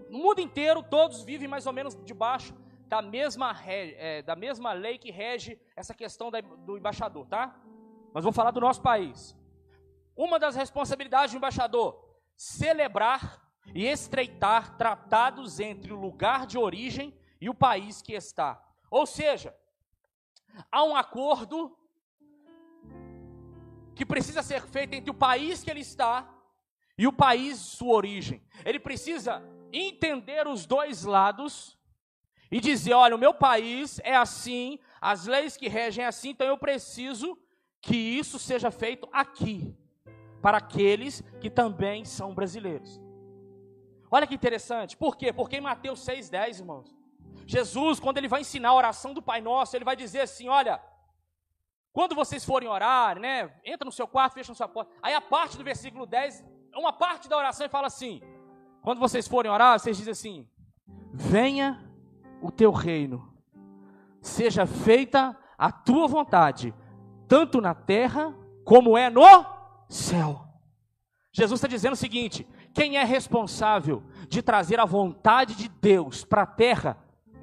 no 0.10 0.20
mundo 0.20 0.40
inteiro, 0.40 0.84
todos 0.84 1.24
vivem 1.24 1.48
mais 1.48 1.66
ou 1.66 1.74
menos 1.74 1.96
debaixo 2.04 2.54
da 2.88 3.02
mesma, 3.02 3.56
é, 3.66 4.22
da 4.22 4.36
mesma 4.36 4.74
lei 4.74 4.98
que 4.98 5.12
rege 5.12 5.60
essa 5.76 5.94
questão 5.94 6.30
da, 6.30 6.42
do 6.42 6.78
embaixador, 6.78 7.26
tá? 7.28 7.56
Mas 8.14 8.24
vou 8.24 8.34
falar 8.34 8.52
do 8.52 8.62
nosso 8.62 8.82
país. 8.82 9.36
Uma 10.16 10.40
das 10.40 10.56
responsabilidades 10.56 11.32
do 11.32 11.38
embaixador: 11.38 12.00
celebrar 12.36 13.42
e 13.74 13.86
estreitar 13.86 14.78
tratados 14.78 15.60
entre 15.60 15.92
o 15.92 16.00
lugar 16.00 16.46
de 16.46 16.58
origem 16.58 17.18
e 17.42 17.50
o 17.50 17.54
país 17.54 18.02
que 18.02 18.14
está. 18.14 18.64
Ou 18.90 19.06
seja, 19.06 19.56
há 20.72 20.84
um 20.84 20.96
acordo 20.96 21.78
que 23.96 24.06
precisa 24.06 24.44
ser 24.44 24.62
feito 24.68 24.94
entre 24.94 25.10
o 25.10 25.14
país 25.14 25.64
que 25.64 25.72
ele 25.72 25.80
está 25.80 26.30
e 26.98 27.08
o 27.08 27.14
país 27.14 27.60
de 27.60 27.78
sua 27.78 27.96
origem. 27.96 28.46
Ele 28.64 28.80
precisa 28.80 29.42
entender 29.72 30.48
os 30.48 30.66
dois 30.66 31.04
lados 31.04 31.78
e 32.56 32.62
dizer: 32.62 32.94
olha, 32.94 33.18
o 33.18 33.20
meu 33.20 33.34
país 33.34 34.00
é 34.02 34.16
assim, 34.16 34.80
as 35.02 35.26
leis 35.26 35.58
que 35.58 35.68
regem 35.68 36.06
é 36.06 36.08
assim, 36.08 36.30
então 36.30 36.48
eu 36.48 36.58
preciso 36.58 37.38
que 37.82 37.98
isso 37.98 38.40
seja 38.40 38.72
feito 38.72 39.10
aqui, 39.12 39.76
para 40.42 40.60
aqueles 40.60 41.22
que 41.42 41.50
também 41.50 42.06
são 42.06 42.34
brasileiros. 42.34 42.98
Olha 44.10 44.26
que 44.26 44.36
interessante, 44.36 44.96
por 44.96 45.18
quê? 45.18 45.34
Porque 45.34 45.58
em 45.58 45.62
Mateus 45.70 46.00
6,10, 46.06 46.60
irmãos, 46.60 46.96
Jesus, 47.46 48.00
quando 48.00 48.20
ele 48.20 48.30
vai 48.30 48.40
ensinar 48.40 48.70
a 48.70 48.74
oração 48.74 49.14
do 49.14 49.22
Pai 49.22 49.42
Nosso, 49.42 49.76
ele 49.76 49.84
vai 49.84 49.98
dizer 49.98 50.22
assim: 50.22 50.48
olha, 50.48 50.82
quando 51.92 52.16
vocês 52.16 52.46
forem 52.46 52.70
orar, 52.70 53.20
né, 53.20 53.54
entra 53.66 53.84
no 53.84 53.92
seu 53.92 54.08
quarto, 54.08 54.36
fecha 54.36 54.54
a 54.54 54.56
sua 54.56 54.70
porta. 54.70 54.94
Aí 55.02 55.14
a 55.14 55.20
parte 55.20 55.58
do 55.58 55.64
versículo 55.66 56.06
10, 56.06 56.42
uma 56.74 56.94
parte 56.94 57.28
da 57.28 57.36
oração 57.36 57.66
e 57.66 57.70
fala 57.70 57.88
assim: 57.88 58.22
quando 58.82 59.00
vocês 59.00 59.28
forem 59.28 59.52
orar, 59.52 59.78
vocês 59.78 59.98
dizem 59.98 60.14
assim: 60.14 60.50
venha 61.14 61.86
o 62.42 62.52
teu 62.52 62.72
reino, 62.72 63.32
seja 64.22 64.66
feita 64.66 65.36
a 65.58 65.72
tua 65.72 66.08
vontade, 66.08 66.74
tanto 67.28 67.62
na 67.62 67.74
terra 67.74 68.34
como 68.64 68.98
é 68.98 69.10
no 69.10 69.22
céu. 69.88 70.46
Jesus 71.32 71.60
está 71.60 71.68
dizendo 71.68 71.94
o 71.94 71.98
seguinte: 71.98 72.48
quem 72.74 72.98
é 72.98 73.04
responsável 73.04 74.04
de 74.28 74.42
trazer 74.42 74.80
a 74.80 74.86
vontade 74.86 75.56
de 75.56 75.68
Deus 75.68 76.24
para 76.24 76.44
a 76.44 76.48
terra 76.48 76.98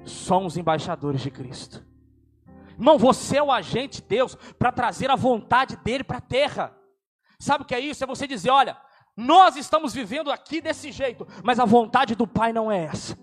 somos 0.05 0.57
embaixadores 0.57 1.21
de 1.21 1.31
Cristo. 1.31 1.85
Irmão, 2.71 2.97
você 2.97 3.37
é 3.37 3.43
o 3.43 3.51
agente 3.51 4.01
de 4.01 4.07
Deus 4.07 4.35
para 4.57 4.71
trazer 4.71 5.09
a 5.09 5.15
vontade 5.15 5.75
dele 5.77 6.03
para 6.03 6.17
a 6.17 6.21
terra. 6.21 6.75
Sabe 7.39 7.63
o 7.63 7.67
que 7.67 7.75
é 7.75 7.79
isso? 7.79 8.03
É 8.03 8.07
você 8.07 8.25
dizer: 8.27 8.49
olha, 8.49 8.77
nós 9.15 9.55
estamos 9.55 9.93
vivendo 9.93 10.31
aqui 10.31 10.59
desse 10.59 10.91
jeito, 10.91 11.27
mas 11.43 11.59
a 11.59 11.65
vontade 11.65 12.15
do 12.15 12.27
Pai 12.27 12.51
não 12.51 12.71
é 12.71 12.85
essa, 12.85 13.17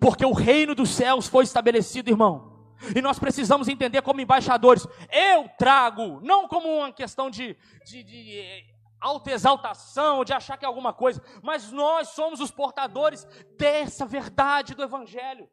porque 0.00 0.24
o 0.24 0.32
reino 0.32 0.74
dos 0.74 0.90
céus 0.90 1.26
foi 1.26 1.44
estabelecido, 1.44 2.10
irmão. 2.10 2.56
E 2.94 3.00
nós 3.00 3.18
precisamos 3.18 3.68
entender 3.68 4.02
como 4.02 4.20
embaixadores. 4.20 4.86
Eu 5.10 5.48
trago, 5.58 6.20
não 6.22 6.46
como 6.46 6.68
uma 6.68 6.92
questão 6.92 7.30
de, 7.30 7.56
de, 7.84 8.02
de 8.02 8.38
eh, 8.38 8.64
autoexaltação, 9.00 10.24
de 10.24 10.32
achar 10.32 10.56
que 10.56 10.64
é 10.64 10.68
alguma 10.68 10.92
coisa, 10.92 11.22
mas 11.42 11.70
nós 11.72 12.08
somos 12.08 12.40
os 12.40 12.50
portadores 12.50 13.26
dessa 13.56 14.04
verdade 14.04 14.74
do 14.74 14.82
Evangelho. 14.82 15.48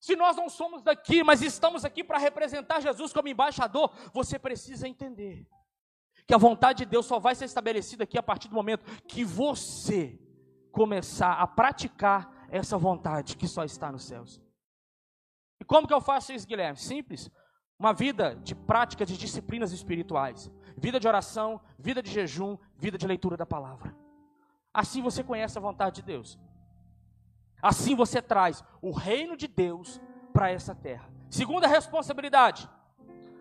Se 0.00 0.16
nós 0.16 0.36
não 0.36 0.48
somos 0.48 0.82
daqui, 0.82 1.22
mas 1.22 1.42
estamos 1.42 1.84
aqui 1.84 2.02
para 2.02 2.18
representar 2.18 2.80
Jesus 2.80 3.12
como 3.12 3.28
embaixador, 3.28 3.92
você 4.14 4.38
precisa 4.38 4.88
entender 4.88 5.46
que 6.26 6.34
a 6.34 6.38
vontade 6.38 6.84
de 6.84 6.90
Deus 6.90 7.06
só 7.06 7.18
vai 7.18 7.34
ser 7.34 7.44
estabelecida 7.44 8.04
aqui 8.04 8.16
a 8.16 8.22
partir 8.22 8.48
do 8.48 8.54
momento 8.54 8.84
que 9.06 9.24
você 9.24 10.18
começar 10.72 11.32
a 11.34 11.46
praticar 11.46 12.39
essa 12.50 12.76
vontade 12.76 13.36
que 13.36 13.48
só 13.48 13.64
está 13.64 13.90
nos 13.90 14.04
céus. 14.04 14.40
E 15.60 15.64
como 15.64 15.86
que 15.86 15.94
eu 15.94 16.00
faço 16.00 16.32
isso, 16.32 16.46
Guilherme? 16.46 16.78
Simples. 16.78 17.30
Uma 17.78 17.92
vida 17.92 18.34
de 18.36 18.54
prática 18.54 19.06
de 19.06 19.16
disciplinas 19.16 19.72
espirituais, 19.72 20.50
vida 20.76 21.00
de 21.00 21.08
oração, 21.08 21.60
vida 21.78 22.02
de 22.02 22.10
jejum, 22.10 22.58
vida 22.76 22.98
de 22.98 23.06
leitura 23.06 23.36
da 23.36 23.46
palavra. 23.46 23.96
Assim 24.72 25.00
você 25.00 25.24
conhece 25.24 25.56
a 25.56 25.60
vontade 25.60 25.96
de 25.96 26.02
Deus. 26.02 26.38
Assim 27.62 27.94
você 27.94 28.20
traz 28.20 28.62
o 28.82 28.90
reino 28.90 29.36
de 29.36 29.46
Deus 29.46 30.00
para 30.32 30.50
essa 30.50 30.74
terra. 30.74 31.10
Segunda 31.28 31.66
responsabilidade: 31.66 32.68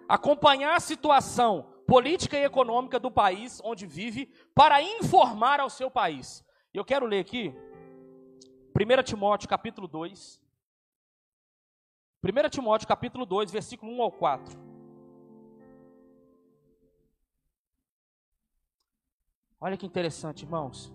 acompanhar 0.07 0.75
a 0.75 0.79
situação 0.79 1.67
política 1.87 2.37
e 2.37 2.43
econômica 2.43 2.99
do 2.99 3.09
país 3.09 3.59
onde 3.63 3.85
vive 3.85 4.31
para 4.53 4.81
informar 4.81 5.59
ao 5.59 5.69
seu 5.69 5.89
país. 5.89 6.45
Eu 6.73 6.85
quero 6.85 7.05
ler 7.05 7.19
aqui 7.19 7.53
1 8.79 9.03
Timóteo 9.03 9.49
capítulo 9.49 9.89
2. 9.89 10.41
1 12.23 12.49
Timóteo 12.49 12.87
capítulo 12.87 13.25
2, 13.25 13.51
versículo 13.51 13.91
1 13.91 14.01
ao 14.01 14.11
4. 14.11 14.57
Olha 19.59 19.75
que 19.75 19.85
interessante, 19.85 20.43
irmãos. 20.43 20.93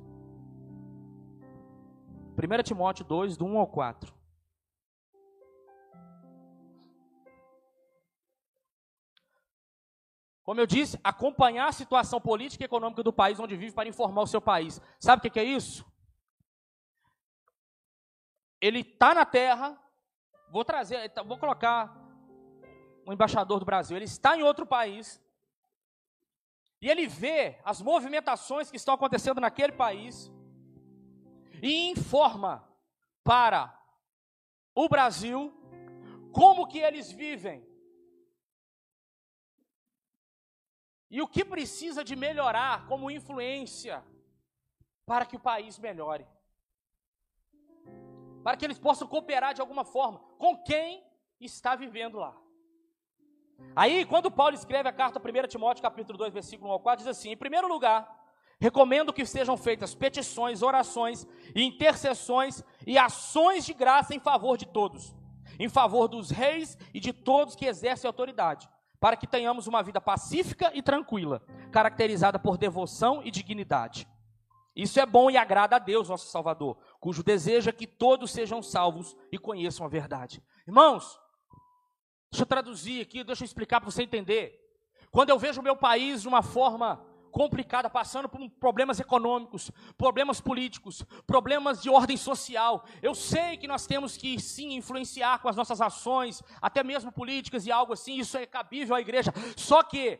1 2.38 2.62
Timóteo 2.62 3.04
2, 3.04 3.36
do 3.36 3.44
1 3.44 3.58
ao 3.58 3.66
4. 3.66 4.14
Como 10.42 10.58
eu 10.58 10.66
disse, 10.66 10.98
acompanhar 11.04 11.68
a 11.68 11.72
situação 11.72 12.18
política 12.18 12.64
e 12.64 12.66
econômica 12.66 13.02
do 13.02 13.12
país 13.12 13.38
onde 13.38 13.56
vive 13.56 13.74
para 13.74 13.88
informar 13.88 14.22
o 14.22 14.26
seu 14.26 14.40
país. 14.40 14.80
Sabe 14.98 15.26
o 15.26 15.30
que 15.30 15.38
é 15.38 15.44
isso? 15.44 15.84
Ele 18.66 18.80
está 18.80 19.12
na 19.12 19.26
terra, 19.26 19.78
vou 20.48 20.64
trazer, 20.64 21.10
tá, 21.10 21.22
vou 21.22 21.36
colocar 21.36 21.94
um 23.06 23.12
embaixador 23.12 23.58
do 23.58 23.66
Brasil, 23.66 23.94
ele 23.94 24.06
está 24.06 24.38
em 24.38 24.42
outro 24.42 24.64
país, 24.64 25.22
e 26.80 26.88
ele 26.88 27.06
vê 27.06 27.60
as 27.62 27.82
movimentações 27.82 28.70
que 28.70 28.78
estão 28.78 28.94
acontecendo 28.94 29.38
naquele 29.38 29.72
país, 29.72 30.32
e 31.62 31.90
informa 31.90 32.66
para 33.22 33.78
o 34.74 34.88
Brasil 34.88 35.52
como 36.32 36.66
que 36.66 36.78
eles 36.78 37.12
vivem. 37.12 37.68
E 41.10 41.20
o 41.20 41.28
que 41.28 41.44
precisa 41.44 42.02
de 42.02 42.16
melhorar 42.16 42.86
como 42.86 43.10
influência 43.10 44.02
para 45.04 45.26
que 45.26 45.36
o 45.36 45.40
país 45.50 45.78
melhore. 45.78 46.26
Para 48.44 48.58
que 48.58 48.64
eles 48.64 48.78
possam 48.78 49.08
cooperar 49.08 49.54
de 49.54 49.62
alguma 49.62 49.84
forma 49.84 50.20
com 50.38 50.62
quem 50.62 51.02
está 51.40 51.74
vivendo 51.74 52.18
lá. 52.18 52.36
Aí, 53.74 54.04
quando 54.04 54.30
Paulo 54.30 54.54
escreve 54.54 54.86
a 54.86 54.92
carta 54.92 55.18
1 55.18 55.48
Timóteo, 55.48 55.82
capítulo 55.82 56.18
2, 56.18 56.34
versículo 56.34 56.68
1 56.68 56.72
ao 56.74 56.80
4, 56.80 57.04
diz 57.04 57.16
assim: 57.16 57.30
Em 57.30 57.36
primeiro 57.36 57.66
lugar, 57.66 58.06
recomendo 58.60 59.14
que 59.14 59.24
sejam 59.24 59.56
feitas 59.56 59.94
petições, 59.94 60.60
orações, 60.60 61.26
intercessões 61.56 62.62
e 62.86 62.98
ações 62.98 63.64
de 63.64 63.72
graça 63.72 64.14
em 64.14 64.20
favor 64.20 64.58
de 64.58 64.66
todos, 64.66 65.14
em 65.58 65.68
favor 65.68 66.06
dos 66.06 66.30
reis 66.30 66.76
e 66.92 67.00
de 67.00 67.14
todos 67.14 67.56
que 67.56 67.64
exercem 67.64 68.06
autoridade, 68.06 68.68
para 69.00 69.16
que 69.16 69.26
tenhamos 69.26 69.66
uma 69.66 69.82
vida 69.82 70.00
pacífica 70.02 70.70
e 70.74 70.82
tranquila, 70.82 71.42
caracterizada 71.72 72.38
por 72.38 72.58
devoção 72.58 73.22
e 73.24 73.30
dignidade. 73.30 74.06
Isso 74.76 74.98
é 74.98 75.06
bom 75.06 75.30
e 75.30 75.36
agrada 75.36 75.76
a 75.76 75.78
Deus, 75.78 76.08
nosso 76.08 76.28
Salvador, 76.28 76.76
cujo 77.04 77.22
desejo 77.22 77.68
é 77.68 77.72
que 77.72 77.86
todos 77.86 78.30
sejam 78.30 78.62
salvos 78.62 79.14
e 79.30 79.36
conheçam 79.36 79.84
a 79.84 79.88
verdade. 79.90 80.42
Irmãos, 80.66 81.20
deixa 82.32 82.44
eu 82.44 82.46
traduzir 82.46 83.02
aqui, 83.02 83.22
deixa 83.22 83.42
eu 83.42 83.44
explicar 83.44 83.78
para 83.78 83.90
você 83.90 84.02
entender. 84.02 84.58
Quando 85.10 85.28
eu 85.28 85.38
vejo 85.38 85.60
o 85.60 85.62
meu 85.62 85.76
país 85.76 86.22
de 86.22 86.28
uma 86.28 86.40
forma 86.40 87.04
complicada, 87.30 87.90
passando 87.90 88.26
por 88.26 88.40
problemas 88.58 89.00
econômicos, 89.00 89.70
problemas 89.98 90.40
políticos, 90.40 91.04
problemas 91.26 91.82
de 91.82 91.90
ordem 91.90 92.16
social. 92.16 92.86
Eu 93.02 93.14
sei 93.14 93.58
que 93.58 93.68
nós 93.68 93.86
temos 93.86 94.16
que 94.16 94.40
sim 94.40 94.72
influenciar 94.72 95.40
com 95.40 95.48
as 95.50 95.56
nossas 95.56 95.82
ações, 95.82 96.42
até 96.62 96.82
mesmo 96.82 97.12
políticas 97.12 97.66
e 97.66 97.70
algo 97.70 97.92
assim, 97.92 98.18
isso 98.18 98.38
é 98.38 98.46
cabível 98.46 98.96
à 98.96 99.00
igreja. 99.02 99.30
Só 99.58 99.82
que 99.82 100.18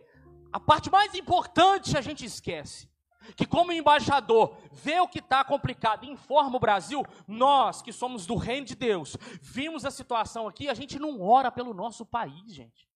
a 0.53 0.61
parte 0.61 0.91
mais 0.91 1.15
importante 1.15 1.97
a 1.97 2.03
gente 2.03 2.27
esquece 2.27 2.93
que 3.37 3.47
como 3.47 3.73
embaixador 3.73 4.57
vê 4.73 5.01
o 5.01 5.09
que 5.09 5.19
está 5.19 5.45
complicado 5.45 6.05
e 6.05 6.11
informa 6.11 6.57
o 6.57 6.61
Brasil, 6.61 7.05
nós 7.27 7.83
que 7.83 7.93
somos 7.93 8.27
do 8.27 8.37
reino 8.37 8.67
de 8.67 8.75
Deus, 8.75 9.17
vimos 9.41 9.85
a 9.85 9.91
situação 9.91 10.47
aqui, 10.47 10.69
a 10.69 10.75
gente 10.75 10.99
não 10.99 11.23
ora 11.23 11.51
pelo 11.51 11.75
nosso 11.75 12.05
país, 12.05 12.53
gente. 12.53 12.89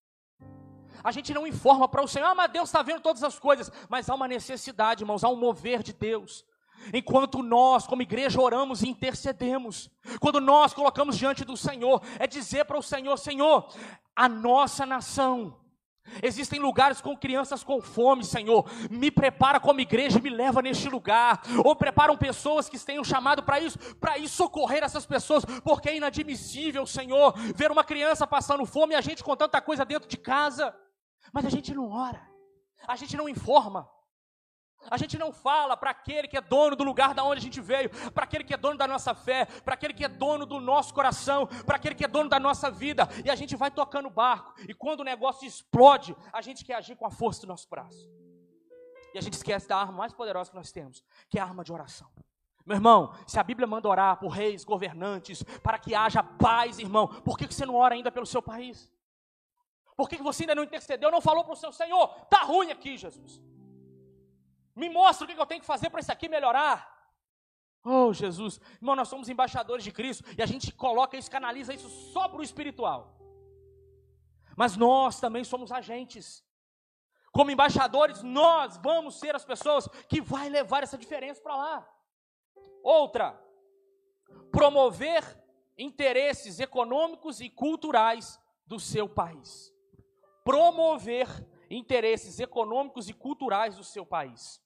A 1.02 1.12
gente 1.12 1.32
não 1.32 1.46
informa 1.46 1.88
para 1.88 2.02
o 2.02 2.08
Senhor, 2.08 2.26
ah, 2.26 2.34
mas 2.34 2.50
Deus 2.50 2.68
está 2.68 2.82
vendo 2.82 3.00
todas 3.00 3.22
as 3.22 3.38
coisas, 3.38 3.70
mas 3.88 4.08
há 4.10 4.14
uma 4.14 4.26
necessidade, 4.26 5.04
irmãos, 5.04 5.22
há 5.22 5.28
um 5.28 5.36
mover 5.36 5.82
de 5.82 5.92
Deus. 5.92 6.44
Enquanto 6.92 7.42
nós, 7.42 7.86
como 7.86 8.02
igreja, 8.02 8.40
oramos 8.40 8.82
e 8.82 8.88
intercedemos, 8.88 9.90
quando 10.20 10.40
nós 10.40 10.72
colocamos 10.72 11.18
diante 11.18 11.44
do 11.44 11.56
Senhor, 11.56 12.02
é 12.18 12.26
dizer 12.26 12.64
para 12.64 12.78
o 12.78 12.82
Senhor: 12.82 13.16
Senhor, 13.16 13.68
a 14.14 14.28
nossa 14.28 14.86
nação, 14.86 15.56
Existem 16.22 16.58
lugares 16.58 17.00
com 17.00 17.16
crianças 17.16 17.62
com 17.62 17.80
fome, 17.80 18.24
Senhor. 18.24 18.68
Me 18.90 19.10
prepara 19.10 19.60
como 19.60 19.80
igreja 19.80 20.18
e 20.18 20.22
me 20.22 20.30
leva 20.30 20.62
neste 20.62 20.88
lugar. 20.88 21.42
Ou 21.64 21.74
preparam 21.76 22.16
pessoas 22.16 22.68
que 22.68 22.78
tenham 22.78 23.04
chamado 23.04 23.42
para 23.42 23.60
isso, 23.60 23.78
para 23.96 24.18
ir 24.18 24.28
socorrer 24.28 24.82
essas 24.82 25.06
pessoas, 25.06 25.44
porque 25.62 25.88
é 25.88 25.96
inadmissível, 25.96 26.86
Senhor, 26.86 27.34
ver 27.54 27.70
uma 27.70 27.84
criança 27.84 28.26
passando 28.26 28.64
fome 28.64 28.94
e 28.94 28.96
a 28.96 29.00
gente 29.00 29.22
com 29.24 29.36
tanta 29.36 29.60
coisa 29.60 29.84
dentro 29.84 30.08
de 30.08 30.16
casa. 30.16 30.74
Mas 31.32 31.44
a 31.44 31.50
gente 31.50 31.74
não 31.74 31.90
ora, 31.90 32.22
a 32.86 32.96
gente 32.96 33.16
não 33.16 33.28
informa, 33.28 33.88
a 34.90 34.96
gente 34.96 35.18
não 35.18 35.32
fala 35.32 35.76
para 35.76 35.90
aquele 35.90 36.28
que 36.28 36.36
é 36.36 36.40
dono 36.40 36.76
do 36.76 36.84
lugar 36.84 37.14
da 37.14 37.24
onde 37.24 37.38
a 37.38 37.42
gente 37.42 37.60
veio, 37.60 37.90
para 38.12 38.24
aquele 38.24 38.44
que 38.44 38.54
é 38.54 38.56
dono 38.56 38.78
da 38.78 38.86
nossa 38.86 39.14
fé, 39.14 39.46
para 39.46 39.74
aquele 39.74 39.92
que 39.92 40.04
é 40.04 40.08
dono 40.08 40.46
do 40.46 40.60
nosso 40.60 40.94
coração, 40.94 41.46
para 41.66 41.76
aquele 41.76 41.94
que 41.94 42.04
é 42.04 42.08
dono 42.08 42.28
da 42.28 42.38
nossa 42.38 42.70
vida, 42.70 43.08
e 43.24 43.30
a 43.30 43.34
gente 43.34 43.56
vai 43.56 43.70
tocando 43.70 44.06
o 44.06 44.10
barco, 44.10 44.54
e 44.68 44.74
quando 44.74 45.00
o 45.00 45.04
negócio 45.04 45.46
explode, 45.46 46.16
a 46.32 46.40
gente 46.40 46.64
quer 46.64 46.74
agir 46.74 46.96
com 46.96 47.06
a 47.06 47.10
força 47.10 47.42
do 47.42 47.46
nosso 47.48 47.68
braço. 47.68 48.08
E 49.14 49.18
a 49.18 49.20
gente 49.20 49.34
esquece 49.34 49.66
da 49.66 49.76
arma 49.76 49.92
mais 49.92 50.12
poderosa 50.12 50.50
que 50.50 50.56
nós 50.56 50.70
temos, 50.70 51.02
que 51.28 51.38
é 51.38 51.42
a 51.42 51.44
arma 51.44 51.64
de 51.64 51.72
oração. 51.72 52.08
Meu 52.64 52.76
irmão, 52.76 53.14
se 53.26 53.38
a 53.40 53.42
Bíblia 53.42 53.66
manda 53.66 53.88
orar 53.88 54.18
por 54.18 54.28
reis, 54.28 54.62
governantes, 54.62 55.42
para 55.62 55.78
que 55.78 55.94
haja 55.94 56.22
paz, 56.22 56.78
irmão, 56.78 57.08
por 57.08 57.38
que 57.38 57.46
você 57.46 57.64
não 57.64 57.74
ora 57.74 57.94
ainda 57.94 58.12
pelo 58.12 58.26
seu 58.26 58.42
país? 58.42 58.90
Por 59.96 60.08
que 60.08 60.18
você 60.18 60.42
ainda 60.42 60.54
não 60.54 60.62
intercedeu, 60.62 61.10
não 61.10 61.20
falou 61.20 61.44
para 61.44 61.54
o 61.54 61.56
seu 61.56 61.72
Senhor, 61.72 62.08
tá 62.26 62.42
ruim 62.42 62.70
aqui, 62.70 62.96
Jesus? 62.98 63.42
Me 64.78 64.88
mostra 64.88 65.24
o 65.24 65.28
que 65.28 65.38
eu 65.38 65.46
tenho 65.46 65.60
que 65.60 65.66
fazer 65.66 65.90
para 65.90 66.00
isso 66.00 66.12
aqui 66.12 66.28
melhorar. 66.28 66.88
Oh, 67.84 68.12
Jesus. 68.12 68.60
Irmão, 68.76 68.94
nós 68.94 69.08
somos 69.08 69.28
embaixadores 69.28 69.84
de 69.84 69.90
Cristo 69.90 70.24
e 70.36 70.42
a 70.42 70.46
gente 70.46 70.72
coloca 70.72 71.16
isso, 71.16 71.30
canaliza 71.30 71.74
isso 71.74 71.88
só 71.88 72.28
para 72.28 72.40
o 72.40 72.42
espiritual. 72.42 73.18
Mas 74.56 74.76
nós 74.76 75.20
também 75.20 75.42
somos 75.44 75.72
agentes. 75.72 76.44
Como 77.32 77.50
embaixadores, 77.50 78.22
nós 78.22 78.76
vamos 78.78 79.18
ser 79.18 79.34
as 79.34 79.44
pessoas 79.44 79.88
que 80.08 80.20
vai 80.20 80.48
levar 80.48 80.82
essa 80.82 80.98
diferença 80.98 81.40
para 81.40 81.56
lá. 81.56 81.88
Outra, 82.82 83.40
promover 84.50 85.22
interesses 85.76 86.58
econômicos 86.60 87.40
e 87.40 87.50
culturais 87.50 88.40
do 88.66 88.78
seu 88.78 89.08
país. 89.08 89.72
Promover 90.44 91.28
interesses 91.70 92.40
econômicos 92.40 93.08
e 93.08 93.12
culturais 93.12 93.76
do 93.76 93.84
seu 93.84 94.04
país. 94.04 94.60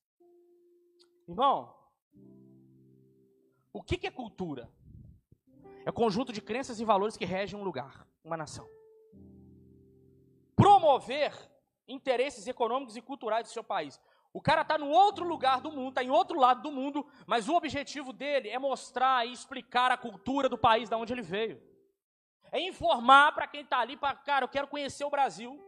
Irmão, 1.29 1.75
o 3.73 3.83
que 3.83 4.07
é 4.07 4.11
cultura? 4.11 4.71
É 5.85 5.91
o 5.91 5.93
conjunto 5.93 6.33
de 6.33 6.41
crenças 6.41 6.79
e 6.79 6.85
valores 6.85 7.17
que 7.17 7.25
regem 7.25 7.59
um 7.59 7.65
lugar, 7.65 8.07
uma 8.23 8.37
nação. 8.37 8.69
Promover 10.55 11.33
interesses 11.89 12.47
econômicos 12.47 12.97
e 12.97 13.03
culturais 13.03 13.49
do 13.49 13.53
seu 13.53 13.65
país. 13.65 14.01
O 14.33 14.41
cara 14.41 14.63
está 14.63 14.79
no 14.79 14.89
outro 14.89 15.27
lugar 15.27 15.61
do 15.61 15.71
mundo, 15.71 15.91
está 15.91 16.03
em 16.03 16.11
outro 16.11 16.39
lado 16.39 16.63
do 16.63 16.73
mundo, 16.73 17.07
mas 17.27 17.49
o 17.49 17.55
objetivo 17.55 18.13
dele 18.13 18.49
é 18.49 18.59
mostrar 18.59 19.27
e 19.27 19.33
explicar 19.33 19.91
a 19.91 19.97
cultura 19.97 20.49
do 20.49 20.57
país 20.57 20.89
da 20.89 20.97
onde 20.97 21.13
ele 21.13 21.23
veio. 21.23 21.61
É 22.51 22.61
informar 22.61 23.33
para 23.33 23.47
quem 23.47 23.63
está 23.63 23.79
ali, 23.79 23.97
para, 23.97 24.15
cara, 24.17 24.45
eu 24.45 24.49
quero 24.49 24.69
conhecer 24.69 25.05
o 25.05 25.11
Brasil. 25.11 25.59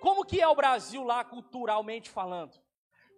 Como 0.00 0.24
que 0.24 0.40
é 0.40 0.48
o 0.48 0.54
Brasil 0.54 1.04
lá 1.04 1.24
culturalmente 1.24 2.08
falando? 2.10 2.58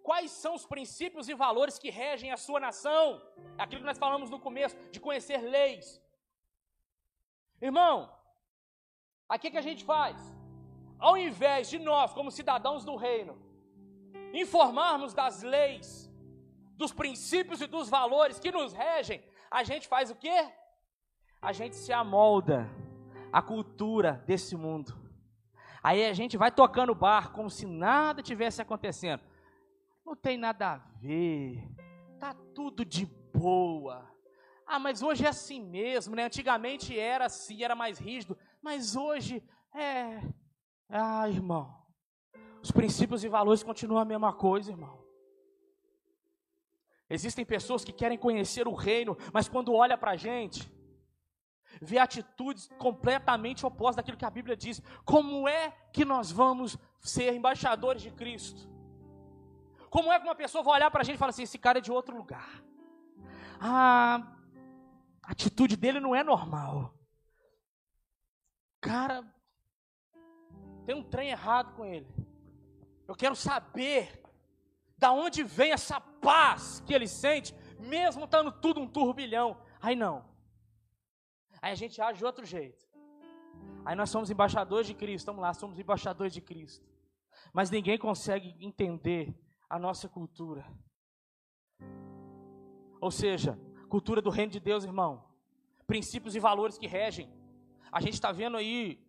Quais 0.03 0.31
são 0.31 0.53
os 0.55 0.65
princípios 0.65 1.29
e 1.29 1.33
valores 1.33 1.77
que 1.77 1.89
regem 1.89 2.31
a 2.31 2.37
sua 2.37 2.59
nação? 2.59 3.21
É 3.57 3.63
aquilo 3.63 3.81
que 3.81 3.87
nós 3.87 3.97
falamos 3.97 4.29
no 4.29 4.39
começo, 4.39 4.75
de 4.91 4.99
conhecer 4.99 5.37
leis. 5.37 6.01
Irmão, 7.61 8.11
aqui 9.29 9.51
que 9.51 9.57
a 9.57 9.67
gente 9.69 9.83
faz? 9.83 10.17
Ao 10.99 11.17
invés 11.17 11.69
de 11.69 11.79
nós, 11.79 12.13
como 12.13 12.31
cidadãos 12.31 12.83
do 12.83 12.95
reino, 12.95 13.39
informarmos 14.33 15.13
das 15.13 15.43
leis, 15.43 16.11
dos 16.75 16.91
princípios 16.91 17.61
e 17.61 17.67
dos 17.67 17.89
valores 17.89 18.39
que 18.39 18.51
nos 18.51 18.73
regem, 18.73 19.23
a 19.49 19.63
gente 19.63 19.87
faz 19.87 20.09
o 20.09 20.15
quê? 20.15 20.51
A 21.41 21.51
gente 21.51 21.75
se 21.75 21.93
amolda 21.93 22.69
à 23.31 23.41
cultura 23.41 24.23
desse 24.25 24.55
mundo. 24.55 24.99
Aí 25.83 26.05
a 26.05 26.13
gente 26.13 26.37
vai 26.37 26.51
tocando 26.51 26.91
o 26.91 26.95
bar 26.95 27.31
como 27.31 27.49
se 27.49 27.65
nada 27.65 28.21
tivesse 28.21 28.61
acontecendo. 28.61 29.23
Não 30.05 30.15
tem 30.15 30.37
nada 30.37 30.73
a 30.73 30.77
ver. 30.77 31.67
Tá 32.19 32.33
tudo 32.53 32.83
de 32.83 33.05
boa. 33.05 34.09
Ah, 34.65 34.79
mas 34.79 35.01
hoje 35.01 35.25
é 35.25 35.29
assim 35.29 35.61
mesmo, 35.61 36.15
né? 36.15 36.23
Antigamente 36.23 36.97
era 36.97 37.25
assim, 37.25 37.63
era 37.63 37.75
mais 37.75 37.99
rígido, 37.99 38.37
mas 38.61 38.95
hoje 38.95 39.43
é. 39.75 40.21
Ah, 40.87 41.27
irmão. 41.27 41.81
Os 42.61 42.71
princípios 42.71 43.23
e 43.23 43.27
valores 43.27 43.63
continuam 43.63 44.01
a 44.01 44.05
mesma 44.05 44.33
coisa, 44.33 44.71
irmão. 44.71 45.01
Existem 47.09 47.43
pessoas 47.43 47.83
que 47.83 47.91
querem 47.91 48.17
conhecer 48.17 48.67
o 48.67 48.73
reino, 48.73 49.17
mas 49.33 49.49
quando 49.49 49.73
olha 49.73 49.97
para 49.97 50.11
a 50.11 50.15
gente, 50.15 50.71
vê 51.81 51.97
atitudes 51.97 52.69
completamente 52.79 53.65
opostas 53.65 53.97
daquilo 53.97 54.17
que 54.17 54.23
a 54.23 54.29
Bíblia 54.29 54.55
diz. 54.55 54.81
Como 55.03 55.47
é 55.49 55.71
que 55.91 56.05
nós 56.05 56.31
vamos 56.31 56.77
ser 57.01 57.33
embaixadores 57.33 58.01
de 58.01 58.11
Cristo? 58.11 58.70
Como 59.91 60.09
é 60.09 60.17
que 60.17 60.25
uma 60.25 60.33
pessoa 60.33 60.63
vai 60.63 60.75
olhar 60.75 60.89
para 60.89 61.01
a 61.01 61.03
gente 61.03 61.15
e 61.15 61.19
falar 61.19 61.31
assim: 61.31 61.43
esse 61.43 61.59
cara 61.59 61.79
é 61.79 61.81
de 61.81 61.91
outro 61.91 62.15
lugar? 62.15 62.63
A 63.59 64.25
atitude 65.21 65.75
dele 65.75 65.99
não 65.99 66.15
é 66.15 66.23
normal. 66.23 66.97
Cara, 68.79 69.21
tem 70.85 70.95
um 70.95 71.03
trem 71.03 71.29
errado 71.29 71.75
com 71.75 71.83
ele. 71.83 72.07
Eu 73.05 73.15
quero 73.15 73.35
saber 73.35 74.23
da 74.97 75.11
onde 75.11 75.43
vem 75.43 75.73
essa 75.73 75.99
paz 75.99 76.81
que 76.87 76.93
ele 76.93 77.07
sente, 77.07 77.53
mesmo 77.77 78.23
estando 78.23 78.49
tudo 78.49 78.79
um 78.79 78.87
turbilhão. 78.87 79.61
Aí 79.81 79.95
não. 79.95 80.23
Aí 81.61 81.73
a 81.73 81.75
gente 81.75 82.01
age 82.01 82.19
de 82.19 82.25
outro 82.25 82.45
jeito. 82.45 82.89
Aí 83.83 83.95
nós 83.95 84.09
somos 84.09 84.29
embaixadores 84.29 84.87
de 84.87 84.93
Cristo, 84.93 85.17
estamos 85.17 85.41
lá, 85.41 85.53
somos 85.53 85.77
embaixadores 85.77 86.33
de 86.33 86.39
Cristo. 86.39 86.87
Mas 87.51 87.69
ninguém 87.69 87.97
consegue 87.97 88.55
entender 88.61 89.37
a 89.71 89.79
nossa 89.79 90.09
cultura. 90.09 90.65
Ou 92.99 93.09
seja, 93.09 93.57
cultura 93.87 94.21
do 94.21 94.29
reino 94.29 94.51
de 94.51 94.59
Deus, 94.59 94.83
irmão. 94.83 95.23
Princípios 95.87 96.35
e 96.35 96.39
valores 96.39 96.77
que 96.77 96.87
regem. 96.87 97.31
A 97.89 98.01
gente 98.01 98.15
está 98.15 98.33
vendo 98.33 98.57
aí 98.57 99.01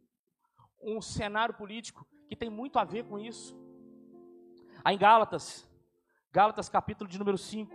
um 0.80 1.02
cenário 1.02 1.52
político 1.52 2.06
que 2.28 2.36
tem 2.36 2.48
muito 2.48 2.78
a 2.78 2.84
ver 2.84 3.04
com 3.04 3.18
isso. 3.18 3.56
Aí 4.84 4.94
em 4.94 4.98
Gálatas, 4.98 5.68
Gálatas 6.30 6.68
capítulo 6.68 7.10
de 7.10 7.18
número 7.18 7.36
5, 7.36 7.74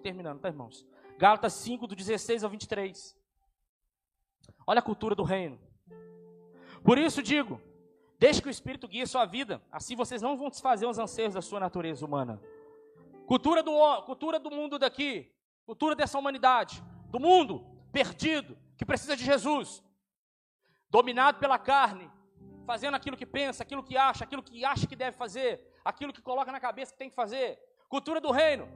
terminando, 0.00 0.38
tá 0.38 0.48
irmãos? 0.48 0.86
Gálatas 1.18 1.54
5, 1.54 1.88
do 1.88 1.96
16 1.96 2.44
ao 2.44 2.50
23. 2.50 3.18
Olha 4.64 4.78
a 4.78 4.82
cultura 4.82 5.16
do 5.16 5.24
reino. 5.24 5.58
Por 6.84 6.96
isso 6.96 7.24
digo: 7.24 7.60
deixe 8.20 8.42
que 8.42 8.48
o 8.48 8.50
Espírito 8.50 8.86
guie 8.86 9.00
a 9.00 9.06
sua 9.06 9.24
vida, 9.24 9.62
assim 9.72 9.96
vocês 9.96 10.20
não 10.20 10.36
vão 10.36 10.50
desfazer 10.50 10.84
os 10.84 10.98
anseios 10.98 11.32
da 11.32 11.40
sua 11.40 11.58
natureza 11.58 12.04
humana. 12.04 12.38
Cultura 13.26 13.62
do, 13.62 13.72
cultura 14.02 14.38
do 14.38 14.50
mundo 14.50 14.78
daqui, 14.78 15.32
cultura 15.64 15.96
dessa 15.96 16.18
humanidade, 16.18 16.84
do 17.06 17.18
mundo 17.18 17.66
perdido, 17.90 18.58
que 18.76 18.84
precisa 18.84 19.16
de 19.16 19.24
Jesus, 19.24 19.82
dominado 20.90 21.38
pela 21.38 21.58
carne, 21.58 22.10
fazendo 22.66 22.94
aquilo 22.94 23.16
que 23.16 23.24
pensa, 23.24 23.62
aquilo 23.62 23.82
que 23.82 23.96
acha, 23.96 24.24
aquilo 24.24 24.42
que 24.42 24.66
acha 24.66 24.86
que 24.86 24.94
deve 24.94 25.16
fazer, 25.16 25.74
aquilo 25.82 26.12
que 26.12 26.20
coloca 26.20 26.52
na 26.52 26.60
cabeça 26.60 26.92
que 26.92 26.98
tem 26.98 27.08
que 27.08 27.16
fazer. 27.16 27.58
Cultura 27.88 28.20
do 28.20 28.30
reino. 28.30 28.68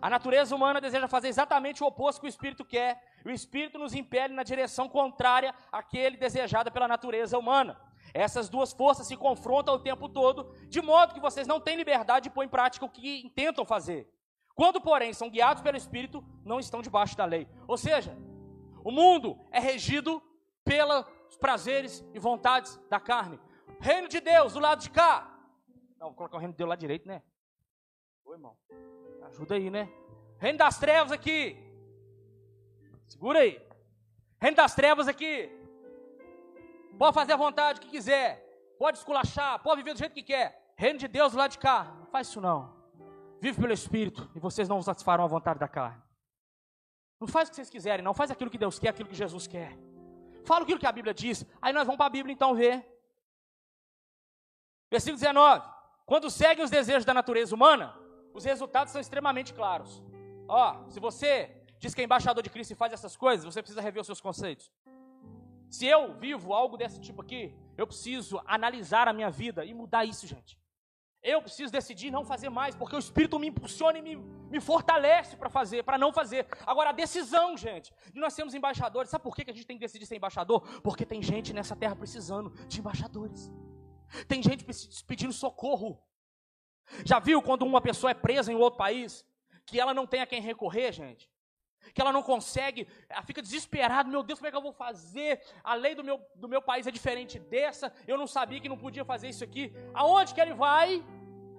A 0.00 0.08
natureza 0.08 0.56
humana 0.56 0.80
deseja 0.80 1.06
fazer 1.06 1.28
exatamente 1.28 1.84
o 1.84 1.86
oposto 1.86 2.20
que 2.20 2.26
o 2.26 2.28
espírito 2.28 2.64
quer. 2.64 3.02
O 3.24 3.30
espírito 3.30 3.78
nos 3.78 3.94
impele 3.94 4.32
na 4.32 4.42
direção 4.42 4.88
contrária 4.88 5.54
àquele 5.70 6.16
desejada 6.16 6.70
pela 6.70 6.88
natureza 6.88 7.38
humana. 7.38 7.78
Essas 8.14 8.48
duas 8.48 8.72
forças 8.72 9.08
se 9.08 9.16
confrontam 9.16 9.74
o 9.74 9.80
tempo 9.80 10.08
todo, 10.08 10.54
de 10.68 10.80
modo 10.80 11.12
que 11.12 11.20
vocês 11.20 11.48
não 11.48 11.60
têm 11.60 11.76
liberdade 11.76 12.24
de 12.24 12.30
pôr 12.30 12.44
em 12.44 12.48
prática 12.48 12.86
o 12.86 12.88
que 12.88 13.20
intentam 13.22 13.64
fazer. 13.64 14.08
Quando, 14.54 14.80
porém, 14.80 15.12
são 15.12 15.28
guiados 15.28 15.64
pelo 15.64 15.76
Espírito, 15.76 16.24
não 16.44 16.60
estão 16.60 16.80
debaixo 16.80 17.16
da 17.16 17.24
lei. 17.24 17.48
Ou 17.66 17.76
seja, 17.76 18.16
o 18.84 18.92
mundo 18.92 19.36
é 19.50 19.58
regido 19.58 20.22
pelos 20.64 21.04
prazeres 21.40 22.04
e 22.14 22.20
vontades 22.20 22.80
da 22.88 23.00
carne. 23.00 23.40
Reino 23.80 24.06
de 24.06 24.20
Deus, 24.20 24.52
do 24.52 24.60
lado 24.60 24.80
de 24.80 24.90
cá. 24.90 25.36
Não, 25.98 26.06
vou 26.08 26.14
colocar 26.14 26.36
o 26.36 26.40
reino 26.40 26.52
de 26.52 26.58
Deus 26.58 26.70
lá 26.70 26.76
direito, 26.76 27.08
né? 27.08 27.20
Oi, 28.24 28.36
irmão. 28.36 28.56
Ajuda 29.24 29.56
aí, 29.56 29.70
né? 29.70 29.90
Reino 30.38 30.58
das 30.58 30.78
trevas 30.78 31.10
aqui. 31.10 31.56
Segura 33.08 33.40
aí. 33.40 33.60
Reino 34.40 34.56
das 34.56 34.72
trevas 34.72 35.08
aqui. 35.08 35.50
Pode 36.98 37.14
fazer 37.14 37.32
a 37.32 37.36
vontade 37.36 37.80
que 37.80 37.88
quiser. 37.88 38.42
Pode 38.78 38.98
esculachar. 38.98 39.62
Pode 39.62 39.82
viver 39.82 39.94
do 39.94 39.98
jeito 39.98 40.12
que 40.12 40.22
quer. 40.22 40.74
Reino 40.76 40.98
de 40.98 41.08
Deus 41.08 41.32
lado 41.32 41.52
de 41.52 41.58
cá. 41.58 41.94
Não 41.98 42.06
faz 42.06 42.28
isso 42.28 42.40
não. 42.40 42.74
Vive 43.40 43.60
pelo 43.60 43.72
Espírito 43.72 44.30
e 44.34 44.38
vocês 44.38 44.68
não 44.68 44.82
satisfarão 44.82 45.24
a 45.24 45.26
vontade 45.28 45.58
da 45.58 45.68
carne. 45.68 46.02
Não 47.20 47.28
faz 47.28 47.48
o 47.48 47.50
que 47.52 47.56
vocês 47.56 47.70
quiserem, 47.70 48.04
não. 48.04 48.14
Faz 48.14 48.30
aquilo 48.30 48.50
que 48.50 48.58
Deus 48.58 48.78
quer, 48.78 48.88
aquilo 48.88 49.08
que 49.08 49.14
Jesus 49.14 49.46
quer. 49.46 49.76
Fala 50.44 50.62
aquilo 50.62 50.78
que 50.78 50.86
a 50.86 50.92
Bíblia 50.92 51.14
diz. 51.14 51.44
Aí 51.60 51.72
nós 51.72 51.84
vamos 51.84 51.96
para 51.96 52.06
a 52.06 52.10
Bíblia 52.10 52.32
então 52.32 52.54
ver. 52.54 52.84
Versículo 54.90 55.18
19. 55.18 55.66
Quando 56.06 56.30
seguem 56.30 56.64
os 56.64 56.70
desejos 56.70 57.04
da 57.04 57.14
natureza 57.14 57.54
humana, 57.54 57.98
os 58.32 58.44
resultados 58.44 58.92
são 58.92 59.00
extremamente 59.00 59.54
claros. 59.54 60.02
Ó, 60.46 60.88
se 60.88 61.00
você 61.00 61.50
diz 61.78 61.94
que 61.94 62.02
é 62.02 62.04
embaixador 62.04 62.42
de 62.42 62.50
Cristo 62.50 62.72
e 62.72 62.76
faz 62.76 62.92
essas 62.92 63.16
coisas, 63.16 63.44
você 63.44 63.62
precisa 63.62 63.80
rever 63.80 64.00
os 64.00 64.06
seus 64.06 64.20
conceitos. 64.20 64.70
Se 65.74 65.86
eu 65.86 66.14
vivo 66.14 66.52
algo 66.52 66.76
desse 66.76 67.00
tipo 67.00 67.20
aqui, 67.20 67.52
eu 67.76 67.84
preciso 67.84 68.40
analisar 68.46 69.08
a 69.08 69.12
minha 69.12 69.28
vida 69.28 69.64
e 69.64 69.74
mudar 69.74 70.04
isso, 70.04 70.24
gente. 70.24 70.56
Eu 71.20 71.42
preciso 71.42 71.72
decidir 71.72 72.12
não 72.12 72.24
fazer 72.24 72.48
mais, 72.48 72.76
porque 72.76 72.94
o 72.94 72.98
Espírito 72.98 73.40
me 73.40 73.48
impulsiona 73.48 73.98
e 73.98 74.02
me, 74.02 74.14
me 74.14 74.60
fortalece 74.60 75.36
para 75.36 75.50
fazer, 75.50 75.82
para 75.82 75.98
não 75.98 76.12
fazer. 76.12 76.46
Agora, 76.64 76.90
a 76.90 76.92
decisão, 76.92 77.56
gente, 77.56 77.92
de 78.12 78.20
nós 78.20 78.34
sermos 78.34 78.54
embaixadores, 78.54 79.10
sabe 79.10 79.24
por 79.24 79.34
que 79.34 79.50
a 79.50 79.52
gente 79.52 79.66
tem 79.66 79.76
que 79.76 79.84
decidir 79.84 80.06
ser 80.06 80.14
embaixador? 80.14 80.60
Porque 80.80 81.04
tem 81.04 81.20
gente 81.20 81.52
nessa 81.52 81.74
terra 81.74 81.96
precisando 81.96 82.50
de 82.68 82.78
embaixadores. 82.78 83.50
Tem 84.28 84.40
gente 84.40 84.64
pedindo 85.08 85.32
socorro. 85.32 86.00
Já 87.04 87.18
viu 87.18 87.42
quando 87.42 87.62
uma 87.62 87.80
pessoa 87.80 88.12
é 88.12 88.14
presa 88.14 88.52
em 88.52 88.54
outro 88.54 88.78
país, 88.78 89.26
que 89.66 89.80
ela 89.80 89.92
não 89.92 90.06
tem 90.06 90.20
a 90.20 90.26
quem 90.26 90.40
recorrer, 90.40 90.92
gente? 90.92 91.28
Que 91.92 92.00
ela 92.00 92.12
não 92.12 92.22
consegue, 92.22 92.88
ela 93.08 93.22
fica 93.22 93.42
desesperada, 93.42 94.08
meu 94.08 94.22
Deus, 94.22 94.38
como 94.38 94.48
é 94.48 94.50
que 94.50 94.56
eu 94.56 94.62
vou 94.62 94.72
fazer? 94.72 95.40
A 95.62 95.74
lei 95.74 95.94
do 95.94 96.02
meu, 96.02 96.20
do 96.36 96.48
meu 96.48 96.62
país 96.62 96.86
é 96.86 96.90
diferente 96.90 97.38
dessa, 97.38 97.92
eu 98.06 98.16
não 98.16 98.26
sabia 98.26 98.60
que 98.60 98.68
não 98.68 98.78
podia 98.78 99.04
fazer 99.04 99.28
isso 99.28 99.44
aqui. 99.44 99.72
Aonde 99.92 100.34
que 100.34 100.40
ele 100.40 100.54
vai? 100.54 101.04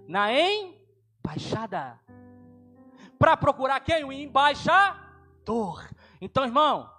Na 0.07 0.31
embaixada. 0.33 1.99
Para 3.17 3.37
procurar 3.37 3.79
quem? 3.79 4.03
O 4.03 4.11
embaixador. 4.11 5.87
Então, 6.19 6.43
irmão, 6.43 6.89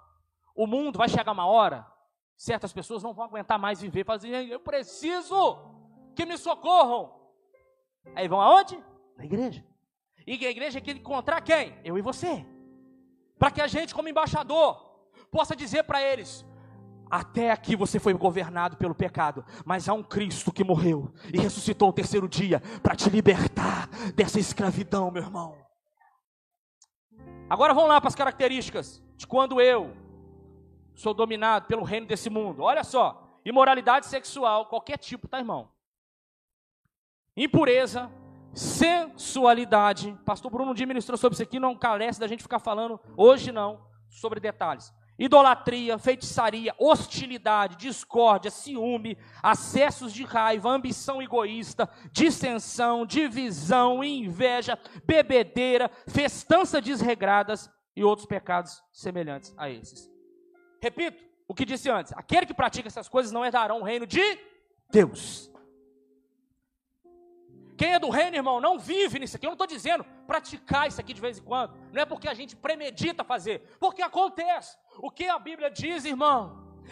o 0.55 0.65
mundo 0.65 0.97
vai 0.97 1.09
chegar 1.09 1.31
uma 1.31 1.45
hora, 1.45 1.85
certas 2.35 2.73
pessoas 2.73 3.03
não 3.03 3.13
vão 3.13 3.25
aguentar 3.25 3.59
mais 3.59 3.81
viver, 3.81 4.05
fazer, 4.05 4.49
eu 4.49 4.59
preciso 4.59 5.57
que 6.15 6.25
me 6.25 6.37
socorram. 6.37 7.15
Aí 8.15 8.27
vão 8.27 8.41
aonde? 8.41 8.81
Na 9.15 9.25
igreja. 9.25 9.63
E 10.25 10.45
a 10.45 10.49
igreja 10.49 10.81
quer 10.81 10.95
encontrar 10.95 11.41
quem? 11.41 11.79
Eu 11.83 11.97
e 11.97 12.01
você. 12.01 12.45
Para 13.37 13.51
que 13.51 13.61
a 13.61 13.67
gente, 13.67 13.93
como 13.93 14.09
embaixador, 14.09 14.75
possa 15.31 15.55
dizer 15.55 15.83
para 15.83 16.01
eles: 16.01 16.45
até 17.09 17.51
aqui 17.51 17.75
você 17.75 17.99
foi 17.99 18.13
governado 18.13 18.77
pelo 18.77 18.95
pecado, 18.95 19.45
mas 19.65 19.87
há 19.87 19.93
um 19.93 20.03
Cristo 20.03 20.51
que 20.51 20.63
morreu 20.63 21.11
e 21.33 21.39
ressuscitou 21.39 21.89
o 21.89 21.93
terceiro 21.93 22.27
dia 22.27 22.61
para 22.81 22.95
te 22.95 23.09
libertar 23.09 23.87
dessa 24.15 24.39
escravidão, 24.39 25.11
meu 25.11 25.23
irmão. 25.23 25.57
Agora 27.49 27.73
vamos 27.73 27.89
lá 27.89 28.01
para 28.01 28.09
as 28.09 28.15
características 28.15 29.01
de 29.15 29.25
quando 29.25 29.61
eu 29.61 29.95
sou 30.95 31.13
dominado 31.13 31.67
pelo 31.67 31.83
reino 31.83 32.07
desse 32.07 32.29
mundo. 32.29 32.63
Olha 32.63 32.83
só: 32.83 33.39
imoralidade 33.45 34.05
sexual, 34.07 34.65
qualquer 34.65 34.97
tipo, 34.97 35.27
tá, 35.27 35.39
irmão? 35.39 35.69
impureza, 37.37 38.11
sensualidade. 38.57 40.17
Pastor 40.25 40.51
Bruno 40.51 40.73
Di 40.73 40.85
ministrou 40.85 41.17
sobre 41.17 41.35
isso 41.35 41.43
aqui, 41.43 41.59
não 41.59 41.77
carece 41.77 42.19
da 42.19 42.27
gente 42.27 42.43
ficar 42.43 42.59
falando 42.59 42.99
hoje 43.15 43.51
não 43.51 43.85
sobre 44.09 44.39
detalhes. 44.39 44.91
Idolatria, 45.19 45.97
feitiçaria, 45.97 46.75
hostilidade, 46.77 47.75
discórdia, 47.75 48.51
ciúme, 48.51 49.17
acessos 49.41 50.13
de 50.13 50.23
raiva, 50.23 50.69
ambição 50.69 51.21
egoísta, 51.21 51.89
dissensão, 52.11 53.03
divisão, 53.03 54.03
inveja, 54.03 54.77
bebedeira, 55.05 55.89
festança 56.07 56.79
desregradas 56.79 57.69
e 57.95 58.03
outros 58.03 58.27
pecados 58.27 58.83
semelhantes 58.91 59.53
a 59.57 59.69
esses. 59.69 60.07
Repito 60.81 61.23
o 61.47 61.53
que 61.53 61.65
disse 61.65 61.89
antes: 61.89 62.13
aquele 62.13 62.45
que 62.45 62.53
pratica 62.53 62.87
essas 62.87 63.09
coisas 63.09 63.31
não 63.31 63.43
herdarão 63.43 63.81
o 63.81 63.83
reino 63.83 64.05
de 64.05 64.21
Deus. 64.91 65.51
Quem 67.77 67.93
é 67.93 67.99
do 67.99 68.09
reino, 68.09 68.35
irmão, 68.35 68.59
não 68.59 68.79
vive 68.79 69.19
nisso 69.19 69.35
aqui. 69.35 69.45
Eu 69.45 69.51
não 69.51 69.53
estou 69.53 69.67
dizendo 69.67 70.03
praticar 70.25 70.87
isso 70.87 70.99
aqui 70.99 71.13
de 71.13 71.21
vez 71.21 71.37
em 71.37 71.43
quando. 71.43 71.77
Não 71.93 72.01
é 72.01 72.05
porque 72.05 72.27
a 72.27 72.33
gente 72.33 72.55
premedita 72.55 73.23
fazer, 73.23 73.59
porque 73.79 74.01
acontece. 74.01 74.75
O 74.97 75.11
que 75.11 75.25
a 75.25 75.37
Bíblia 75.37 75.69
diz, 75.69 76.03
irmão, 76.03 76.39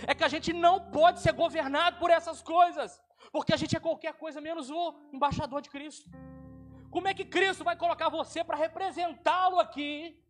é 0.05 0.13
que 0.13 0.23
a 0.23 0.27
gente 0.27 0.53
não 0.53 0.79
pode 0.91 1.21
ser 1.21 1.33
governado 1.33 1.97
por 1.97 2.11
essas 2.11 2.41
coisas, 2.41 3.01
porque 3.31 3.53
a 3.53 3.57
gente 3.57 3.75
é 3.75 3.79
qualquer 3.79 4.13
coisa 4.13 4.39
menos 4.39 4.69
o 4.69 4.93
embaixador 5.11 5.61
de 5.61 5.69
Cristo. 5.69 6.09
Como 6.91 7.07
é 7.07 7.13
que 7.13 7.25
Cristo 7.25 7.63
vai 7.63 7.75
colocar 7.75 8.09
você 8.09 8.43
para 8.43 8.55
representá-lo 8.55 9.59
aqui, 9.59 10.23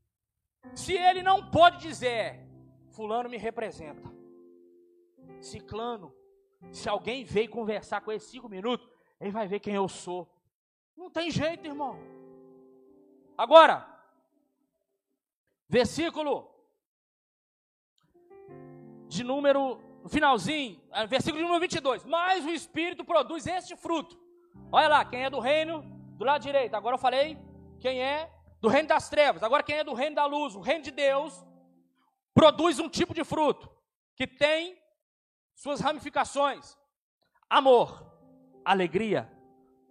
se 0.73 0.93
ele 0.93 1.21
não 1.21 1.51
pode 1.51 1.77
dizer, 1.77 2.47
Fulano 2.91 3.29
me 3.29 3.37
representa, 3.37 4.09
Ciclano, 5.41 6.15
se 6.71 6.87
alguém 6.89 7.23
veio 7.23 7.49
conversar 7.49 8.01
com 8.01 8.11
ele 8.11 8.19
cinco 8.19 8.49
minutos, 8.49 8.87
ele 9.19 9.31
vai 9.31 9.47
ver 9.47 9.59
quem 9.59 9.75
eu 9.75 9.87
sou. 9.87 10.31
Não 10.95 11.09
tem 11.09 11.29
jeito, 11.29 11.65
irmão. 11.65 11.99
Agora, 13.37 13.85
versículo 15.67 16.49
de 19.07 19.23
número, 19.23 19.81
finalzinho, 20.07 20.81
é, 20.91 21.05
versículo 21.05 21.37
de 21.37 21.43
número 21.43 21.61
22. 21.61 22.05
Mas 22.05 22.45
o 22.45 22.49
Espírito 22.49 23.03
produz 23.03 23.45
este 23.45 23.75
fruto. 23.75 24.19
Olha 24.71 24.87
lá, 24.87 25.05
quem 25.05 25.23
é 25.23 25.29
do 25.29 25.39
reino, 25.39 25.81
do 26.17 26.25
lado 26.25 26.41
direito. 26.41 26.75
Agora 26.75 26.95
eu 26.95 26.99
falei 26.99 27.37
quem 27.79 28.01
é 28.01 28.31
do 28.61 28.67
reino 28.67 28.87
das 28.87 29.09
trevas. 29.09 29.43
Agora 29.43 29.63
quem 29.63 29.77
é 29.77 29.83
do 29.83 29.93
reino 29.93 30.15
da 30.15 30.25
luz, 30.25 30.55
o 30.55 30.61
reino 30.61 30.83
de 30.83 30.91
Deus, 30.91 31.45
produz 32.33 32.79
um 32.79 32.89
tipo 32.89 33.13
de 33.13 33.23
fruto 33.23 33.69
que 34.15 34.25
tem 34.25 34.81
suas 35.53 35.79
ramificações: 35.79 36.77
amor, 37.49 38.11
alegria, 38.63 39.31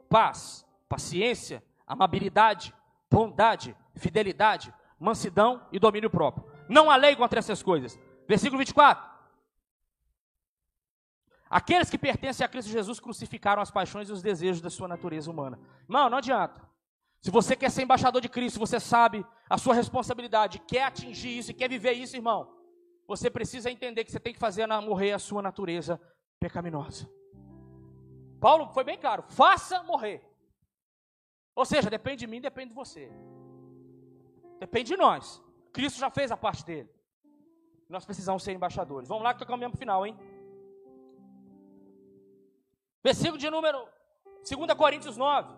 paz, 0.08 0.63
paciência, 0.94 1.60
amabilidade, 1.84 2.72
bondade, 3.10 3.76
fidelidade, 3.96 4.72
mansidão 4.96 5.66
e 5.72 5.78
domínio 5.80 6.08
próprio. 6.08 6.46
Não 6.68 6.88
há 6.88 6.94
lei 6.94 7.16
contra 7.16 7.40
essas 7.40 7.60
coisas. 7.64 7.98
Versículo 8.28 8.58
24. 8.58 9.12
Aqueles 11.50 11.90
que 11.90 11.98
pertencem 11.98 12.44
a 12.44 12.48
Cristo 12.48 12.70
Jesus 12.70 13.00
crucificaram 13.00 13.60
as 13.60 13.72
paixões 13.72 14.08
e 14.08 14.12
os 14.12 14.22
desejos 14.22 14.60
da 14.62 14.70
sua 14.70 14.86
natureza 14.86 15.28
humana. 15.28 15.58
Irmão, 15.82 16.08
não 16.08 16.18
adianta. 16.18 16.62
Se 17.20 17.30
você 17.30 17.56
quer 17.56 17.70
ser 17.72 17.82
embaixador 17.82 18.20
de 18.20 18.28
Cristo, 18.28 18.60
você 18.60 18.78
sabe 18.78 19.26
a 19.50 19.58
sua 19.58 19.74
responsabilidade, 19.74 20.60
quer 20.60 20.84
atingir 20.84 21.38
isso 21.38 21.50
e 21.50 21.54
quer 21.54 21.68
viver 21.68 21.92
isso, 21.92 22.14
irmão, 22.16 22.54
você 23.08 23.28
precisa 23.28 23.68
entender 23.68 24.04
que 24.04 24.12
você 24.12 24.20
tem 24.20 24.32
que 24.32 24.38
fazer 24.38 24.68
morrer 24.68 25.12
a 25.12 25.18
sua 25.18 25.42
natureza 25.42 26.00
pecaminosa. 26.38 27.10
Paulo 28.40 28.68
foi 28.68 28.84
bem 28.84 28.96
claro: 28.96 29.24
faça 29.28 29.82
morrer. 29.82 30.33
Ou 31.54 31.64
seja, 31.64 31.88
depende 31.88 32.20
de 32.20 32.26
mim, 32.26 32.40
depende 32.40 32.70
de 32.70 32.74
você. 32.74 33.10
Depende 34.58 34.88
de 34.88 34.96
nós. 34.96 35.42
Cristo 35.72 35.98
já 35.98 36.10
fez 36.10 36.30
a 36.32 36.36
parte 36.36 36.64
dele. 36.64 36.90
Nós 37.88 38.04
precisamos 38.04 38.42
ser 38.42 38.52
embaixadores. 38.52 39.08
Vamos 39.08 39.24
lá 39.24 39.30
que 39.30 39.36
estou 39.36 39.48
caminhando 39.48 39.72
para 39.72 39.78
o 39.78 39.78
final, 39.78 40.06
hein? 40.06 40.16
Versículo 43.02 43.38
de 43.38 43.50
número 43.50 43.86
2 44.48 44.74
Coríntios 44.76 45.16
9. 45.16 45.54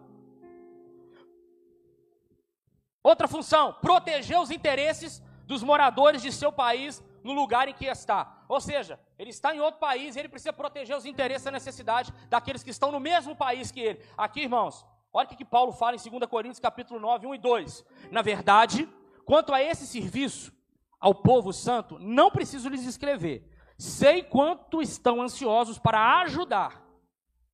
Outra 3.02 3.28
função, 3.28 3.72
proteger 3.74 4.38
os 4.40 4.50
interesses 4.50 5.22
dos 5.44 5.62
moradores 5.62 6.20
de 6.20 6.32
seu 6.32 6.50
país 6.50 7.02
no 7.22 7.32
lugar 7.32 7.68
em 7.68 7.72
que 7.72 7.86
está. 7.86 8.44
Ou 8.48 8.60
seja, 8.60 8.98
ele 9.16 9.30
está 9.30 9.54
em 9.54 9.60
outro 9.60 9.78
país, 9.78 10.16
ele 10.16 10.28
precisa 10.28 10.52
proteger 10.52 10.96
os 10.96 11.04
interesses 11.04 11.46
e 11.46 11.48
a 11.48 11.52
necessidade 11.52 12.12
daqueles 12.28 12.64
que 12.64 12.70
estão 12.70 12.90
no 12.90 12.98
mesmo 12.98 13.36
país 13.36 13.70
que 13.70 13.80
ele. 13.80 14.04
Aqui, 14.16 14.42
irmãos, 14.42 14.84
olha 15.16 15.26
o 15.26 15.36
que 15.36 15.44
Paulo 15.44 15.72
fala 15.72 15.96
em 15.96 16.10
2 16.10 16.28
Coríntios 16.28 16.60
capítulo 16.60 17.00
9, 17.00 17.26
1 17.26 17.34
e 17.34 17.38
2. 17.38 17.84
Na 18.10 18.20
verdade, 18.20 18.86
quanto 19.24 19.54
a 19.54 19.62
esse 19.62 19.86
serviço 19.86 20.52
ao 21.00 21.14
povo 21.14 21.52
santo, 21.52 21.98
não 21.98 22.30
preciso 22.30 22.68
lhes 22.68 22.84
escrever. 22.84 23.50
Sei 23.78 24.22
quanto 24.22 24.82
estão 24.82 25.22
ansiosos 25.22 25.78
para 25.78 26.20
ajudar. 26.20 26.84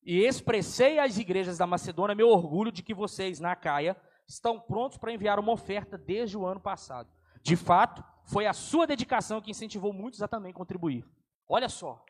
E 0.03 0.19
expressei 0.19 0.99
às 0.99 1.17
igrejas 1.17 1.57
da 1.57 1.65
Macedônia 1.65 2.13
meu 2.13 2.27
orgulho 2.27 2.71
de 2.71 2.83
que 2.83 2.93
vocês, 2.93 3.39
na 3.39 3.55
Caia, 3.55 3.95
estão 4.27 4.59
prontos 4.59 4.97
para 4.97 5.13
enviar 5.13 5.39
uma 5.39 5.53
oferta 5.53 5.97
desde 5.97 6.37
o 6.37 6.45
ano 6.45 6.59
passado. 6.59 7.09
De 7.41 7.55
fato, 7.55 8.03
foi 8.25 8.45
a 8.45 8.53
sua 8.53 8.85
dedicação 8.85 9.39
que 9.39 9.51
incentivou 9.51 9.93
muitos 9.93 10.21
a 10.21 10.27
também 10.27 10.51
contribuir. 10.51 11.05
Olha 11.47 11.69
só. 11.69 12.03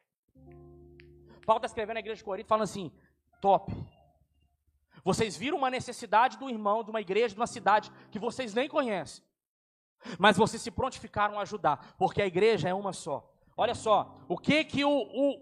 Paulo 1.45 1.57
está 1.59 1.67
escrevendo 1.67 1.95
na 1.95 1.99
igreja 1.99 2.17
de 2.17 2.23
Corinto 2.23 2.47
falando 2.47 2.63
assim: 2.63 2.91
top. 3.39 3.71
Vocês 5.03 5.35
viram 5.35 5.57
uma 5.57 5.69
necessidade 5.69 6.37
do 6.37 6.49
irmão, 6.49 6.83
de 6.83 6.89
uma 6.89 7.01
igreja, 7.01 7.33
de 7.33 7.39
uma 7.39 7.47
cidade 7.47 7.91
que 8.09 8.19
vocês 8.19 8.53
nem 8.53 8.69
conhecem. 8.69 9.23
Mas 10.17 10.37
vocês 10.37 10.61
se 10.61 10.71
prontificaram 10.71 11.37
a 11.37 11.43
ajudar, 11.43 11.95
porque 11.97 12.21
a 12.21 12.25
igreja 12.25 12.69
é 12.69 12.73
uma 12.73 12.93
só. 12.93 13.29
Olha 13.55 13.75
só, 13.75 14.15
o 14.27 14.37
que 14.37 14.63
que 14.63 14.83
o, 14.83 14.91
o, 14.91 15.39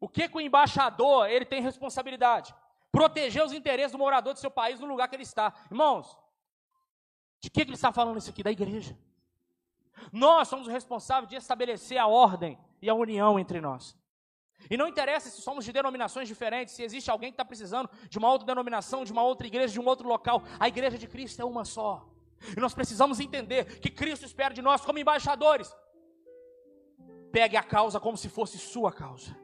o 0.00 0.08
que 0.08 0.28
que 0.28 0.36
o 0.36 0.40
embaixador 0.40 1.28
ele 1.28 1.44
tem 1.44 1.60
responsabilidade? 1.60 2.54
proteger 2.94 3.44
os 3.44 3.52
interesses 3.52 3.90
do 3.90 3.98
morador 3.98 4.34
do 4.34 4.38
seu 4.38 4.52
país 4.52 4.78
no 4.78 4.86
lugar 4.86 5.08
que 5.08 5.16
ele 5.16 5.24
está. 5.24 5.52
Irmãos, 5.68 6.16
de 7.40 7.50
que, 7.50 7.64
que 7.64 7.70
ele 7.70 7.74
está 7.74 7.90
falando 7.92 8.18
isso 8.18 8.30
aqui? 8.30 8.40
Da 8.40 8.52
igreja. 8.52 8.96
Nós 10.12 10.46
somos 10.46 10.68
os 10.68 10.72
responsáveis 10.72 11.28
de 11.28 11.34
estabelecer 11.34 11.98
a 11.98 12.06
ordem 12.06 12.56
e 12.80 12.88
a 12.88 12.94
união 12.94 13.36
entre 13.36 13.60
nós. 13.60 13.96
E 14.70 14.76
não 14.76 14.88
interessa 14.88 15.28
se 15.28 15.42
somos 15.42 15.64
de 15.64 15.72
denominações 15.72 16.26
diferentes, 16.26 16.74
se 16.74 16.82
existe 16.82 17.10
alguém 17.10 17.30
que 17.30 17.34
está 17.34 17.44
precisando 17.44 17.88
de 18.08 18.18
uma 18.18 18.30
outra 18.30 18.46
denominação, 18.46 19.04
de 19.04 19.12
uma 19.12 19.22
outra 19.22 19.46
igreja, 19.46 19.72
de 19.72 19.80
um 19.80 19.86
outro 19.86 20.08
local. 20.08 20.42
A 20.58 20.68
igreja 20.68 20.96
de 20.96 21.06
Cristo 21.06 21.40
é 21.40 21.44
uma 21.44 21.64
só. 21.64 22.08
E 22.56 22.60
nós 22.60 22.74
precisamos 22.74 23.20
entender 23.20 23.80
que 23.80 23.90
Cristo 23.90 24.24
espera 24.24 24.54
de 24.54 24.62
nós, 24.62 24.84
como 24.84 24.98
embaixadores, 24.98 25.74
pegue 27.30 27.56
a 27.56 27.62
causa 27.62 28.00
como 28.00 28.16
se 28.16 28.28
fosse 28.28 28.58
sua 28.58 28.92
causa. 28.92 29.36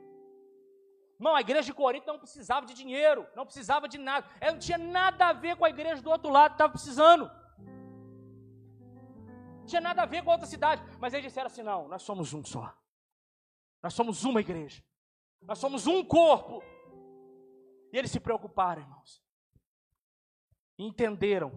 Irmão, 1.19 1.35
a 1.37 1.41
igreja 1.41 1.65
de 1.65 1.75
Corinto 1.75 2.07
não 2.07 2.19
precisava 2.19 2.65
de 2.65 2.73
dinheiro, 2.73 3.27
não 3.37 3.45
precisava 3.45 3.87
de 3.87 3.99
nada. 3.99 4.27
Ela 4.41 4.53
não 4.53 4.59
tinha 4.59 4.79
nada 4.79 5.27
a 5.27 5.33
ver 5.35 5.55
com 5.57 5.67
a 5.67 5.71
igreja 5.71 6.01
do 6.01 6.09
outro 6.09 6.31
lado 6.31 6.53
que 6.53 6.55
estava 6.55 6.73
precisando. 6.73 7.31
Não 9.59 9.67
tinha 9.67 9.83
nada 9.83 10.03
a 10.03 10.07
ver 10.07 10.25
com 10.25 10.31
a 10.31 10.35
outra 10.35 10.49
cidade. 10.49 10.83
Mas 10.99 11.13
eles 11.13 11.27
disseram 11.27 11.49
assim: 11.49 11.63
não, 11.63 11.89
nós 11.89 12.03
somos 12.03 12.33
um 12.33 12.43
só. 12.43 12.75
Nós 13.83 13.93
somos 13.93 14.25
uma 14.25 14.41
igreja. 14.41 14.83
Nós 15.43 15.59
somos 15.59 15.86
um 15.86 16.05
corpo. 16.05 16.62
E 17.93 17.99
eles 17.99 18.11
se 18.11 18.20
preocuparam, 18.20 18.82
irmãos. 18.82 19.22
Entenderam 20.78 21.53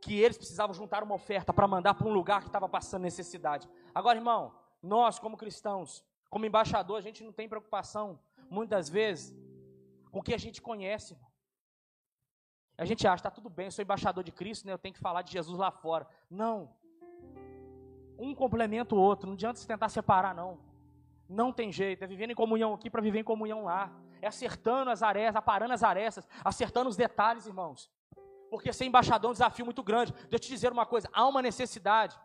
que 0.00 0.18
eles 0.18 0.36
precisavam 0.36 0.74
juntar 0.74 1.02
uma 1.02 1.14
oferta 1.14 1.52
para 1.52 1.66
mandar 1.66 1.94
para 1.94 2.06
um 2.06 2.12
lugar 2.12 2.40
que 2.40 2.48
estava 2.48 2.68
passando 2.68 3.02
necessidade. 3.02 3.68
Agora, 3.94 4.18
irmão, 4.18 4.54
nós, 4.82 5.18
como 5.18 5.36
cristãos, 5.36 6.04
como 6.30 6.46
embaixador, 6.46 6.98
a 6.98 7.00
gente 7.00 7.24
não 7.24 7.32
tem 7.32 7.48
preocupação 7.48 8.20
muitas 8.48 8.88
vezes, 8.88 9.36
com 10.10 10.20
o 10.20 10.22
que 10.22 10.34
a 10.34 10.38
gente 10.38 10.60
conhece. 10.62 11.14
Irmão. 11.14 11.30
A 12.78 12.84
gente 12.84 13.06
acha, 13.06 13.16
está 13.16 13.30
tudo 13.30 13.48
bem, 13.48 13.66
eu 13.66 13.72
sou 13.72 13.82
embaixador 13.82 14.22
de 14.22 14.30
Cristo, 14.30 14.66
né, 14.66 14.72
eu 14.72 14.78
tenho 14.78 14.94
que 14.94 15.00
falar 15.00 15.22
de 15.22 15.32
Jesus 15.32 15.58
lá 15.58 15.70
fora. 15.70 16.06
Não. 16.30 16.76
Um 18.18 18.34
complementa 18.34 18.94
o 18.94 18.98
outro, 18.98 19.26
não 19.26 19.34
adianta 19.34 19.58
se 19.58 19.66
tentar 19.66 19.88
separar, 19.88 20.34
não. 20.34 20.58
Não 21.28 21.52
tem 21.52 21.72
jeito, 21.72 22.02
é 22.04 22.06
vivendo 22.06 22.30
em 22.30 22.34
comunhão 22.34 22.74
aqui 22.74 22.88
para 22.88 23.02
viver 23.02 23.20
em 23.20 23.24
comunhão 23.24 23.64
lá. 23.64 23.90
É 24.22 24.28
acertando 24.28 24.90
as 24.90 25.02
arestas, 25.02 25.36
aparando 25.36 25.74
as 25.74 25.82
arestas, 25.82 26.26
acertando 26.44 26.88
os 26.88 26.96
detalhes, 26.96 27.46
irmãos. 27.46 27.90
Porque 28.50 28.72
ser 28.72 28.84
embaixador 28.84 29.28
é 29.28 29.30
um 29.30 29.32
desafio 29.32 29.64
muito 29.64 29.82
grande. 29.82 30.12
Deixa 30.12 30.34
eu 30.34 30.38
te 30.38 30.48
dizer 30.48 30.72
uma 30.72 30.86
coisa: 30.86 31.08
há 31.12 31.26
uma 31.26 31.42
necessidade 31.42 32.18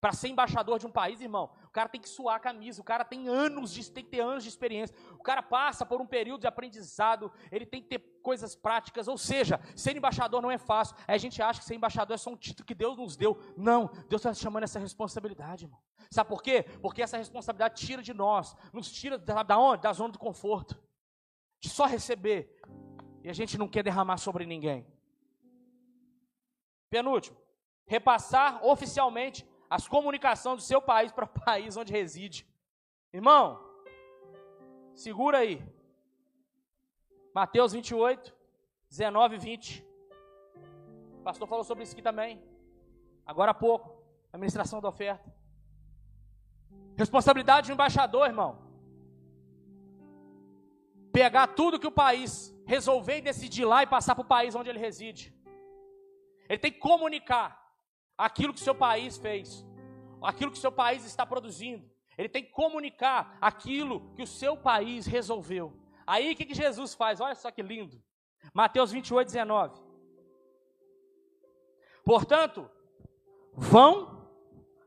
para 0.00 0.12
ser 0.12 0.28
embaixador 0.28 0.78
de 0.78 0.86
um 0.86 0.90
país, 0.90 1.20
irmão, 1.20 1.50
cara 1.74 1.88
tem 1.88 2.00
que 2.00 2.08
suar 2.08 2.36
a 2.36 2.38
camisa, 2.38 2.80
o 2.80 2.84
cara 2.84 3.04
tem 3.04 3.26
anos 3.26 3.74
de, 3.74 3.90
tem 3.90 4.04
que 4.04 4.10
ter 4.10 4.20
anos 4.20 4.44
de 4.44 4.48
experiência, 4.48 4.94
o 5.18 5.22
cara 5.22 5.42
passa 5.42 5.84
por 5.84 6.00
um 6.00 6.06
período 6.06 6.42
de 6.42 6.46
aprendizado, 6.46 7.32
ele 7.50 7.66
tem 7.66 7.82
que 7.82 7.88
ter 7.88 7.98
coisas 8.22 8.54
práticas, 8.54 9.08
ou 9.08 9.18
seja, 9.18 9.60
ser 9.74 9.96
embaixador 9.96 10.40
não 10.40 10.52
é 10.52 10.56
fácil. 10.56 10.96
Aí 11.06 11.16
a 11.16 11.18
gente 11.18 11.42
acha 11.42 11.58
que 11.58 11.66
ser 11.66 11.74
embaixador 11.74 12.14
é 12.14 12.18
só 12.18 12.30
um 12.30 12.36
título 12.36 12.64
que 12.64 12.76
Deus 12.76 12.96
nos 12.96 13.16
deu. 13.16 13.36
Não, 13.56 13.90
Deus 14.08 14.24
está 14.24 14.32
chamando 14.32 14.62
essa 14.62 14.78
responsabilidade, 14.78 15.64
irmão. 15.64 15.80
Sabe 16.12 16.28
por 16.28 16.44
quê? 16.44 16.62
Porque 16.80 17.02
essa 17.02 17.16
responsabilidade 17.16 17.84
tira 17.84 18.00
de 18.00 18.14
nós, 18.14 18.54
nos 18.72 18.92
tira 18.92 19.18
da, 19.18 19.42
da 19.42 19.58
onde? 19.58 19.82
Da 19.82 19.92
zona 19.92 20.12
do 20.12 20.18
conforto. 20.18 20.80
De 21.58 21.68
só 21.68 21.86
receber. 21.86 22.56
E 23.24 23.28
a 23.28 23.32
gente 23.32 23.58
não 23.58 23.66
quer 23.66 23.82
derramar 23.82 24.18
sobre 24.18 24.46
ninguém. 24.46 24.86
Penúltimo, 26.88 27.36
repassar 27.84 28.64
oficialmente 28.64 29.44
as 29.74 29.88
comunicações 29.88 30.58
do 30.58 30.62
seu 30.62 30.80
país 30.80 31.10
para 31.10 31.24
o 31.24 31.28
país 31.46 31.76
onde 31.76 31.92
reside. 31.92 32.46
Irmão, 33.12 33.60
segura 34.94 35.38
aí. 35.38 35.60
Mateus 37.34 37.72
28, 37.72 38.32
19 38.88 39.34
e 39.34 39.38
20. 39.38 39.86
O 41.18 41.22
pastor 41.24 41.48
falou 41.48 41.64
sobre 41.64 41.82
isso 41.82 41.92
aqui 41.92 42.02
também. 42.02 42.40
Agora 43.26 43.50
há 43.50 43.54
pouco. 43.54 44.00
Administração 44.32 44.80
da 44.80 44.88
oferta. 44.88 45.34
Responsabilidade 46.96 47.66
do 47.66 47.74
embaixador, 47.74 48.28
irmão. 48.28 48.62
Pegar 51.12 51.48
tudo 51.48 51.80
que 51.80 51.86
o 51.86 51.98
país 52.04 52.54
resolver 52.64 53.18
e 53.18 53.22
decidir 53.22 53.64
lá 53.64 53.82
e 53.82 53.88
passar 53.88 54.14
para 54.14 54.22
o 54.22 54.32
país 54.36 54.54
onde 54.54 54.70
ele 54.70 54.78
reside. 54.78 55.34
Ele 56.48 56.58
tem 56.58 56.70
que 56.70 56.78
comunicar 56.78 57.63
aquilo 58.16 58.52
que 58.52 58.60
seu 58.60 58.74
país 58.74 59.16
fez, 59.16 59.64
aquilo 60.22 60.50
que 60.50 60.58
seu 60.58 60.72
país 60.72 61.04
está 61.04 61.26
produzindo. 61.26 61.90
Ele 62.16 62.28
tem 62.28 62.44
que 62.44 62.52
comunicar 62.52 63.36
aquilo 63.40 64.12
que 64.14 64.22
o 64.22 64.26
seu 64.26 64.56
país 64.56 65.06
resolveu. 65.06 65.76
Aí 66.06 66.32
o 66.32 66.36
que, 66.36 66.44
que 66.44 66.54
Jesus 66.54 66.94
faz? 66.94 67.20
Olha 67.20 67.34
só 67.34 67.50
que 67.50 67.62
lindo. 67.62 68.00
Mateus 68.52 68.92
28, 68.92 69.26
19. 69.26 69.82
Portanto, 72.04 72.70
vão 73.54 74.28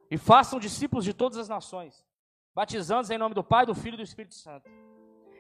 e 0.10 0.18
façam 0.18 0.60
discípulos 0.60 1.04
de 1.04 1.14
todas 1.14 1.38
as 1.38 1.50
nações, 1.50 2.06
batizando-os 2.54 3.10
em 3.10 3.18
nome 3.18 3.36
do 3.36 3.44
Pai, 3.44 3.66
do 3.66 3.76
Filho 3.76 3.96
e 3.96 3.98
do 3.98 4.04
Espírito 4.04 4.36
Santo. 4.36 4.70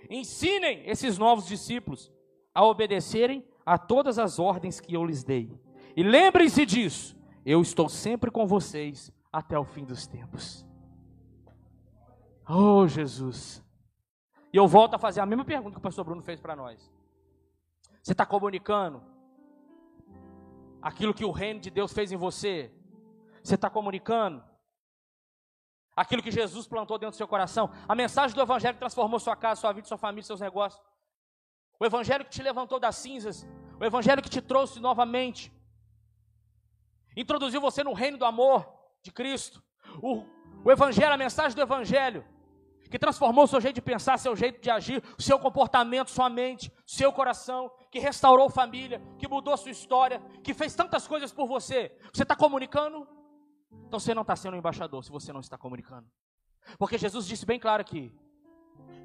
Ensinem 0.09 0.88
esses 0.89 1.17
novos 1.17 1.45
discípulos 1.45 2.11
a 2.53 2.65
obedecerem 2.65 3.47
a 3.65 3.77
todas 3.77 4.17
as 4.17 4.39
ordens 4.39 4.79
que 4.79 4.95
eu 4.95 5.05
lhes 5.05 5.23
dei. 5.23 5.51
E 5.95 6.03
lembrem-se 6.03 6.65
disso, 6.65 7.16
eu 7.49 7.61
estou 7.61 7.87
sempre 7.87 8.29
com 8.29 8.45
vocês 8.45 9.09
até 9.31 9.57
o 9.57 9.63
fim 9.63 9.85
dos 9.85 10.05
tempos. 10.05 10.67
Oh, 12.45 12.85
Jesus. 12.85 13.63
E 14.51 14.57
eu 14.57 14.67
volto 14.67 14.95
a 14.95 14.99
fazer 14.99 15.21
a 15.21 15.25
mesma 15.25 15.45
pergunta 15.45 15.71
que 15.71 15.79
o 15.79 15.81
pastor 15.81 16.03
Bruno 16.03 16.21
fez 16.21 16.41
para 16.41 16.57
nós. 16.57 16.91
Você 18.03 18.11
está 18.11 18.25
comunicando 18.25 19.01
aquilo 20.81 21.13
que 21.13 21.23
o 21.23 21.31
reino 21.31 21.61
de 21.61 21.69
Deus 21.69 21.93
fez 21.93 22.11
em 22.11 22.17
você? 22.17 22.69
Você 23.41 23.55
está 23.55 23.69
comunicando 23.69 24.43
aquilo 25.95 26.21
que 26.21 26.31
Jesus 26.31 26.67
plantou 26.67 26.97
dentro 26.97 27.13
do 27.13 27.17
seu 27.17 27.29
coração? 27.29 27.71
A 27.87 27.95
mensagem 27.95 28.35
do 28.35 28.41
Evangelho 28.41 28.77
transformou 28.77 29.21
sua 29.21 29.37
casa, 29.37 29.61
sua 29.61 29.71
vida, 29.71 29.87
sua 29.87 29.97
família, 29.97 30.23
seus 30.23 30.41
negócios. 30.41 30.83
O 31.79 31.85
Evangelho 31.85 32.25
que 32.25 32.31
te 32.31 32.43
levantou 32.43 32.77
das 32.77 32.97
cinzas. 32.97 33.47
O 33.79 33.85
Evangelho 33.85 34.21
que 34.21 34.29
te 34.29 34.41
trouxe 34.41 34.81
novamente 34.81 35.57
introduziu 37.22 37.59
você 37.59 37.84
no 37.84 37.93
reino 37.93 38.18
do 38.18 38.26
amor 38.26 38.72
de 39.01 39.11
Cristo. 39.11 39.63
O, 40.01 40.24
o 40.63 40.72
Evangelho, 40.72 41.13
a 41.13 41.18
mensagem 41.18 41.55
do 41.55 41.61
Evangelho, 41.61 42.24
que 42.89 42.99
transformou 42.99 43.43
o 43.43 43.47
seu 43.47 43.59
jeito 43.59 43.76
de 43.76 43.82
pensar, 43.82 44.18
seu 44.18 44.36
jeito 44.36 44.61
de 44.61 44.70
agir, 44.70 45.03
seu 45.18 45.39
comportamento, 45.39 46.09
sua 46.09 46.30
mente, 46.30 46.72
seu 46.86 47.11
coração, 47.11 47.72
que 47.91 47.99
restaurou 47.99 48.49
família, 48.49 49.01
que 49.18 49.28
mudou 49.28 49.57
sua 49.57 49.72
história, 49.72 50.22
que 50.43 50.53
fez 50.53 50.76
tantas 50.76 51.07
coisas 51.07 51.34
por 51.34 51.47
você. 51.47 51.91
Você 52.13 52.24
está 52.24 52.36
comunicando? 52.36 53.07
Então 53.88 53.99
você 53.99 54.13
não 54.13 54.22
está 54.22 54.36
sendo 54.36 54.53
um 54.53 54.59
embaixador 54.59 55.03
se 55.03 55.11
você 55.11 55.34
não 55.34 55.39
está 55.39 55.57
comunicando. 55.57 56.07
Porque 56.78 56.97
Jesus 56.97 57.26
disse 57.26 57.45
bem 57.45 57.59
claro 57.59 57.82
aqui: 57.82 58.13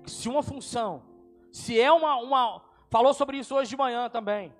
que 0.04 0.10
se 0.10 0.28
uma 0.28 0.42
função, 0.42 1.02
se 1.50 1.80
é 1.80 1.90
uma, 1.90 2.16
uma. 2.16 2.62
Falou 2.90 3.14
sobre 3.14 3.38
isso 3.38 3.54
hoje 3.54 3.70
de 3.70 3.76
manhã 3.76 4.10
também, 4.10 4.54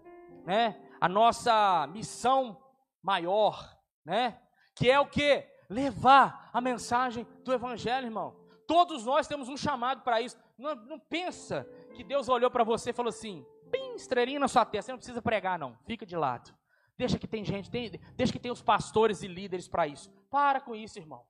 né? 0.45 0.81
A 1.01 1.09
nossa 1.09 1.87
missão 1.89 2.62
maior, 3.03 3.77
né? 4.05 4.41
Que 4.75 4.91
é 4.91 4.99
o 4.99 5.07
que? 5.07 5.47
Levar 5.69 6.51
a 6.53 6.61
mensagem 6.61 7.27
do 7.45 7.53
Evangelho, 7.53 8.07
irmão. 8.07 8.37
Todos 8.67 9.05
nós 9.05 9.27
temos 9.27 9.49
um 9.49 9.57
chamado 9.57 10.03
para 10.03 10.21
isso. 10.21 10.37
Não, 10.57 10.75
não, 10.75 10.99
pensa 10.99 11.65
que 11.95 12.05
Deus 12.05 12.29
olhou 12.29 12.51
para 12.51 12.65
você 12.65 12.91
e 12.91 12.95
falou 12.95 13.11
assim: 13.11 13.45
pim, 13.71 13.95
estrelinha 13.95 14.39
na 14.39 14.49
sua 14.49 14.65
testa, 14.65 14.87
você 14.87 14.93
não 14.93 14.99
precisa 14.99 15.21
pregar, 15.23 15.59
não. 15.59 15.77
Fica 15.85 16.07
de 16.07 16.17
lado. 16.17 16.55
Deixa 16.97 17.19
que 17.19 17.27
tem 17.27 17.45
gente, 17.45 17.71
tem, 17.71 17.91
deixa 18.15 18.33
que 18.33 18.39
tem 18.39 18.53
os 18.53 18.63
pastores 18.63 19.23
e 19.23 19.29
líderes 19.29 19.67
para 19.67 19.87
isso. 19.87 20.11
Para 20.31 20.61
com 20.61 20.75
isso, 20.75 20.99
irmão. 20.99 21.25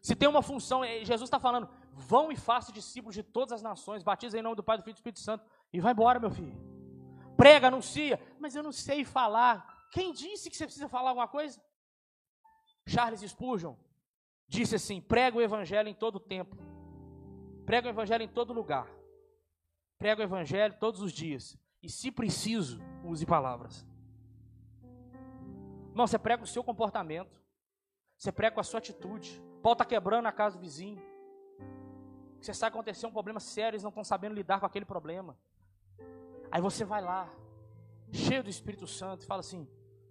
Se 0.00 0.14
tem 0.14 0.28
uma 0.28 0.42
função, 0.42 0.84
é, 0.84 1.04
Jesus 1.04 1.28
está 1.28 1.40
falando, 1.40 1.68
vão 1.92 2.30
e 2.30 2.36
façam 2.36 2.72
discípulos 2.72 3.14
de 3.14 3.22
todas 3.22 3.52
as 3.52 3.62
nações, 3.62 4.02
batiza 4.02 4.38
em 4.38 4.42
nome 4.42 4.56
do 4.56 4.62
Pai, 4.62 4.78
do 4.78 4.82
Filho 4.82 4.92
e 4.92 4.94
do 4.94 4.98
Espírito 4.98 5.20
Santo, 5.20 5.44
e 5.72 5.80
vai 5.80 5.92
embora, 5.92 6.20
meu 6.20 6.30
filho. 6.30 6.56
Prega, 7.36 7.68
anuncia, 7.68 8.20
mas 8.38 8.54
eu 8.54 8.62
não 8.62 8.72
sei 8.72 9.04
falar. 9.04 9.77
Quem 9.90 10.12
disse 10.12 10.50
que 10.50 10.56
você 10.56 10.64
precisa 10.64 10.88
falar 10.88 11.10
alguma 11.10 11.28
coisa? 11.28 11.60
Charles 12.86 13.20
Spurgeon 13.20 13.74
disse 14.46 14.74
assim: 14.74 15.00
prega 15.00 15.36
o 15.36 15.42
evangelho 15.42 15.88
em 15.88 15.94
todo 15.94 16.18
tempo, 16.18 16.56
prega 17.64 17.86
o 17.86 17.90
evangelho 17.90 18.22
em 18.22 18.28
todo 18.28 18.52
lugar, 18.52 18.88
prega 19.98 20.22
o 20.22 20.24
evangelho 20.24 20.74
todos 20.78 21.00
os 21.00 21.12
dias, 21.12 21.56
e 21.82 21.88
se 21.88 22.10
preciso, 22.10 22.80
use 23.04 23.24
palavras. 23.26 23.86
Irmão, 25.90 26.06
você 26.06 26.18
prega 26.18 26.44
o 26.44 26.46
seu 26.46 26.62
comportamento, 26.62 27.40
você 28.16 28.32
prega 28.32 28.60
a 28.60 28.64
sua 28.64 28.78
atitude. 28.78 29.42
Paulo 29.62 29.74
está 29.74 29.84
quebrando 29.84 30.26
a 30.26 30.32
casa 30.32 30.56
do 30.56 30.60
vizinho. 30.60 31.02
Você 32.40 32.54
sabe 32.54 32.72
que 32.72 32.78
aconteceu 32.78 33.08
um 33.08 33.12
problema 33.12 33.40
sério, 33.40 33.74
eles 33.74 33.82
não 33.82 33.88
estão 33.88 34.04
sabendo 34.04 34.34
lidar 34.34 34.60
com 34.60 34.66
aquele 34.66 34.84
problema. 34.84 35.36
Aí 36.50 36.60
você 36.60 36.84
vai 36.84 37.02
lá, 37.02 37.28
cheio 38.12 38.44
do 38.44 38.48
Espírito 38.48 38.86
Santo, 38.86 39.22
e 39.22 39.26
fala 39.26 39.40
assim: 39.40 39.68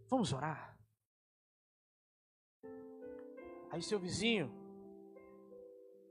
vamos 0.09 0.33
orar. 0.33 0.77
Aí 3.69 3.81
seu 3.81 3.99
vizinho, 3.99 4.51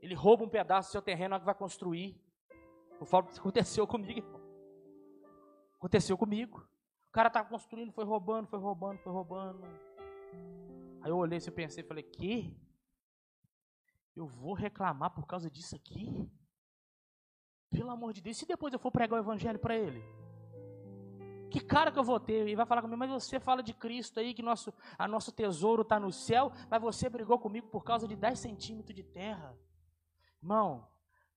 ele 0.01 0.15
rouba 0.15 0.45
um 0.45 0.49
pedaço 0.49 0.89
do 0.89 0.93
seu 0.93 1.03
terreno 1.03 1.39
que 1.39 1.47
vai 1.47 1.55
construir. 1.55 2.21
Eu 3.01 3.07
falo 3.07 3.27
que 3.27 3.39
aconteceu 3.39 3.87
comigo, 3.87 4.21
irmão. 4.21 4.41
Aconteceu 5.75 6.17
comigo. 6.17 6.67
O 7.09 7.13
cara 7.13 7.29
estava 7.29 7.49
construindo, 7.49 7.93
foi 7.93 8.05
roubando, 8.05 8.47
foi 8.49 8.59
roubando, 8.59 8.99
foi 8.99 9.13
roubando. 9.13 9.65
Aí 11.03 11.11
eu 11.11 11.17
olhei 11.17 11.39
e 11.39 11.51
pensei 11.51 11.83
e 11.83 11.87
falei, 11.87 12.03
que? 12.03 12.57
Eu 14.15 14.27
vou 14.27 14.55
reclamar 14.55 15.15
por 15.15 15.27
causa 15.27 15.51
disso 15.51 15.77
aqui? 15.77 16.31
Pelo 17.71 17.91
amor 17.91 18.13
de 18.13 18.21
Deus, 18.21 18.37
se 18.37 18.47
depois 18.47 18.73
eu 18.73 18.79
for 18.79 18.91
pregar 18.91 19.19
o 19.19 19.23
evangelho 19.23 19.59
para 19.59 19.77
ele? 19.77 20.03
Que 21.51 21.61
cara 21.61 21.93
que 21.93 21.99
eu 21.99 22.05
vou 22.05 22.19
ter? 22.19 22.49
E 22.49 22.55
vai 22.55 22.67
falar 22.67 22.83
comigo, 22.83 22.99
mas 22.99 23.11
você 23.11 23.39
fala 23.39 23.63
de 23.63 23.73
Cristo 23.73 24.19
aí, 24.19 24.35
que 24.35 24.43
nosso, 24.43 24.73
a 24.99 25.07
nosso 25.07 25.31
tesouro 25.33 25.83
está 25.83 25.99
no 26.01 26.13
céu, 26.13 26.53
mas 26.71 26.81
você 26.81 27.09
brigou 27.09 27.39
comigo 27.39 27.69
por 27.69 27.85
causa 27.85 28.07
de 28.07 28.17
10 28.17 28.39
centímetros 28.39 28.95
de 28.95 29.03
terra. 29.03 29.57
Irmão, 30.43 30.87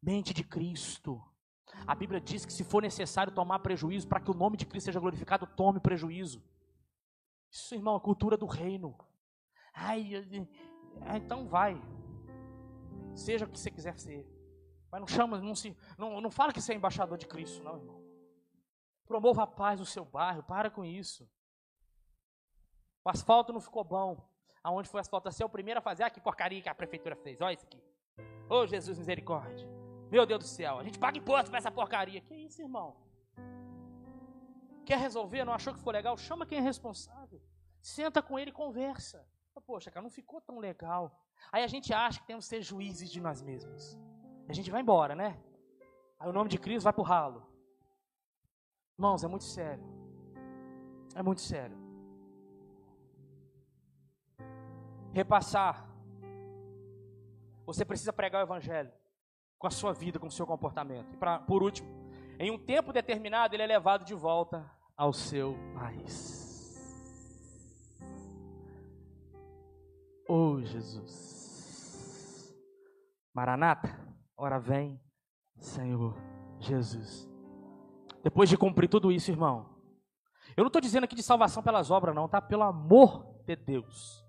mente 0.01 0.33
de 0.33 0.43
Cristo. 0.43 1.21
A 1.85 1.93
Bíblia 1.93 2.19
diz 2.19 2.45
que 2.45 2.53
se 2.53 2.63
for 2.63 2.81
necessário 2.81 3.33
tomar 3.33 3.59
prejuízo 3.59 4.07
para 4.07 4.19
que 4.19 4.31
o 4.31 4.33
nome 4.33 4.57
de 4.57 4.65
Cristo 4.65 4.85
seja 4.85 4.99
glorificado, 4.99 5.45
tome 5.45 5.79
prejuízo. 5.79 6.43
Isso, 7.51 7.75
irmão, 7.75 7.95
é 7.95 7.99
cultura 7.99 8.37
do 8.37 8.45
reino. 8.45 8.97
Ai, 9.73 10.11
então 11.15 11.47
vai. 11.47 11.81
Seja 13.15 13.45
o 13.45 13.49
que 13.49 13.59
você 13.59 13.71
quiser 13.71 13.97
ser. 13.99 14.27
Mas 14.91 15.01
não 15.01 15.07
chama, 15.07 15.39
não, 15.39 15.55
se, 15.55 15.75
não, 15.97 16.19
não 16.19 16.31
fala 16.31 16.51
que 16.51 16.61
você 16.61 16.73
é 16.73 16.75
embaixador 16.75 17.17
de 17.17 17.27
Cristo, 17.27 17.63
não, 17.63 17.77
irmão. 17.77 17.98
Promova 19.09 19.41
a 19.41 19.47
paz 19.47 19.79
no 19.79 19.87
seu 19.87 20.05
bairro, 20.05 20.43
para 20.43 20.69
com 20.69 20.85
isso. 20.85 21.27
O 23.03 23.09
asfalto 23.09 23.51
não 23.51 23.59
ficou 23.59 23.83
bom. 23.83 24.23
Aonde 24.63 24.87
foi 24.87 25.01
asfalto? 25.01 25.31
Você 25.31 25.41
é 25.41 25.45
o 25.47 25.49
primeiro 25.49 25.79
a 25.79 25.81
fazer. 25.81 26.03
Ah, 26.03 26.11
que 26.11 26.21
porcaria 26.21 26.61
que 26.61 26.69
a 26.69 26.75
prefeitura 26.75 27.15
fez. 27.15 27.41
Olha 27.41 27.55
isso 27.55 27.65
aqui. 27.65 27.83
Ô 28.47 28.59
oh, 28.59 28.67
Jesus, 28.67 28.99
misericórdia. 28.99 29.67
Meu 30.11 30.27
Deus 30.27 30.43
do 30.43 30.47
céu. 30.47 30.77
A 30.77 30.83
gente 30.83 30.99
paga 30.99 31.17
imposto 31.17 31.49
para 31.49 31.57
essa 31.57 31.71
porcaria. 31.71 32.21
Que 32.21 32.35
isso, 32.35 32.61
irmão? 32.61 32.95
Quer 34.85 34.99
resolver? 34.99 35.43
Não 35.43 35.53
achou 35.53 35.73
que 35.73 35.79
ficou 35.79 35.91
legal? 35.91 36.15
Chama 36.15 36.45
quem 36.45 36.59
é 36.59 36.61
responsável. 36.61 37.41
Senta 37.81 38.21
com 38.21 38.37
ele 38.37 38.51
e 38.51 38.53
conversa. 38.53 39.27
Poxa, 39.65 39.89
cara, 39.89 40.03
não 40.03 40.11
ficou 40.11 40.39
tão 40.39 40.59
legal. 40.59 41.19
Aí 41.51 41.63
a 41.63 41.67
gente 41.67 41.91
acha 41.91 42.19
que 42.19 42.27
temos 42.27 42.45
que 42.45 42.49
ser 42.49 42.61
juízes 42.61 43.09
de 43.09 43.19
nós 43.19 43.41
mesmos. 43.41 43.97
A 44.47 44.53
gente 44.53 44.69
vai 44.69 44.81
embora, 44.81 45.15
né? 45.15 45.41
Aí 46.19 46.29
o 46.29 46.33
nome 46.33 46.47
de 46.47 46.59
Cristo 46.59 46.83
vai 46.83 46.93
pro 46.93 47.01
ralo. 47.01 47.48
Irmãos, 48.99 49.23
é 49.23 49.29
muito 49.29 49.45
sério. 49.45 49.81
É 51.15 51.23
muito 51.23 51.39
sério. 51.39 51.77
Repassar. 55.13 55.89
Você 57.65 57.85
precisa 57.85 58.11
pregar 58.11 58.41
o 58.41 58.45
Evangelho 58.45 58.91
com 59.57 59.67
a 59.67 59.71
sua 59.71 59.93
vida, 59.93 60.19
com 60.19 60.27
o 60.27 60.31
seu 60.31 60.45
comportamento. 60.45 61.13
E 61.13 61.17
pra, 61.17 61.39
por 61.39 61.63
último, 61.63 61.87
em 62.37 62.51
um 62.51 62.59
tempo 62.59 62.91
determinado, 62.91 63.55
ele 63.55 63.63
é 63.63 63.67
levado 63.67 64.03
de 64.03 64.13
volta 64.13 64.69
ao 64.97 65.13
seu 65.13 65.55
país. 65.73 66.75
Oh, 70.27 70.61
Jesus. 70.61 72.53
Maranata, 73.33 73.97
ora 74.35 74.59
vem, 74.59 75.01
Senhor 75.55 76.17
Jesus. 76.59 77.28
Depois 78.23 78.49
de 78.49 78.57
cumprir 78.57 78.89
tudo 78.89 79.11
isso, 79.11 79.31
irmão. 79.31 79.77
Eu 80.55 80.63
não 80.63 80.67
estou 80.67 80.81
dizendo 80.81 81.03
aqui 81.03 81.15
de 81.15 81.23
salvação 81.23 81.63
pelas 81.63 81.89
obras, 81.91 82.13
não, 82.13 82.27
tá? 82.27 82.41
Pelo 82.41 82.63
amor 82.63 83.43
de 83.45 83.55
Deus. 83.55 84.25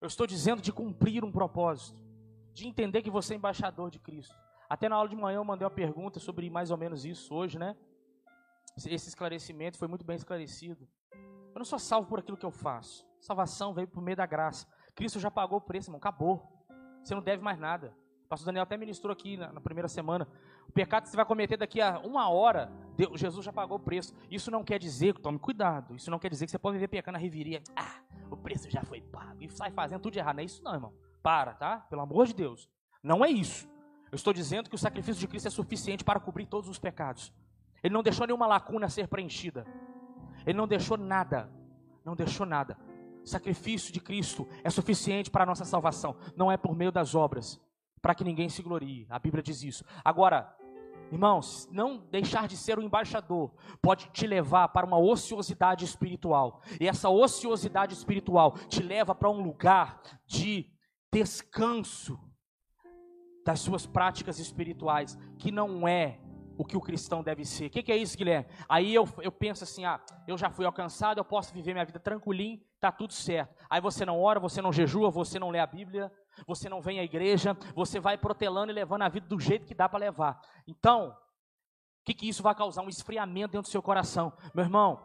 Eu 0.00 0.06
estou 0.06 0.26
dizendo 0.26 0.60
de 0.60 0.72
cumprir 0.72 1.24
um 1.24 1.30
propósito, 1.30 1.98
de 2.52 2.66
entender 2.66 3.02
que 3.02 3.10
você 3.10 3.34
é 3.34 3.36
embaixador 3.36 3.90
de 3.90 4.00
Cristo. 4.00 4.34
Até 4.68 4.88
na 4.88 4.96
aula 4.96 5.08
de 5.08 5.14
manhã 5.14 5.36
eu 5.36 5.44
mandei 5.44 5.64
uma 5.64 5.70
pergunta 5.70 6.18
sobre 6.18 6.48
mais 6.50 6.70
ou 6.70 6.76
menos 6.76 7.04
isso 7.04 7.34
hoje, 7.34 7.58
né? 7.58 7.76
Esse 8.76 9.08
esclarecimento 9.08 9.78
foi 9.78 9.86
muito 9.86 10.04
bem 10.04 10.16
esclarecido. 10.16 10.88
Eu 11.12 11.58
não 11.58 11.64
sou 11.64 11.78
salvo 11.78 12.08
por 12.08 12.18
aquilo 12.18 12.36
que 12.36 12.46
eu 12.46 12.50
faço. 12.50 13.06
Salvação 13.20 13.74
veio 13.74 13.86
por 13.86 14.02
meio 14.02 14.16
da 14.16 14.26
graça. 14.26 14.66
Cristo 14.94 15.20
já 15.20 15.30
pagou 15.30 15.58
o 15.58 15.60
preço, 15.60 15.88
irmão. 15.88 15.98
Acabou. 15.98 16.66
Você 17.02 17.14
não 17.14 17.22
deve 17.22 17.42
mais 17.42 17.58
nada. 17.58 17.94
O 18.24 18.28
pastor 18.28 18.46
Daniel 18.46 18.62
até 18.62 18.76
ministrou 18.76 19.12
aqui 19.12 19.36
na, 19.36 19.52
na 19.52 19.60
primeira 19.60 19.88
semana. 19.88 20.26
Pecado 20.72 21.04
que 21.04 21.10
você 21.10 21.16
vai 21.16 21.24
cometer 21.24 21.56
daqui 21.56 21.80
a 21.80 21.98
uma 22.00 22.30
hora, 22.30 22.72
Deus, 22.96 23.20
Jesus 23.20 23.44
já 23.44 23.52
pagou 23.52 23.76
o 23.76 23.80
preço. 23.80 24.14
Isso 24.30 24.50
não 24.50 24.64
quer 24.64 24.78
dizer, 24.78 25.14
tome 25.18 25.38
cuidado, 25.38 25.94
isso 25.94 26.10
não 26.10 26.18
quer 26.18 26.30
dizer 26.30 26.46
que 26.46 26.50
você 26.50 26.58
pode 26.58 26.74
viver 26.74 26.88
pecando 26.88 27.14
na 27.14 27.18
reviria. 27.18 27.62
Ah, 27.76 28.00
o 28.30 28.36
preço 28.36 28.70
já 28.70 28.82
foi 28.82 29.00
pago. 29.00 29.42
E 29.42 29.50
sai 29.50 29.70
fazendo 29.70 30.00
tudo 30.00 30.14
de 30.14 30.18
errado. 30.18 30.36
Não 30.36 30.42
é 30.42 30.46
isso 30.46 30.62
não, 30.62 30.74
irmão. 30.74 30.94
Para, 31.22 31.54
tá? 31.54 31.78
Pelo 31.90 32.02
amor 32.02 32.26
de 32.26 32.34
Deus. 32.34 32.68
Não 33.02 33.24
é 33.24 33.28
isso. 33.28 33.68
Eu 34.10 34.16
estou 34.16 34.32
dizendo 34.32 34.68
que 34.68 34.74
o 34.74 34.78
sacrifício 34.78 35.20
de 35.20 35.28
Cristo 35.28 35.48
é 35.48 35.50
suficiente 35.50 36.04
para 36.04 36.20
cobrir 36.20 36.46
todos 36.46 36.68
os 36.68 36.78
pecados. 36.78 37.32
Ele 37.82 37.92
não 37.94 38.02
deixou 38.02 38.26
nenhuma 38.26 38.46
lacuna 38.46 38.86
a 38.86 38.88
ser 38.88 39.08
preenchida. 39.08 39.66
Ele 40.46 40.56
não 40.56 40.66
deixou 40.66 40.96
nada. 40.96 41.50
Não 42.04 42.14
deixou 42.16 42.46
nada. 42.46 42.78
O 43.22 43.26
sacrifício 43.26 43.92
de 43.92 44.00
Cristo 44.00 44.48
é 44.64 44.70
suficiente 44.70 45.30
para 45.30 45.44
a 45.44 45.46
nossa 45.46 45.64
salvação. 45.64 46.16
Não 46.36 46.50
é 46.50 46.56
por 46.56 46.74
meio 46.74 46.92
das 46.92 47.14
obras 47.14 47.60
para 48.02 48.16
que 48.16 48.24
ninguém 48.24 48.48
se 48.48 48.62
glorie. 48.62 49.06
A 49.08 49.18
Bíblia 49.18 49.42
diz 49.42 49.62
isso. 49.62 49.84
Agora, 50.04 50.54
irmãos, 51.12 51.68
não 51.70 51.98
deixar 52.10 52.48
de 52.48 52.56
ser 52.56 52.78
o 52.78 52.82
embaixador 52.82 53.54
pode 53.80 54.08
te 54.10 54.26
levar 54.26 54.68
para 54.68 54.86
uma 54.86 54.98
ociosidade 54.98 55.84
espiritual. 55.84 56.62
E 56.80 56.88
essa 56.88 57.08
ociosidade 57.08 57.92
espiritual 57.92 58.56
te 58.68 58.82
leva 58.82 59.14
para 59.14 59.30
um 59.30 59.42
lugar 59.42 60.00
de 60.26 60.70
descanso 61.12 62.18
das 63.44 63.60
suas 63.60 63.84
práticas 63.84 64.38
espirituais, 64.38 65.18
que 65.38 65.50
não 65.50 65.86
é 65.86 66.18
o 66.56 66.64
que 66.64 66.76
o 66.76 66.80
cristão 66.80 67.22
deve 67.22 67.44
ser. 67.44 67.66
O 67.66 67.70
que, 67.70 67.82
que, 67.82 67.92
é 67.92 67.96
isso, 67.96 68.16
Guilherme? 68.16 68.46
Aí 68.68 68.94
eu, 68.94 69.08
eu 69.20 69.32
penso 69.32 69.64
assim: 69.64 69.84
ah, 69.84 70.00
eu 70.26 70.38
já 70.38 70.50
fui 70.50 70.64
alcançado, 70.64 71.18
eu 71.18 71.24
posso 71.24 71.52
viver 71.52 71.72
minha 71.72 71.84
vida 71.84 71.98
tranquilinho, 71.98 72.60
tá 72.80 72.92
tudo 72.92 73.12
certo. 73.12 73.54
Aí 73.68 73.80
você 73.80 74.04
não 74.06 74.20
ora, 74.20 74.40
você 74.40 74.62
não 74.62 74.72
jejua, 74.72 75.10
você 75.10 75.38
não 75.38 75.50
lê 75.50 75.58
a 75.58 75.66
Bíblia, 75.66 76.10
você 76.46 76.68
não 76.68 76.80
vem 76.80 76.98
à 76.98 77.04
igreja, 77.04 77.56
você 77.74 78.00
vai 78.00 78.16
protelando 78.16 78.72
e 78.72 78.74
levando 78.74 79.02
a 79.02 79.08
vida 79.08 79.26
do 79.26 79.38
jeito 79.38 79.66
que 79.66 79.74
dá 79.74 79.88
para 79.88 79.98
levar. 79.98 80.40
Então, 80.66 81.08
o 81.08 82.04
que, 82.04 82.14
que 82.14 82.28
isso 82.28 82.42
vai 82.42 82.54
causar? 82.54 82.82
Um 82.82 82.88
esfriamento 82.88 83.52
dentro 83.52 83.68
do 83.68 83.72
seu 83.72 83.82
coração. 83.82 84.32
Meu 84.54 84.64
irmão, 84.64 85.04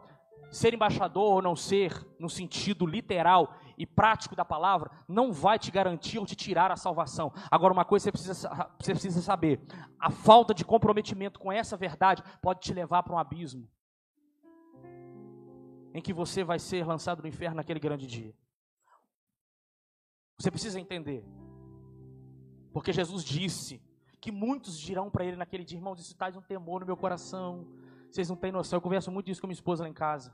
ser 0.50 0.74
embaixador 0.74 1.34
ou 1.34 1.42
não 1.42 1.54
ser, 1.54 1.92
no 2.18 2.28
sentido 2.28 2.86
literal 2.86 3.54
e 3.76 3.86
prático 3.86 4.34
da 4.34 4.44
palavra, 4.44 4.90
não 5.06 5.32
vai 5.32 5.58
te 5.58 5.70
garantir 5.70 6.18
ou 6.18 6.26
te 6.26 6.34
tirar 6.34 6.70
a 6.72 6.76
salvação. 6.76 7.32
Agora, 7.50 7.72
uma 7.72 7.84
coisa 7.84 8.04
você 8.04 8.12
precisa, 8.12 8.72
você 8.80 8.92
precisa 8.92 9.22
saber: 9.22 9.60
a 9.98 10.10
falta 10.10 10.52
de 10.52 10.64
comprometimento 10.64 11.38
com 11.38 11.52
essa 11.52 11.76
verdade 11.76 12.22
pode 12.42 12.60
te 12.60 12.72
levar 12.72 13.02
para 13.02 13.14
um 13.14 13.18
abismo 13.18 13.68
em 15.94 16.02
que 16.02 16.12
você 16.12 16.44
vai 16.44 16.58
ser 16.58 16.86
lançado 16.86 17.22
no 17.22 17.28
inferno 17.28 17.56
naquele 17.56 17.80
grande 17.80 18.06
dia. 18.06 18.34
Você 20.38 20.50
precisa 20.50 20.78
entender. 20.78 21.24
Porque 22.72 22.92
Jesus 22.92 23.24
disse 23.24 23.82
que 24.20 24.30
muitos 24.30 24.78
dirão 24.78 25.10
para 25.10 25.24
ele 25.24 25.36
naquele 25.36 25.64
dia, 25.64 25.78
irmãos, 25.78 26.00
isso 26.00 26.16
traz 26.16 26.36
um 26.36 26.40
temor 26.40 26.80
no 26.80 26.86
meu 26.86 26.96
coração. 26.96 27.66
Vocês 28.08 28.28
não 28.28 28.36
têm 28.36 28.52
noção. 28.52 28.76
Eu 28.76 28.80
converso 28.80 29.10
muito 29.10 29.30
isso 29.30 29.40
com 29.40 29.48
minha 29.48 29.54
esposa 29.54 29.82
lá 29.82 29.88
em 29.88 29.92
casa. 29.92 30.32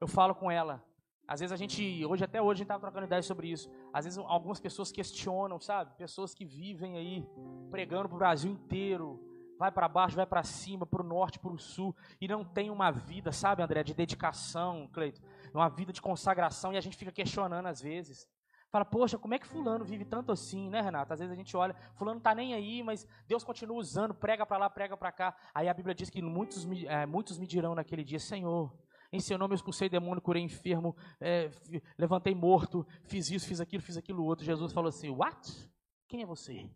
Eu 0.00 0.08
falo 0.08 0.34
com 0.34 0.50
ela, 0.50 0.82
Às 1.26 1.40
vezes 1.40 1.52
a 1.52 1.56
gente, 1.56 2.06
hoje 2.06 2.24
até 2.24 2.40
hoje 2.40 2.52
a 2.52 2.54
gente 2.56 2.64
estava 2.64 2.80
trocando 2.80 3.04
ideias 3.04 3.26
sobre 3.26 3.48
isso. 3.50 3.70
Às 3.92 4.06
vezes 4.06 4.18
algumas 4.18 4.58
pessoas 4.60 4.90
questionam, 4.90 5.60
sabe? 5.60 5.94
Pessoas 5.98 6.34
que 6.34 6.46
vivem 6.46 6.96
aí 6.96 7.28
pregando 7.70 8.08
para 8.08 8.16
o 8.16 8.18
Brasil 8.18 8.50
inteiro, 8.50 9.20
vai 9.58 9.70
para 9.70 9.86
baixo, 9.88 10.16
vai 10.16 10.24
para 10.24 10.42
cima, 10.42 10.86
para 10.86 11.02
o 11.02 11.04
norte, 11.04 11.38
para 11.38 11.52
o 11.52 11.58
sul, 11.58 11.94
e 12.18 12.26
não 12.26 12.44
tem 12.44 12.70
uma 12.70 12.90
vida, 12.90 13.30
sabe, 13.30 13.62
André, 13.62 13.82
de 13.82 13.92
dedicação, 13.92 14.88
Cleito, 14.90 15.20
uma 15.52 15.68
vida 15.68 15.92
de 15.92 16.00
consagração, 16.00 16.72
e 16.72 16.78
a 16.78 16.80
gente 16.80 16.96
fica 16.96 17.12
questionando 17.12 17.66
às 17.66 17.82
vezes. 17.82 18.26
Fala, 18.70 18.84
poxa, 18.84 19.18
como 19.18 19.32
é 19.32 19.38
que 19.38 19.46
fulano 19.46 19.84
vive 19.84 20.04
tanto 20.04 20.30
assim, 20.30 20.68
né, 20.68 20.82
Renato? 20.82 21.12
Às 21.12 21.20
vezes 21.20 21.32
a 21.32 21.36
gente 21.36 21.56
olha, 21.56 21.74
fulano 21.94 22.20
tá 22.20 22.34
nem 22.34 22.52
aí, 22.52 22.82
mas 22.82 23.06
Deus 23.26 23.42
continua 23.42 23.78
usando, 23.78 24.12
prega 24.12 24.44
para 24.44 24.58
lá, 24.58 24.68
prega 24.68 24.96
para 24.96 25.10
cá. 25.10 25.36
Aí 25.54 25.68
a 25.68 25.74
Bíblia 25.74 25.94
diz 25.94 26.10
que 26.10 26.20
muitos, 26.20 26.66
é, 26.84 27.06
muitos 27.06 27.38
me 27.38 27.46
dirão 27.46 27.74
naquele 27.74 28.04
dia, 28.04 28.18
Senhor, 28.18 28.76
em 29.10 29.20
seu 29.20 29.38
nome 29.38 29.54
eu 29.54 29.56
expulsei 29.56 29.88
demônio, 29.88 30.20
curei 30.20 30.42
enfermo, 30.42 30.94
é, 31.18 31.50
levantei 31.96 32.34
morto, 32.34 32.86
fiz 33.04 33.30
isso, 33.30 33.48
fiz 33.48 33.58
aquilo, 33.58 33.82
fiz 33.82 33.96
aquilo 33.96 34.22
outro. 34.22 34.44
Jesus 34.44 34.70
falou 34.70 34.90
assim: 34.90 35.08
What? 35.08 35.70
Quem 36.06 36.22
é 36.22 36.26
você? 36.26 36.70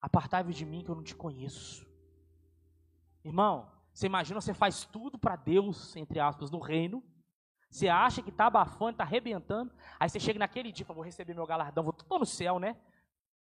Apartai-vos 0.00 0.56
de 0.56 0.64
mim 0.64 0.82
que 0.82 0.90
eu 0.90 0.94
não 0.94 1.02
te 1.02 1.14
conheço. 1.14 1.86
Irmão, 3.22 3.70
você 3.92 4.06
imagina, 4.06 4.40
você 4.40 4.54
faz 4.54 4.86
tudo 4.86 5.18
para 5.18 5.36
Deus, 5.36 5.94
entre 5.96 6.18
aspas, 6.18 6.50
no 6.50 6.58
reino. 6.58 7.02
Você 7.70 7.88
acha 7.88 8.22
que 8.22 8.30
está 8.30 8.46
abafando, 8.46 8.92
está 8.92 9.04
arrebentando. 9.04 9.72
Aí 10.00 10.08
você 10.08 10.18
chega 10.18 10.38
naquele 10.38 10.72
dia, 10.72 10.86
fala, 10.86 10.96
vou 10.96 11.04
receber 11.04 11.34
meu 11.34 11.46
galardão, 11.46 11.84
vou 11.84 11.94
estou 11.96 12.18
no 12.18 12.26
céu, 12.26 12.58
né? 12.58 12.76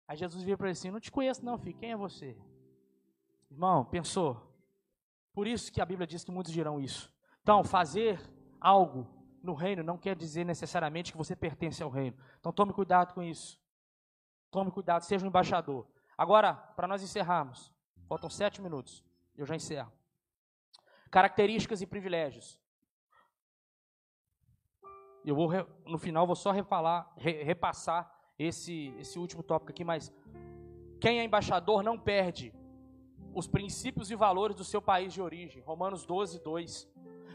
Aí 0.08 0.16
Jesus 0.16 0.42
vira 0.42 0.56
para 0.56 0.68
ele 0.68 0.72
assim: 0.72 0.90
Não 0.90 1.00
te 1.00 1.10
conheço, 1.10 1.44
não, 1.44 1.58
filho. 1.58 1.76
Quem 1.76 1.92
é 1.92 1.96
você? 1.96 2.36
Irmão, 3.50 3.84
pensou? 3.84 4.40
Por 5.32 5.46
isso 5.46 5.72
que 5.72 5.80
a 5.80 5.84
Bíblia 5.84 6.06
diz 6.06 6.24
que 6.24 6.30
muitos 6.30 6.52
dirão 6.52 6.80
isso. 6.80 7.12
Então, 7.42 7.62
fazer 7.62 8.20
algo 8.60 9.06
no 9.42 9.54
reino 9.54 9.82
não 9.82 9.98
quer 9.98 10.16
dizer 10.16 10.44
necessariamente 10.44 11.12
que 11.12 11.18
você 11.18 11.36
pertence 11.36 11.82
ao 11.82 11.90
reino. 11.90 12.16
Então, 12.40 12.52
tome 12.52 12.72
cuidado 12.72 13.12
com 13.12 13.22
isso. 13.22 13.60
Tome 14.50 14.70
cuidado, 14.70 15.02
seja 15.02 15.24
um 15.24 15.28
embaixador. 15.28 15.86
Agora, 16.16 16.54
para 16.54 16.88
nós 16.88 17.02
encerrarmos, 17.02 17.72
faltam 18.08 18.30
sete 18.30 18.62
minutos. 18.62 19.04
Eu 19.36 19.44
já 19.44 19.54
encerro. 19.54 19.92
Características 21.10 21.82
e 21.82 21.86
privilégios. 21.86 22.58
Eu 25.26 25.34
vou, 25.34 25.50
no 25.84 25.98
final, 25.98 26.24
vou 26.24 26.36
só 26.36 26.52
refalar, 26.52 27.12
re, 27.16 27.42
repassar 27.42 28.08
esse, 28.38 28.94
esse 28.98 29.18
último 29.18 29.42
tópico 29.42 29.72
aqui, 29.72 29.82
mas 29.82 30.12
quem 31.00 31.18
é 31.18 31.24
embaixador 31.24 31.82
não 31.82 31.98
perde 31.98 32.54
os 33.34 33.48
princípios 33.48 34.10
e 34.10 34.14
valores 34.14 34.54
do 34.54 34.64
seu 34.64 34.80
país 34.80 35.12
de 35.12 35.20
origem. 35.20 35.62
Romanos 35.62 36.06
12, 36.06 36.42
2. 36.42 36.88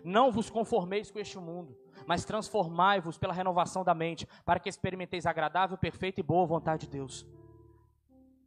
Não 0.05 0.31
vos 0.31 0.49
conformeis 0.49 1.11
com 1.11 1.19
este 1.19 1.37
mundo, 1.37 1.77
mas 2.07 2.25
transformai-vos 2.25 3.17
pela 3.17 3.33
renovação 3.33 3.83
da 3.83 3.93
mente, 3.93 4.27
para 4.45 4.59
que 4.59 4.69
experimenteis 4.69 5.25
agradável, 5.25 5.77
perfeita 5.77 6.19
e 6.19 6.23
boa 6.23 6.45
vontade 6.45 6.87
de 6.87 6.91
Deus. 6.93 7.27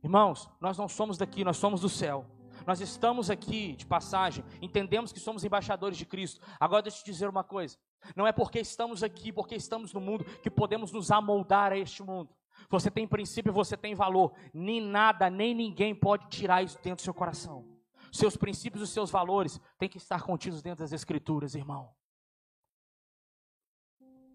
Irmãos, 0.02 0.50
nós 0.60 0.76
não 0.76 0.88
somos 0.88 1.16
daqui, 1.16 1.44
nós 1.44 1.58
somos 1.58 1.80
do 1.80 1.88
céu. 1.88 2.26
Nós 2.66 2.80
estamos 2.80 3.30
aqui 3.30 3.76
de 3.76 3.84
passagem, 3.84 4.44
entendemos 4.60 5.12
que 5.12 5.20
somos 5.20 5.44
embaixadores 5.44 5.98
de 5.98 6.06
Cristo. 6.06 6.40
Agora 6.58 6.82
deixa 6.82 6.98
eu 6.98 7.04
te 7.04 7.10
dizer 7.10 7.28
uma 7.28 7.44
coisa: 7.44 7.78
não 8.14 8.26
é 8.26 8.32
porque 8.32 8.60
estamos 8.60 9.02
aqui, 9.02 9.32
porque 9.32 9.54
estamos 9.54 9.92
no 9.92 10.00
mundo, 10.00 10.24
que 10.42 10.50
podemos 10.50 10.92
nos 10.92 11.10
amoldar 11.10 11.72
a 11.72 11.78
este 11.78 12.02
mundo. 12.02 12.34
Você 12.68 12.90
tem 12.90 13.06
princípio, 13.06 13.52
você 13.52 13.76
tem 13.76 13.94
valor. 13.94 14.32
Nem 14.52 14.80
nada, 14.80 15.28
nem 15.28 15.54
ninguém 15.54 15.94
pode 15.94 16.28
tirar 16.28 16.62
isso 16.62 16.76
dentro 16.76 17.02
do 17.02 17.02
seu 17.02 17.14
coração. 17.14 17.66
Seus 18.12 18.36
princípios 18.36 18.88
e 18.88 18.92
seus 18.92 19.10
valores 19.10 19.60
têm 19.78 19.88
que 19.88 19.98
estar 19.98 20.22
contidos 20.22 20.62
dentro 20.62 20.84
das 20.84 20.92
Escrituras, 20.92 21.54
irmão. 21.54 21.90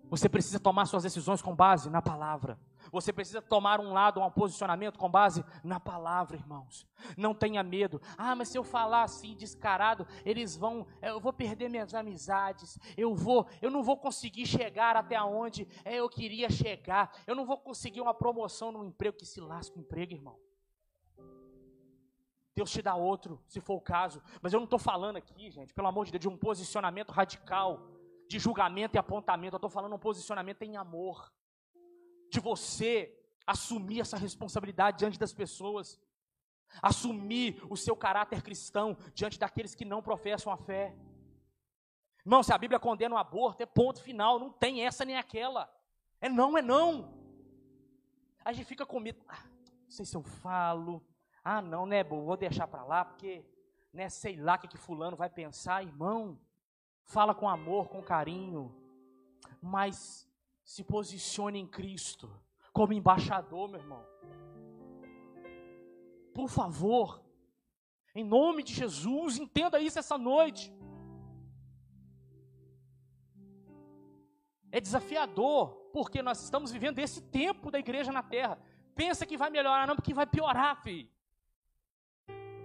Você 0.10 0.28
precisa 0.28 0.60
tomar 0.60 0.86
suas 0.86 1.04
decisões 1.04 1.42
com 1.42 1.56
base 1.56 1.90
na 1.90 2.02
palavra. 2.02 2.60
Você 2.92 3.14
precisa 3.14 3.42
tomar 3.42 3.80
um 3.80 3.92
lado, 3.92 4.22
um 4.22 4.32
posicionamento 4.32 4.98
com 4.98 5.10
base 5.10 5.44
na 5.64 5.80
palavra, 5.80 6.38
irmãos. 6.38 6.88
Não 7.18 7.34
tenha 7.34 7.62
medo. 7.64 8.02
Ah, 8.18 8.36
mas 8.36 8.50
se 8.50 8.58
eu 8.58 8.64
falar 8.64 9.04
assim 9.04 9.36
descarado, 9.36 10.08
eles 10.26 10.56
vão, 10.56 10.88
eu 11.02 11.20
vou 11.20 11.34
perder 11.34 11.70
minhas 11.70 11.94
amizades. 11.94 12.78
Eu 12.98 13.14
vou, 13.14 13.48
eu 13.62 13.70
não 13.70 13.84
vou 13.84 13.98
conseguir 13.98 14.46
chegar 14.46 14.96
até 14.96 15.22
onde 15.22 15.68
é, 15.86 15.96
eu 15.96 16.10
queria 16.10 16.50
chegar. 16.50 17.12
Eu 17.28 17.36
não 17.36 17.46
vou 17.46 17.58
conseguir 17.58 18.02
uma 18.02 18.14
promoção 18.14 18.72
no 18.72 18.84
emprego 18.84 19.18
que 19.18 19.26
se 19.26 19.40
lasca 19.40 19.78
o 19.78 19.82
emprego, 19.82 20.14
irmão. 20.14 20.38
Deus 22.56 22.72
te 22.72 22.82
dá 22.82 22.94
outro, 22.94 23.42
se 23.48 23.62
for 23.62 23.76
o 23.76 23.82
caso. 23.82 24.22
Mas 24.42 24.52
eu 24.52 24.60
não 24.60 24.66
estou 24.66 24.80
falando 24.80 25.16
aqui, 25.16 25.50
gente, 25.50 25.74
pelo 25.74 25.88
amor 25.88 26.06
de 26.06 26.12
Deus, 26.12 26.22
de 26.22 26.28
um 26.28 26.38
posicionamento 26.38 27.12
radical, 27.12 27.88
de 28.28 28.38
julgamento 28.38 28.98
e 28.98 29.00
apontamento. 29.00 29.56
Eu 29.56 29.58
estou 29.58 29.70
falando 29.70 29.96
um 29.96 30.00
posicionamento 30.00 30.62
em 30.64 30.76
amor 30.76 31.32
de 32.30 32.40
você 32.40 33.16
assumir 33.46 34.02
essa 34.02 34.18
responsabilidade 34.18 35.00
diante 35.00 35.18
das 35.18 35.34
pessoas, 35.34 36.00
assumir 36.82 37.62
o 37.70 37.76
seu 37.76 37.96
caráter 37.96 38.44
cristão 38.44 38.96
diante 39.14 39.40
daqueles 39.40 39.74
que 39.74 39.84
não 39.84 40.02
professam 40.02 40.54
a 40.54 40.58
fé. 40.58 40.96
Irmão, 42.24 42.44
se 42.44 42.54
a 42.54 42.58
Bíblia 42.58 42.80
condena 42.80 43.16
o 43.16 43.18
aborto, 43.18 43.64
é 43.64 43.66
ponto 43.66 44.04
final, 44.04 44.40
não 44.40 44.52
tem 44.52 44.86
essa 44.86 45.04
nem 45.04 45.18
aquela. 45.18 45.68
É 46.22 46.30
não, 46.30 46.58
é 46.58 46.62
não. 46.62 47.18
A 48.46 48.54
gente 48.54 48.68
fica 48.68 48.86
com 48.86 49.00
medo. 49.00 49.20
Ah, 49.28 49.44
não 49.84 49.90
sei 49.90 50.06
se 50.06 50.16
eu 50.16 50.22
falo. 50.22 51.04
Ah, 51.44 51.62
não, 51.62 51.86
né, 51.86 52.04
vou 52.04 52.38
deixar 52.38 52.68
para 52.68 52.84
lá, 52.84 53.04
porque, 53.04 53.44
né, 53.92 54.10
sei 54.10 54.36
lá 54.36 54.56
o 54.56 54.60
que, 54.60 54.68
que 54.68 54.78
fulano 54.78 55.18
vai 55.18 55.30
pensar. 55.30 55.84
Irmão, 55.84 56.40
fala 57.06 57.34
com 57.34 57.50
amor, 57.50 57.90
com 57.90 58.04
carinho. 58.04 58.76
Mas 59.62 60.29
se 60.74 60.84
posicione 60.84 61.58
em 61.58 61.66
Cristo 61.66 62.30
como 62.72 62.94
embaixador, 62.94 63.68
meu 63.68 63.80
irmão. 63.80 64.06
Por 66.32 66.48
favor, 66.48 67.24
em 68.14 68.24
nome 68.24 68.62
de 68.62 68.76
Jesus, 68.76 69.40
entenda 69.40 69.80
isso 69.80 69.98
essa 69.98 70.16
noite. 70.16 70.72
É 74.72 74.80
desafiador, 74.80 75.90
porque 75.92 76.22
nós 76.22 76.44
estamos 76.44 76.72
vivendo 76.72 77.00
esse 77.00 77.20
tempo 77.20 77.72
da 77.72 77.80
igreja 77.80 78.12
na 78.12 78.22
terra. 78.22 78.62
Pensa 78.94 79.26
que 79.26 79.38
vai 79.38 79.50
melhorar, 79.50 79.88
não, 79.88 79.96
porque 79.96 80.14
vai 80.14 80.28
piorar, 80.28 80.84
filho. 80.84 81.10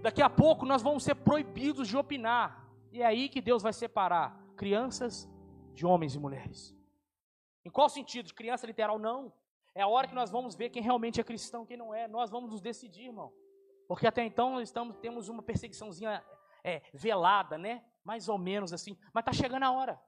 Daqui 0.03 0.21
a 0.21 0.29
pouco 0.29 0.63
nós 0.63 0.83
vamos 0.83 1.03
ser 1.03 1.15
proibidos 1.15 1.87
de 1.87 1.97
opinar. 1.97 2.69
E 2.91 3.01
é 3.01 3.05
aí 3.07 3.27
que 3.27 3.41
Deus 3.41 3.63
vai 3.63 3.73
separar 3.73 4.39
crianças 4.55 5.27
de 5.73 5.87
homens 5.87 6.13
e 6.13 6.19
mulheres. 6.19 6.75
Em 7.65 7.69
qual 7.71 7.89
sentido? 7.89 8.27
De 8.27 8.33
criança 8.33 8.67
literal? 8.67 8.99
Não. 8.99 9.33
É 9.73 9.81
a 9.81 9.87
hora 9.87 10.07
que 10.07 10.15
nós 10.15 10.29
vamos 10.29 10.55
ver 10.55 10.69
quem 10.69 10.81
realmente 10.81 11.19
é 11.19 11.23
cristão, 11.23 11.65
quem 11.65 11.75
não 11.75 11.93
é. 11.93 12.07
Nós 12.07 12.29
vamos 12.29 12.51
nos 12.51 12.61
decidir, 12.61 13.07
irmão. 13.07 13.33
Porque 13.87 14.07
até 14.07 14.23
então 14.23 14.61
estamos, 14.61 14.95
temos 14.97 15.27
uma 15.27 15.43
perseguiçãozinha 15.43 16.23
é, 16.63 16.81
velada, 16.93 17.57
né? 17.57 17.83
Mais 18.03 18.29
ou 18.29 18.37
menos 18.37 18.71
assim. 18.71 18.97
Mas 19.13 19.23
está 19.23 19.33
chegando 19.33 19.63
a 19.63 19.71
hora. 19.71 19.99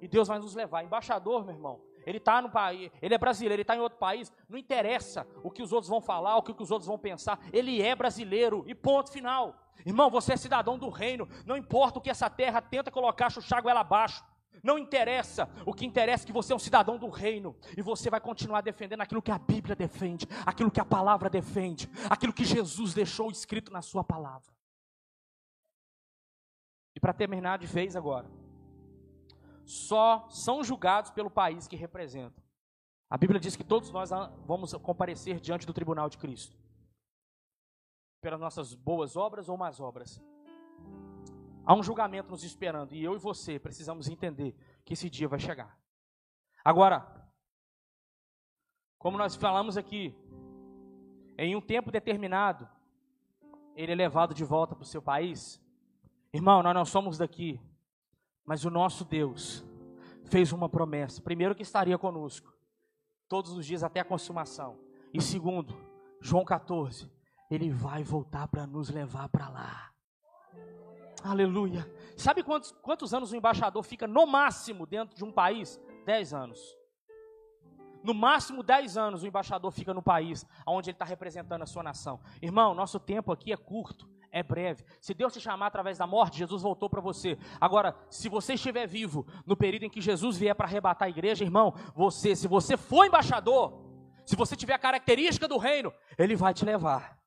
E 0.00 0.06
Deus 0.06 0.28
vai 0.28 0.38
nos 0.38 0.54
levar. 0.54 0.84
Embaixador, 0.84 1.44
meu 1.44 1.54
irmão, 1.54 1.82
ele 2.06 2.18
está 2.18 2.40
no 2.40 2.50
país, 2.50 2.90
ele 3.02 3.14
é 3.14 3.18
brasileiro, 3.18 3.54
ele 3.54 3.62
está 3.62 3.74
em 3.74 3.80
outro 3.80 3.98
país. 3.98 4.32
Não 4.48 4.56
interessa 4.56 5.26
o 5.42 5.50
que 5.50 5.62
os 5.62 5.72
outros 5.72 5.88
vão 5.88 6.00
falar, 6.00 6.36
o 6.36 6.42
que 6.42 6.54
os 6.62 6.70
outros 6.70 6.86
vão 6.86 6.98
pensar. 6.98 7.40
Ele 7.52 7.82
é 7.82 7.94
brasileiro. 7.94 8.64
E 8.66 8.74
ponto 8.74 9.10
final. 9.10 9.54
Irmão, 9.84 10.10
você 10.10 10.34
é 10.34 10.36
cidadão 10.36 10.78
do 10.78 10.88
reino. 10.88 11.28
Não 11.44 11.56
importa 11.56 11.98
o 11.98 12.02
que 12.02 12.10
essa 12.10 12.30
terra 12.30 12.60
tenta 12.60 12.90
colocar, 12.90 13.30
chuchar 13.30 13.66
ela 13.66 13.80
abaixo. 13.80 14.24
Não 14.62 14.78
interessa, 14.78 15.48
o 15.64 15.72
que 15.72 15.86
interessa 15.86 16.24
é 16.24 16.26
que 16.26 16.32
você 16.32 16.52
é 16.52 16.56
um 16.56 16.58
cidadão 16.58 16.98
do 16.98 17.08
reino 17.08 17.56
e 17.76 17.82
você 17.82 18.10
vai 18.10 18.20
continuar 18.20 18.60
defendendo 18.60 19.00
aquilo 19.00 19.22
que 19.22 19.30
a 19.30 19.38
Bíblia 19.38 19.76
defende, 19.76 20.26
aquilo 20.44 20.70
que 20.70 20.80
a 20.80 20.84
palavra 20.84 21.30
defende, 21.30 21.88
aquilo 22.08 22.32
que 22.32 22.44
Jesus 22.44 22.94
deixou 22.94 23.30
escrito 23.30 23.72
na 23.72 23.82
sua 23.82 24.02
palavra. 24.02 24.52
E 26.94 27.00
para 27.00 27.12
terminar 27.12 27.58
de 27.58 27.66
vez 27.66 27.94
agora, 27.94 28.28
só 29.64 30.28
são 30.30 30.64
julgados 30.64 31.10
pelo 31.10 31.30
país 31.30 31.68
que 31.68 31.76
representam. 31.76 32.42
A 33.10 33.16
Bíblia 33.16 33.40
diz 33.40 33.54
que 33.54 33.64
todos 33.64 33.90
nós 33.90 34.10
vamos 34.44 34.72
comparecer 34.74 35.40
diante 35.40 35.66
do 35.66 35.72
tribunal 35.72 36.08
de 36.08 36.18
Cristo, 36.18 36.58
pelas 38.20 38.40
nossas 38.40 38.74
boas 38.74 39.16
obras 39.16 39.48
ou 39.48 39.56
más 39.56 39.80
obras. 39.80 40.20
Há 41.68 41.74
um 41.74 41.82
julgamento 41.82 42.30
nos 42.30 42.42
esperando 42.44 42.94
e 42.94 43.04
eu 43.04 43.14
e 43.14 43.18
você 43.18 43.58
precisamos 43.58 44.08
entender 44.08 44.56
que 44.86 44.94
esse 44.94 45.10
dia 45.10 45.28
vai 45.28 45.38
chegar. 45.38 45.78
Agora, 46.64 47.06
como 48.96 49.18
nós 49.18 49.36
falamos 49.36 49.76
aqui, 49.76 50.16
em 51.36 51.54
um 51.54 51.60
tempo 51.60 51.90
determinado, 51.90 52.66
ele 53.76 53.92
é 53.92 53.94
levado 53.94 54.32
de 54.32 54.44
volta 54.44 54.74
para 54.74 54.84
o 54.84 54.86
seu 54.86 55.02
país. 55.02 55.62
Irmão, 56.32 56.62
nós 56.62 56.74
não 56.74 56.86
somos 56.86 57.18
daqui, 57.18 57.60
mas 58.46 58.64
o 58.64 58.70
nosso 58.70 59.04
Deus 59.04 59.62
fez 60.24 60.54
uma 60.54 60.70
promessa. 60.70 61.20
Primeiro, 61.20 61.54
que 61.54 61.62
estaria 61.62 61.98
conosco 61.98 62.50
todos 63.28 63.52
os 63.52 63.66
dias 63.66 63.84
até 63.84 64.00
a 64.00 64.06
consumação. 64.06 64.80
E 65.12 65.20
segundo, 65.20 65.76
João 66.18 66.46
14, 66.46 67.12
ele 67.50 67.68
vai 67.68 68.02
voltar 68.02 68.48
para 68.48 68.66
nos 68.66 68.88
levar 68.88 69.28
para 69.28 69.50
lá. 69.50 69.97
Aleluia. 71.22 71.90
Sabe 72.16 72.42
quantos, 72.42 72.72
quantos 72.82 73.12
anos 73.12 73.32
o 73.32 73.36
embaixador 73.36 73.82
fica 73.82 74.06
no 74.06 74.26
máximo 74.26 74.86
dentro 74.86 75.16
de 75.16 75.24
um 75.24 75.32
país? 75.32 75.80
Dez 76.04 76.32
anos. 76.32 76.58
No 78.02 78.14
máximo 78.14 78.62
dez 78.62 78.96
anos 78.96 79.22
o 79.22 79.26
embaixador 79.26 79.70
fica 79.72 79.92
no 79.92 80.02
país 80.02 80.46
onde 80.66 80.90
ele 80.90 80.94
está 80.94 81.04
representando 81.04 81.62
a 81.62 81.66
sua 81.66 81.82
nação. 81.82 82.20
Irmão, 82.40 82.74
nosso 82.74 83.00
tempo 83.00 83.32
aqui 83.32 83.52
é 83.52 83.56
curto, 83.56 84.08
é 84.30 84.42
breve. 84.42 84.84
Se 85.00 85.12
Deus 85.12 85.32
te 85.32 85.40
chamar 85.40 85.66
através 85.66 85.98
da 85.98 86.06
morte, 86.06 86.38
Jesus 86.38 86.62
voltou 86.62 86.88
para 86.88 87.00
você. 87.00 87.36
Agora, 87.60 87.96
se 88.08 88.28
você 88.28 88.54
estiver 88.54 88.86
vivo 88.86 89.26
no 89.44 89.56
período 89.56 89.84
em 89.84 89.90
que 89.90 90.00
Jesus 90.00 90.36
vier 90.36 90.54
para 90.54 90.66
arrebatar 90.66 91.06
a 91.06 91.10
igreja, 91.10 91.44
irmão, 91.44 91.74
você, 91.94 92.36
se 92.36 92.46
você 92.46 92.76
for 92.76 93.04
embaixador, 93.04 93.84
se 94.24 94.36
você 94.36 94.54
tiver 94.54 94.74
a 94.74 94.78
característica 94.78 95.48
do 95.48 95.58
reino, 95.58 95.92
ele 96.16 96.36
vai 96.36 96.54
te 96.54 96.64
levar. 96.64 97.18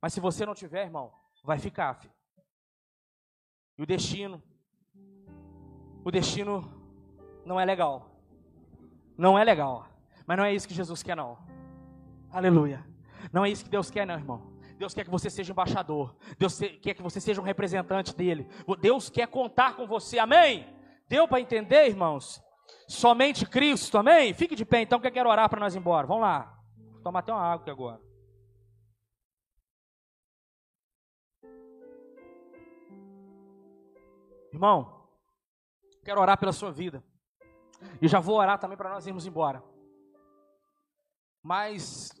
Mas 0.00 0.12
se 0.12 0.20
você 0.20 0.46
não 0.46 0.54
tiver, 0.54 0.84
irmão, 0.84 1.12
vai 1.42 1.58
ficar. 1.58 1.94
Filho. 1.94 2.12
E 3.76 3.82
o 3.82 3.86
destino, 3.86 4.42
o 6.04 6.10
destino 6.10 6.70
não 7.44 7.58
é 7.58 7.64
legal. 7.64 8.10
Não 9.16 9.38
é 9.38 9.44
legal. 9.44 9.88
Mas 10.26 10.36
não 10.36 10.44
é 10.44 10.54
isso 10.54 10.66
que 10.66 10.74
Jesus 10.74 11.02
quer, 11.02 11.16
não. 11.16 11.38
Aleluia. 12.30 12.84
Não 13.32 13.44
é 13.44 13.50
isso 13.50 13.64
que 13.64 13.70
Deus 13.70 13.90
quer, 13.90 14.06
não, 14.06 14.14
irmão. 14.14 14.54
Deus 14.78 14.92
quer 14.92 15.04
que 15.04 15.10
você 15.10 15.30
seja 15.30 15.52
embaixador. 15.52 16.16
Deus 16.38 16.58
quer 16.58 16.94
que 16.94 17.02
você 17.02 17.20
seja 17.20 17.40
um 17.40 17.44
representante 17.44 18.14
dele. 18.14 18.48
Deus 18.80 19.08
quer 19.08 19.26
contar 19.28 19.76
com 19.76 19.86
você. 19.86 20.18
Amém? 20.18 20.66
Deu 21.08 21.28
para 21.28 21.40
entender, 21.40 21.88
irmãos? 21.88 22.42
Somente 22.88 23.46
Cristo. 23.46 23.98
Amém? 23.98 24.34
Fique 24.34 24.54
de 24.54 24.64
pé 24.64 24.82
então 24.82 25.00
que 25.00 25.06
eu 25.06 25.12
quero 25.12 25.28
orar 25.28 25.48
para 25.48 25.60
nós 25.60 25.74
ir 25.74 25.78
embora. 25.78 26.06
Vamos 26.06 26.22
lá. 26.22 26.58
Vou 26.92 27.02
tomar 27.02 27.20
até 27.20 27.32
uma 27.32 27.42
água 27.42 27.62
aqui 27.62 27.70
agora. 27.70 28.00
Irmão, 34.54 35.08
quero 36.04 36.20
orar 36.20 36.38
pela 36.38 36.52
sua 36.52 36.70
vida. 36.70 37.02
E 38.00 38.06
já 38.06 38.20
vou 38.20 38.36
orar 38.36 38.56
também 38.56 38.76
para 38.76 38.88
nós 38.88 39.04
irmos 39.04 39.26
embora. 39.26 39.60
Mas 41.42 42.12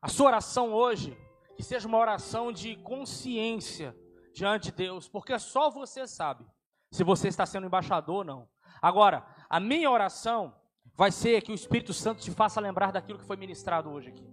a 0.00 0.08
sua 0.08 0.28
oração 0.28 0.72
hoje, 0.72 1.14
que 1.54 1.62
seja 1.62 1.86
uma 1.86 1.98
oração 1.98 2.50
de 2.50 2.74
consciência 2.76 3.94
diante 4.32 4.70
de 4.70 4.72
Deus, 4.72 5.10
porque 5.10 5.38
só 5.38 5.70
você 5.70 6.06
sabe 6.06 6.46
se 6.90 7.04
você 7.04 7.28
está 7.28 7.44
sendo 7.44 7.66
embaixador 7.66 8.16
ou 8.16 8.24
não. 8.24 8.48
Agora, 8.80 9.22
a 9.48 9.60
minha 9.60 9.90
oração 9.90 10.56
vai 10.94 11.12
ser 11.12 11.42
que 11.42 11.52
o 11.52 11.54
Espírito 11.54 11.92
Santo 11.92 12.22
te 12.22 12.30
faça 12.30 12.62
lembrar 12.62 12.92
daquilo 12.92 13.18
que 13.18 13.26
foi 13.26 13.36
ministrado 13.36 13.90
hoje 13.90 14.08
aqui. 14.08 14.26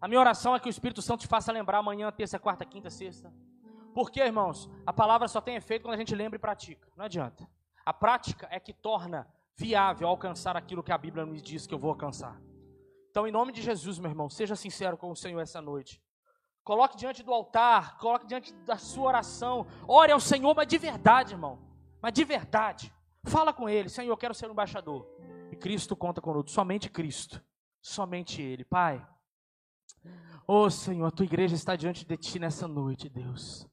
A 0.00 0.06
minha 0.06 0.20
oração 0.20 0.54
é 0.54 0.60
que 0.60 0.68
o 0.68 0.70
Espírito 0.70 1.02
Santo 1.02 1.22
te 1.22 1.26
faça 1.26 1.50
lembrar 1.50 1.78
amanhã, 1.78 2.12
terça, 2.12 2.38
quarta, 2.38 2.64
quinta, 2.64 2.88
sexta. 2.88 3.32
Porque, 3.94 4.20
irmãos, 4.20 4.68
a 4.84 4.92
palavra 4.92 5.28
só 5.28 5.40
tem 5.40 5.54
efeito 5.54 5.82
quando 5.82 5.94
a 5.94 5.98
gente 5.98 6.14
lembra 6.14 6.36
e 6.36 6.40
pratica. 6.40 6.88
Não 6.96 7.04
adianta. 7.04 7.48
A 7.86 7.92
prática 7.92 8.48
é 8.50 8.58
que 8.58 8.72
torna 8.72 9.26
viável 9.56 10.08
alcançar 10.08 10.56
aquilo 10.56 10.82
que 10.82 10.92
a 10.92 10.98
Bíblia 10.98 11.24
nos 11.24 11.40
diz 11.40 11.66
que 11.66 11.72
eu 11.72 11.78
vou 11.78 11.90
alcançar. 11.90 12.40
Então, 13.10 13.28
em 13.28 13.30
nome 13.30 13.52
de 13.52 13.62
Jesus, 13.62 13.98
meu 13.98 14.10
irmão, 14.10 14.28
seja 14.28 14.56
sincero 14.56 14.96
com 14.96 15.10
o 15.10 15.16
Senhor 15.16 15.40
essa 15.40 15.60
noite. 15.60 16.02
Coloque 16.64 16.96
diante 16.96 17.22
do 17.22 17.32
altar, 17.32 17.96
coloque 17.98 18.26
diante 18.26 18.52
da 18.64 18.76
sua 18.76 19.08
oração. 19.08 19.66
Ore 19.86 20.10
ao 20.10 20.18
Senhor, 20.18 20.52
mas 20.56 20.66
de 20.66 20.78
verdade, 20.78 21.34
irmão. 21.34 21.60
Mas 22.02 22.12
de 22.12 22.24
verdade. 22.24 22.92
Fala 23.24 23.52
com 23.52 23.68
Ele, 23.68 23.88
Senhor, 23.88 24.10
eu 24.10 24.16
quero 24.16 24.34
ser 24.34 24.48
um 24.48 24.52
embaixador. 24.52 25.06
E 25.52 25.56
Cristo 25.56 25.94
conta 25.94 26.20
conosco, 26.20 26.50
somente 26.50 26.90
Cristo. 26.90 27.40
Somente 27.80 28.42
Ele. 28.42 28.64
Pai, 28.64 29.06
oh 30.48 30.68
Senhor, 30.68 31.06
a 31.06 31.10
tua 31.10 31.26
igreja 31.26 31.54
está 31.54 31.76
diante 31.76 32.04
de 32.04 32.16
Ti 32.16 32.38
nessa 32.38 32.66
noite, 32.66 33.08
Deus. 33.08 33.68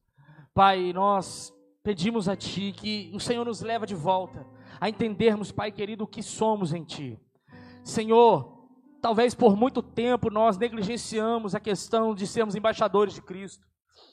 Pai, 0.53 0.91
nós 0.91 1.53
pedimos 1.81 2.27
a 2.27 2.35
Ti 2.35 2.73
que 2.75 3.09
o 3.13 3.19
Senhor 3.19 3.45
nos 3.45 3.61
leva 3.61 3.85
de 3.85 3.95
volta 3.95 4.45
a 4.79 4.89
entendermos, 4.89 5.51
Pai 5.51 5.71
querido, 5.71 6.03
o 6.03 6.07
que 6.07 6.21
somos 6.21 6.73
em 6.73 6.83
Ti. 6.83 7.17
Senhor, 7.83 8.67
talvez 9.01 9.33
por 9.33 9.55
muito 9.55 9.81
tempo 9.81 10.29
nós 10.29 10.57
negligenciamos 10.57 11.55
a 11.55 11.59
questão 11.59 12.13
de 12.13 12.27
sermos 12.27 12.55
embaixadores 12.55 13.13
de 13.13 13.21
Cristo. 13.21 13.65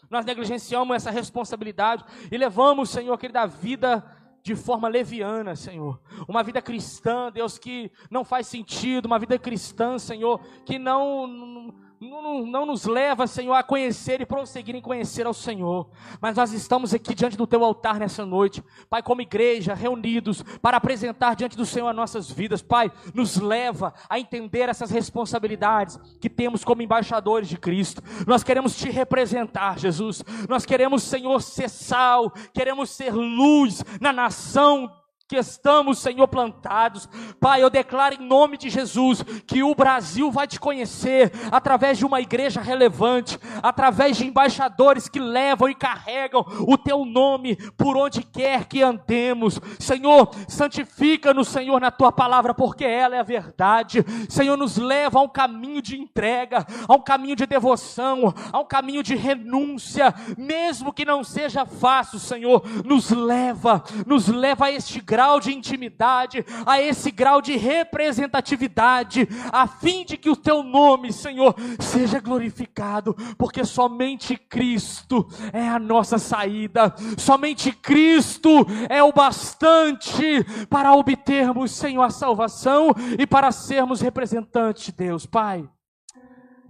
Nós 0.08 0.24
negligenciamos 0.24 0.94
essa 0.94 1.10
responsabilidade 1.10 2.04
e 2.30 2.38
levamos, 2.38 2.90
Senhor, 2.90 3.18
querida, 3.18 3.42
a 3.42 3.46
vida 3.46 4.04
de 4.42 4.54
forma 4.54 4.88
leviana, 4.88 5.56
Senhor. 5.56 6.00
Uma 6.28 6.42
vida 6.42 6.62
cristã, 6.62 7.30
Deus, 7.32 7.58
que 7.58 7.90
não 8.10 8.24
faz 8.24 8.46
sentido, 8.46 9.06
uma 9.06 9.18
vida 9.18 9.38
cristã, 9.38 9.98
Senhor, 9.98 10.40
que 10.64 10.78
não 10.78 11.74
não, 12.00 12.46
não, 12.46 12.66
nos 12.66 12.84
leva, 12.84 13.26
Senhor, 13.26 13.54
a 13.54 13.62
conhecer 13.62 14.20
e 14.20 14.26
prosseguir 14.26 14.74
em 14.74 14.80
conhecer 14.80 15.26
ao 15.26 15.34
Senhor. 15.34 15.90
Mas 16.20 16.36
nós 16.36 16.52
estamos 16.52 16.94
aqui 16.94 17.14
diante 17.14 17.36
do 17.36 17.46
Teu 17.46 17.64
altar 17.64 17.98
nessa 17.98 18.24
noite, 18.24 18.62
Pai, 18.88 19.02
como 19.02 19.20
igreja, 19.20 19.74
reunidos 19.74 20.42
para 20.62 20.76
apresentar 20.76 21.34
diante 21.34 21.56
do 21.56 21.66
Senhor 21.66 21.88
as 21.88 21.96
nossas 21.96 22.30
vidas. 22.30 22.62
Pai, 22.62 22.92
nos 23.12 23.36
leva 23.36 23.92
a 24.08 24.18
entender 24.18 24.68
essas 24.68 24.90
responsabilidades 24.90 25.98
que 26.20 26.30
temos 26.30 26.64
como 26.64 26.82
embaixadores 26.82 27.48
de 27.48 27.56
Cristo. 27.56 28.02
Nós 28.26 28.44
queremos 28.44 28.76
Te 28.76 28.90
representar, 28.90 29.78
Jesus. 29.78 30.22
Nós 30.48 30.64
queremos, 30.64 31.02
Senhor, 31.02 31.42
ser 31.42 31.68
sal, 31.68 32.30
queremos 32.52 32.90
ser 32.90 33.12
luz 33.12 33.82
na 34.00 34.12
nação 34.12 34.90
que 35.28 35.36
estamos, 35.36 35.98
Senhor, 35.98 36.26
plantados. 36.26 37.06
Pai, 37.38 37.62
eu 37.62 37.68
declaro 37.68 38.14
em 38.14 38.26
nome 38.26 38.56
de 38.56 38.70
Jesus 38.70 39.22
que 39.46 39.62
o 39.62 39.74
Brasil 39.74 40.32
vai 40.32 40.46
te 40.46 40.58
conhecer 40.58 41.30
através 41.52 41.98
de 41.98 42.06
uma 42.06 42.18
igreja 42.18 42.62
relevante, 42.62 43.38
através 43.62 44.16
de 44.16 44.26
embaixadores 44.26 45.06
que 45.06 45.20
levam 45.20 45.68
e 45.68 45.74
carregam 45.74 46.46
o 46.66 46.78
teu 46.78 47.04
nome 47.04 47.56
por 47.76 47.94
onde 47.94 48.22
quer 48.22 48.64
que 48.64 48.82
andemos. 48.82 49.60
Senhor, 49.78 50.30
santifica-nos, 50.48 51.48
Senhor, 51.48 51.78
na 51.78 51.90
tua 51.90 52.10
palavra, 52.10 52.54
porque 52.54 52.86
ela 52.86 53.14
é 53.14 53.20
a 53.20 53.22
verdade. 53.22 54.02
Senhor, 54.30 54.56
nos 54.56 54.78
leva 54.78 55.18
a 55.18 55.22
um 55.22 55.28
caminho 55.28 55.82
de 55.82 56.00
entrega, 56.00 56.66
a 56.88 56.94
um 56.94 57.02
caminho 57.02 57.36
de 57.36 57.44
devoção, 57.44 58.32
a 58.50 58.60
um 58.60 58.64
caminho 58.64 59.02
de 59.02 59.14
renúncia, 59.14 60.14
mesmo 60.38 60.90
que 60.90 61.04
não 61.04 61.22
seja 61.22 61.66
fácil, 61.66 62.18
Senhor, 62.18 62.62
nos 62.82 63.10
leva, 63.10 63.84
nos 64.06 64.26
leva 64.28 64.66
a 64.66 64.72
este 64.72 65.00
grau 65.00 65.17
grau 65.18 65.40
de 65.40 65.52
intimidade, 65.52 66.46
a 66.64 66.80
esse 66.80 67.10
grau 67.10 67.42
de 67.42 67.56
representatividade, 67.56 69.28
a 69.50 69.66
fim 69.66 70.04
de 70.04 70.16
que 70.16 70.30
o 70.30 70.36
teu 70.36 70.62
nome, 70.62 71.12
Senhor, 71.12 71.56
seja 71.80 72.20
glorificado, 72.20 73.16
porque 73.36 73.64
somente 73.64 74.36
Cristo 74.36 75.26
é 75.52 75.68
a 75.68 75.76
nossa 75.76 76.18
saída, 76.18 76.94
somente 77.16 77.72
Cristo 77.72 78.64
é 78.88 79.02
o 79.02 79.12
bastante 79.12 80.44
para 80.70 80.94
obtermos, 80.94 81.72
Senhor, 81.72 82.04
a 82.04 82.10
salvação 82.10 82.94
e 83.18 83.26
para 83.26 83.50
sermos 83.50 84.00
representantes 84.00 84.84
de 84.84 84.92
Deus, 84.92 85.26
Pai. 85.26 85.68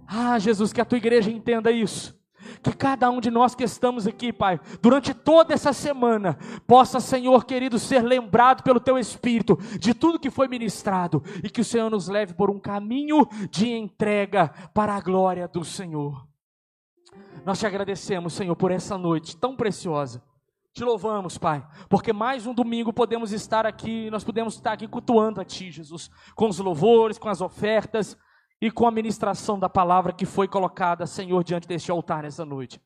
Ah, 0.07 0.39
Jesus, 0.39 0.73
que 0.73 0.81
a 0.81 0.85
tua 0.85 0.97
igreja 0.97 1.29
entenda 1.29 1.71
isso 1.71 2.18
que 2.61 2.73
cada 2.73 3.09
um 3.09 3.19
de 3.19 3.31
nós 3.31 3.55
que 3.55 3.63
estamos 3.63 4.05
aqui, 4.05 4.33
Pai, 4.33 4.59
durante 4.81 5.13
toda 5.13 5.53
essa 5.53 5.71
semana, 5.73 6.37
possa, 6.67 6.99
Senhor 6.99 7.45
querido, 7.45 7.79
ser 7.79 8.03
lembrado 8.03 8.63
pelo 8.63 8.79
Teu 8.79 8.97
Espírito 8.97 9.57
de 9.79 9.93
tudo 9.93 10.19
que 10.19 10.29
foi 10.29 10.47
ministrado 10.47 11.23
e 11.43 11.49
que 11.49 11.61
o 11.61 11.65
Senhor 11.65 11.89
nos 11.89 12.07
leve 12.07 12.33
por 12.33 12.49
um 12.49 12.59
caminho 12.59 13.27
de 13.49 13.69
entrega 13.69 14.49
para 14.73 14.95
a 14.95 15.01
glória 15.01 15.47
do 15.47 15.63
Senhor. 15.63 16.27
Nós 17.45 17.59
te 17.59 17.65
agradecemos, 17.65 18.33
Senhor, 18.33 18.55
por 18.55 18.71
essa 18.71 18.97
noite 18.97 19.37
tão 19.37 19.55
preciosa. 19.55 20.21
Te 20.73 20.83
louvamos, 20.83 21.37
Pai, 21.37 21.65
porque 21.89 22.13
mais 22.13 22.45
um 22.45 22.53
domingo 22.53 22.93
podemos 22.93 23.31
estar 23.31 23.65
aqui, 23.65 24.09
nós 24.11 24.23
podemos 24.23 24.55
estar 24.55 24.73
aqui 24.73 24.87
cultuando 24.87 25.41
a 25.41 25.45
Ti, 25.45 25.71
Jesus, 25.71 26.09
com 26.35 26.47
os 26.47 26.59
louvores, 26.59 27.17
com 27.17 27.27
as 27.27 27.41
ofertas 27.41 28.17
e 28.61 28.69
com 28.69 28.85
a 28.85 28.91
ministração 28.91 29.57
da 29.57 29.69
palavra 29.69 30.11
que 30.11 30.25
foi 30.25 30.47
colocada, 30.47 31.05
Senhor, 31.05 31.43
diante 31.43 31.67
deste 31.67 31.91
altar 31.91 32.23
nessa 32.23 32.45
noite. 32.45 32.81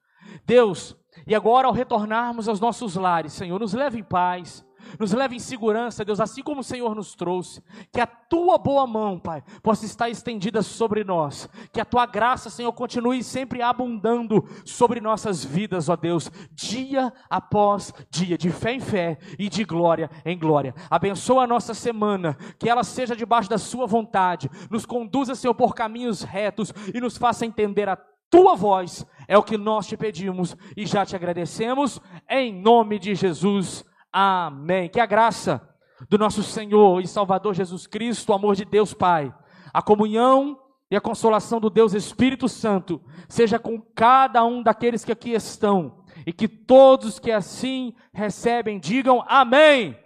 Deus, 0.45 0.95
e 1.27 1.35
agora 1.35 1.67
ao 1.67 1.73
retornarmos 1.73 2.47
aos 2.47 2.59
nossos 2.59 2.95
lares, 2.95 3.33
Senhor, 3.33 3.59
nos 3.59 3.73
leve 3.73 3.99
em 3.99 4.03
paz, 4.03 4.65
nos 4.99 5.11
leve 5.11 5.35
em 5.35 5.39
segurança, 5.39 6.05
Deus, 6.05 6.19
assim 6.19 6.41
como 6.41 6.61
o 6.61 6.63
Senhor 6.63 6.95
nos 6.95 7.15
trouxe. 7.15 7.63
Que 7.91 8.01
a 8.01 8.07
tua 8.07 8.57
boa 8.57 8.85
mão, 8.85 9.19
Pai, 9.19 9.43
possa 9.61 9.85
estar 9.85 10.09
estendida 10.09 10.61
sobre 10.61 11.03
nós. 11.03 11.49
Que 11.71 11.81
a 11.81 11.85
tua 11.85 12.05
graça, 12.05 12.49
Senhor, 12.49 12.71
continue 12.73 13.23
sempre 13.23 13.61
abundando 13.61 14.43
sobre 14.65 14.99
nossas 14.99 15.43
vidas, 15.43 15.89
ó 15.89 15.95
Deus, 15.95 16.31
dia 16.51 17.11
após 17.29 17.93
dia, 18.09 18.37
de 18.37 18.49
fé 18.49 18.73
em 18.73 18.79
fé 18.79 19.17
e 19.37 19.49
de 19.49 19.63
glória 19.63 20.09
em 20.25 20.37
glória. 20.37 20.73
Abençoa 20.89 21.43
a 21.43 21.47
nossa 21.47 21.73
semana, 21.73 22.37
que 22.59 22.69
ela 22.69 22.83
seja 22.83 23.15
debaixo 23.15 23.49
da 23.49 23.57
Sua 23.57 23.85
vontade. 23.85 24.49
Nos 24.69 24.85
conduza, 24.85 25.35
Senhor, 25.35 25.53
por 25.53 25.73
caminhos 25.75 26.21
retos 26.21 26.73
e 26.93 26.99
nos 26.99 27.17
faça 27.17 27.45
entender 27.45 27.89
a 27.89 27.97
tua 28.29 28.55
voz. 28.55 29.05
É 29.27 29.37
o 29.37 29.43
que 29.43 29.57
nós 29.57 29.87
te 29.87 29.95
pedimos 29.95 30.57
e 30.75 30.85
já 30.85 31.05
te 31.05 31.15
agradecemos, 31.15 32.01
em 32.27 32.51
nome 32.51 32.97
de 32.97 33.13
Jesus. 33.13 33.85
Amém. 34.13 34.87
Que 34.87 34.99
a 34.99 35.05
graça 35.07 35.67
do 36.07 36.19
nosso 36.19 36.43
Senhor 36.43 37.01
e 37.01 37.07
Salvador 37.07 37.55
Jesus 37.55 37.87
Cristo, 37.87 38.29
o 38.29 38.35
amor 38.35 38.55
de 38.55 38.63
Deus 38.63 38.93
Pai, 38.93 39.33
a 39.73 39.81
comunhão 39.81 40.59
e 40.91 40.95
a 40.95 41.01
consolação 41.01 41.59
do 41.59 41.71
Deus 41.71 41.93
Espírito 41.93 42.47
Santo 42.47 43.01
seja 43.27 43.57
com 43.57 43.81
cada 43.81 44.45
um 44.45 44.61
daqueles 44.61 45.03
que 45.03 45.11
aqui 45.11 45.31
estão 45.31 46.03
e 46.27 46.31
que 46.31 46.47
todos 46.47 47.17
que 47.17 47.31
assim 47.31 47.95
recebem 48.13 48.79
digam 48.79 49.23
amém. 49.27 49.97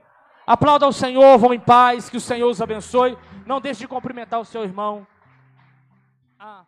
Aplauda 0.45 0.88
o 0.88 0.93
Senhor, 0.93 1.38
vão 1.38 1.53
em 1.53 1.60
paz, 1.60 2.10
que 2.10 2.16
o 2.16 2.22
Senhor 2.22 2.49
os 2.49 2.62
abençoe. 2.62 3.18
Não 3.45 3.60
deixe 3.60 3.82
de 3.82 3.88
cumprimentar 3.88 4.39
o 4.39 4.45
seu 4.45 4.64
irmão. 4.64 5.05
Ah. 6.39 6.66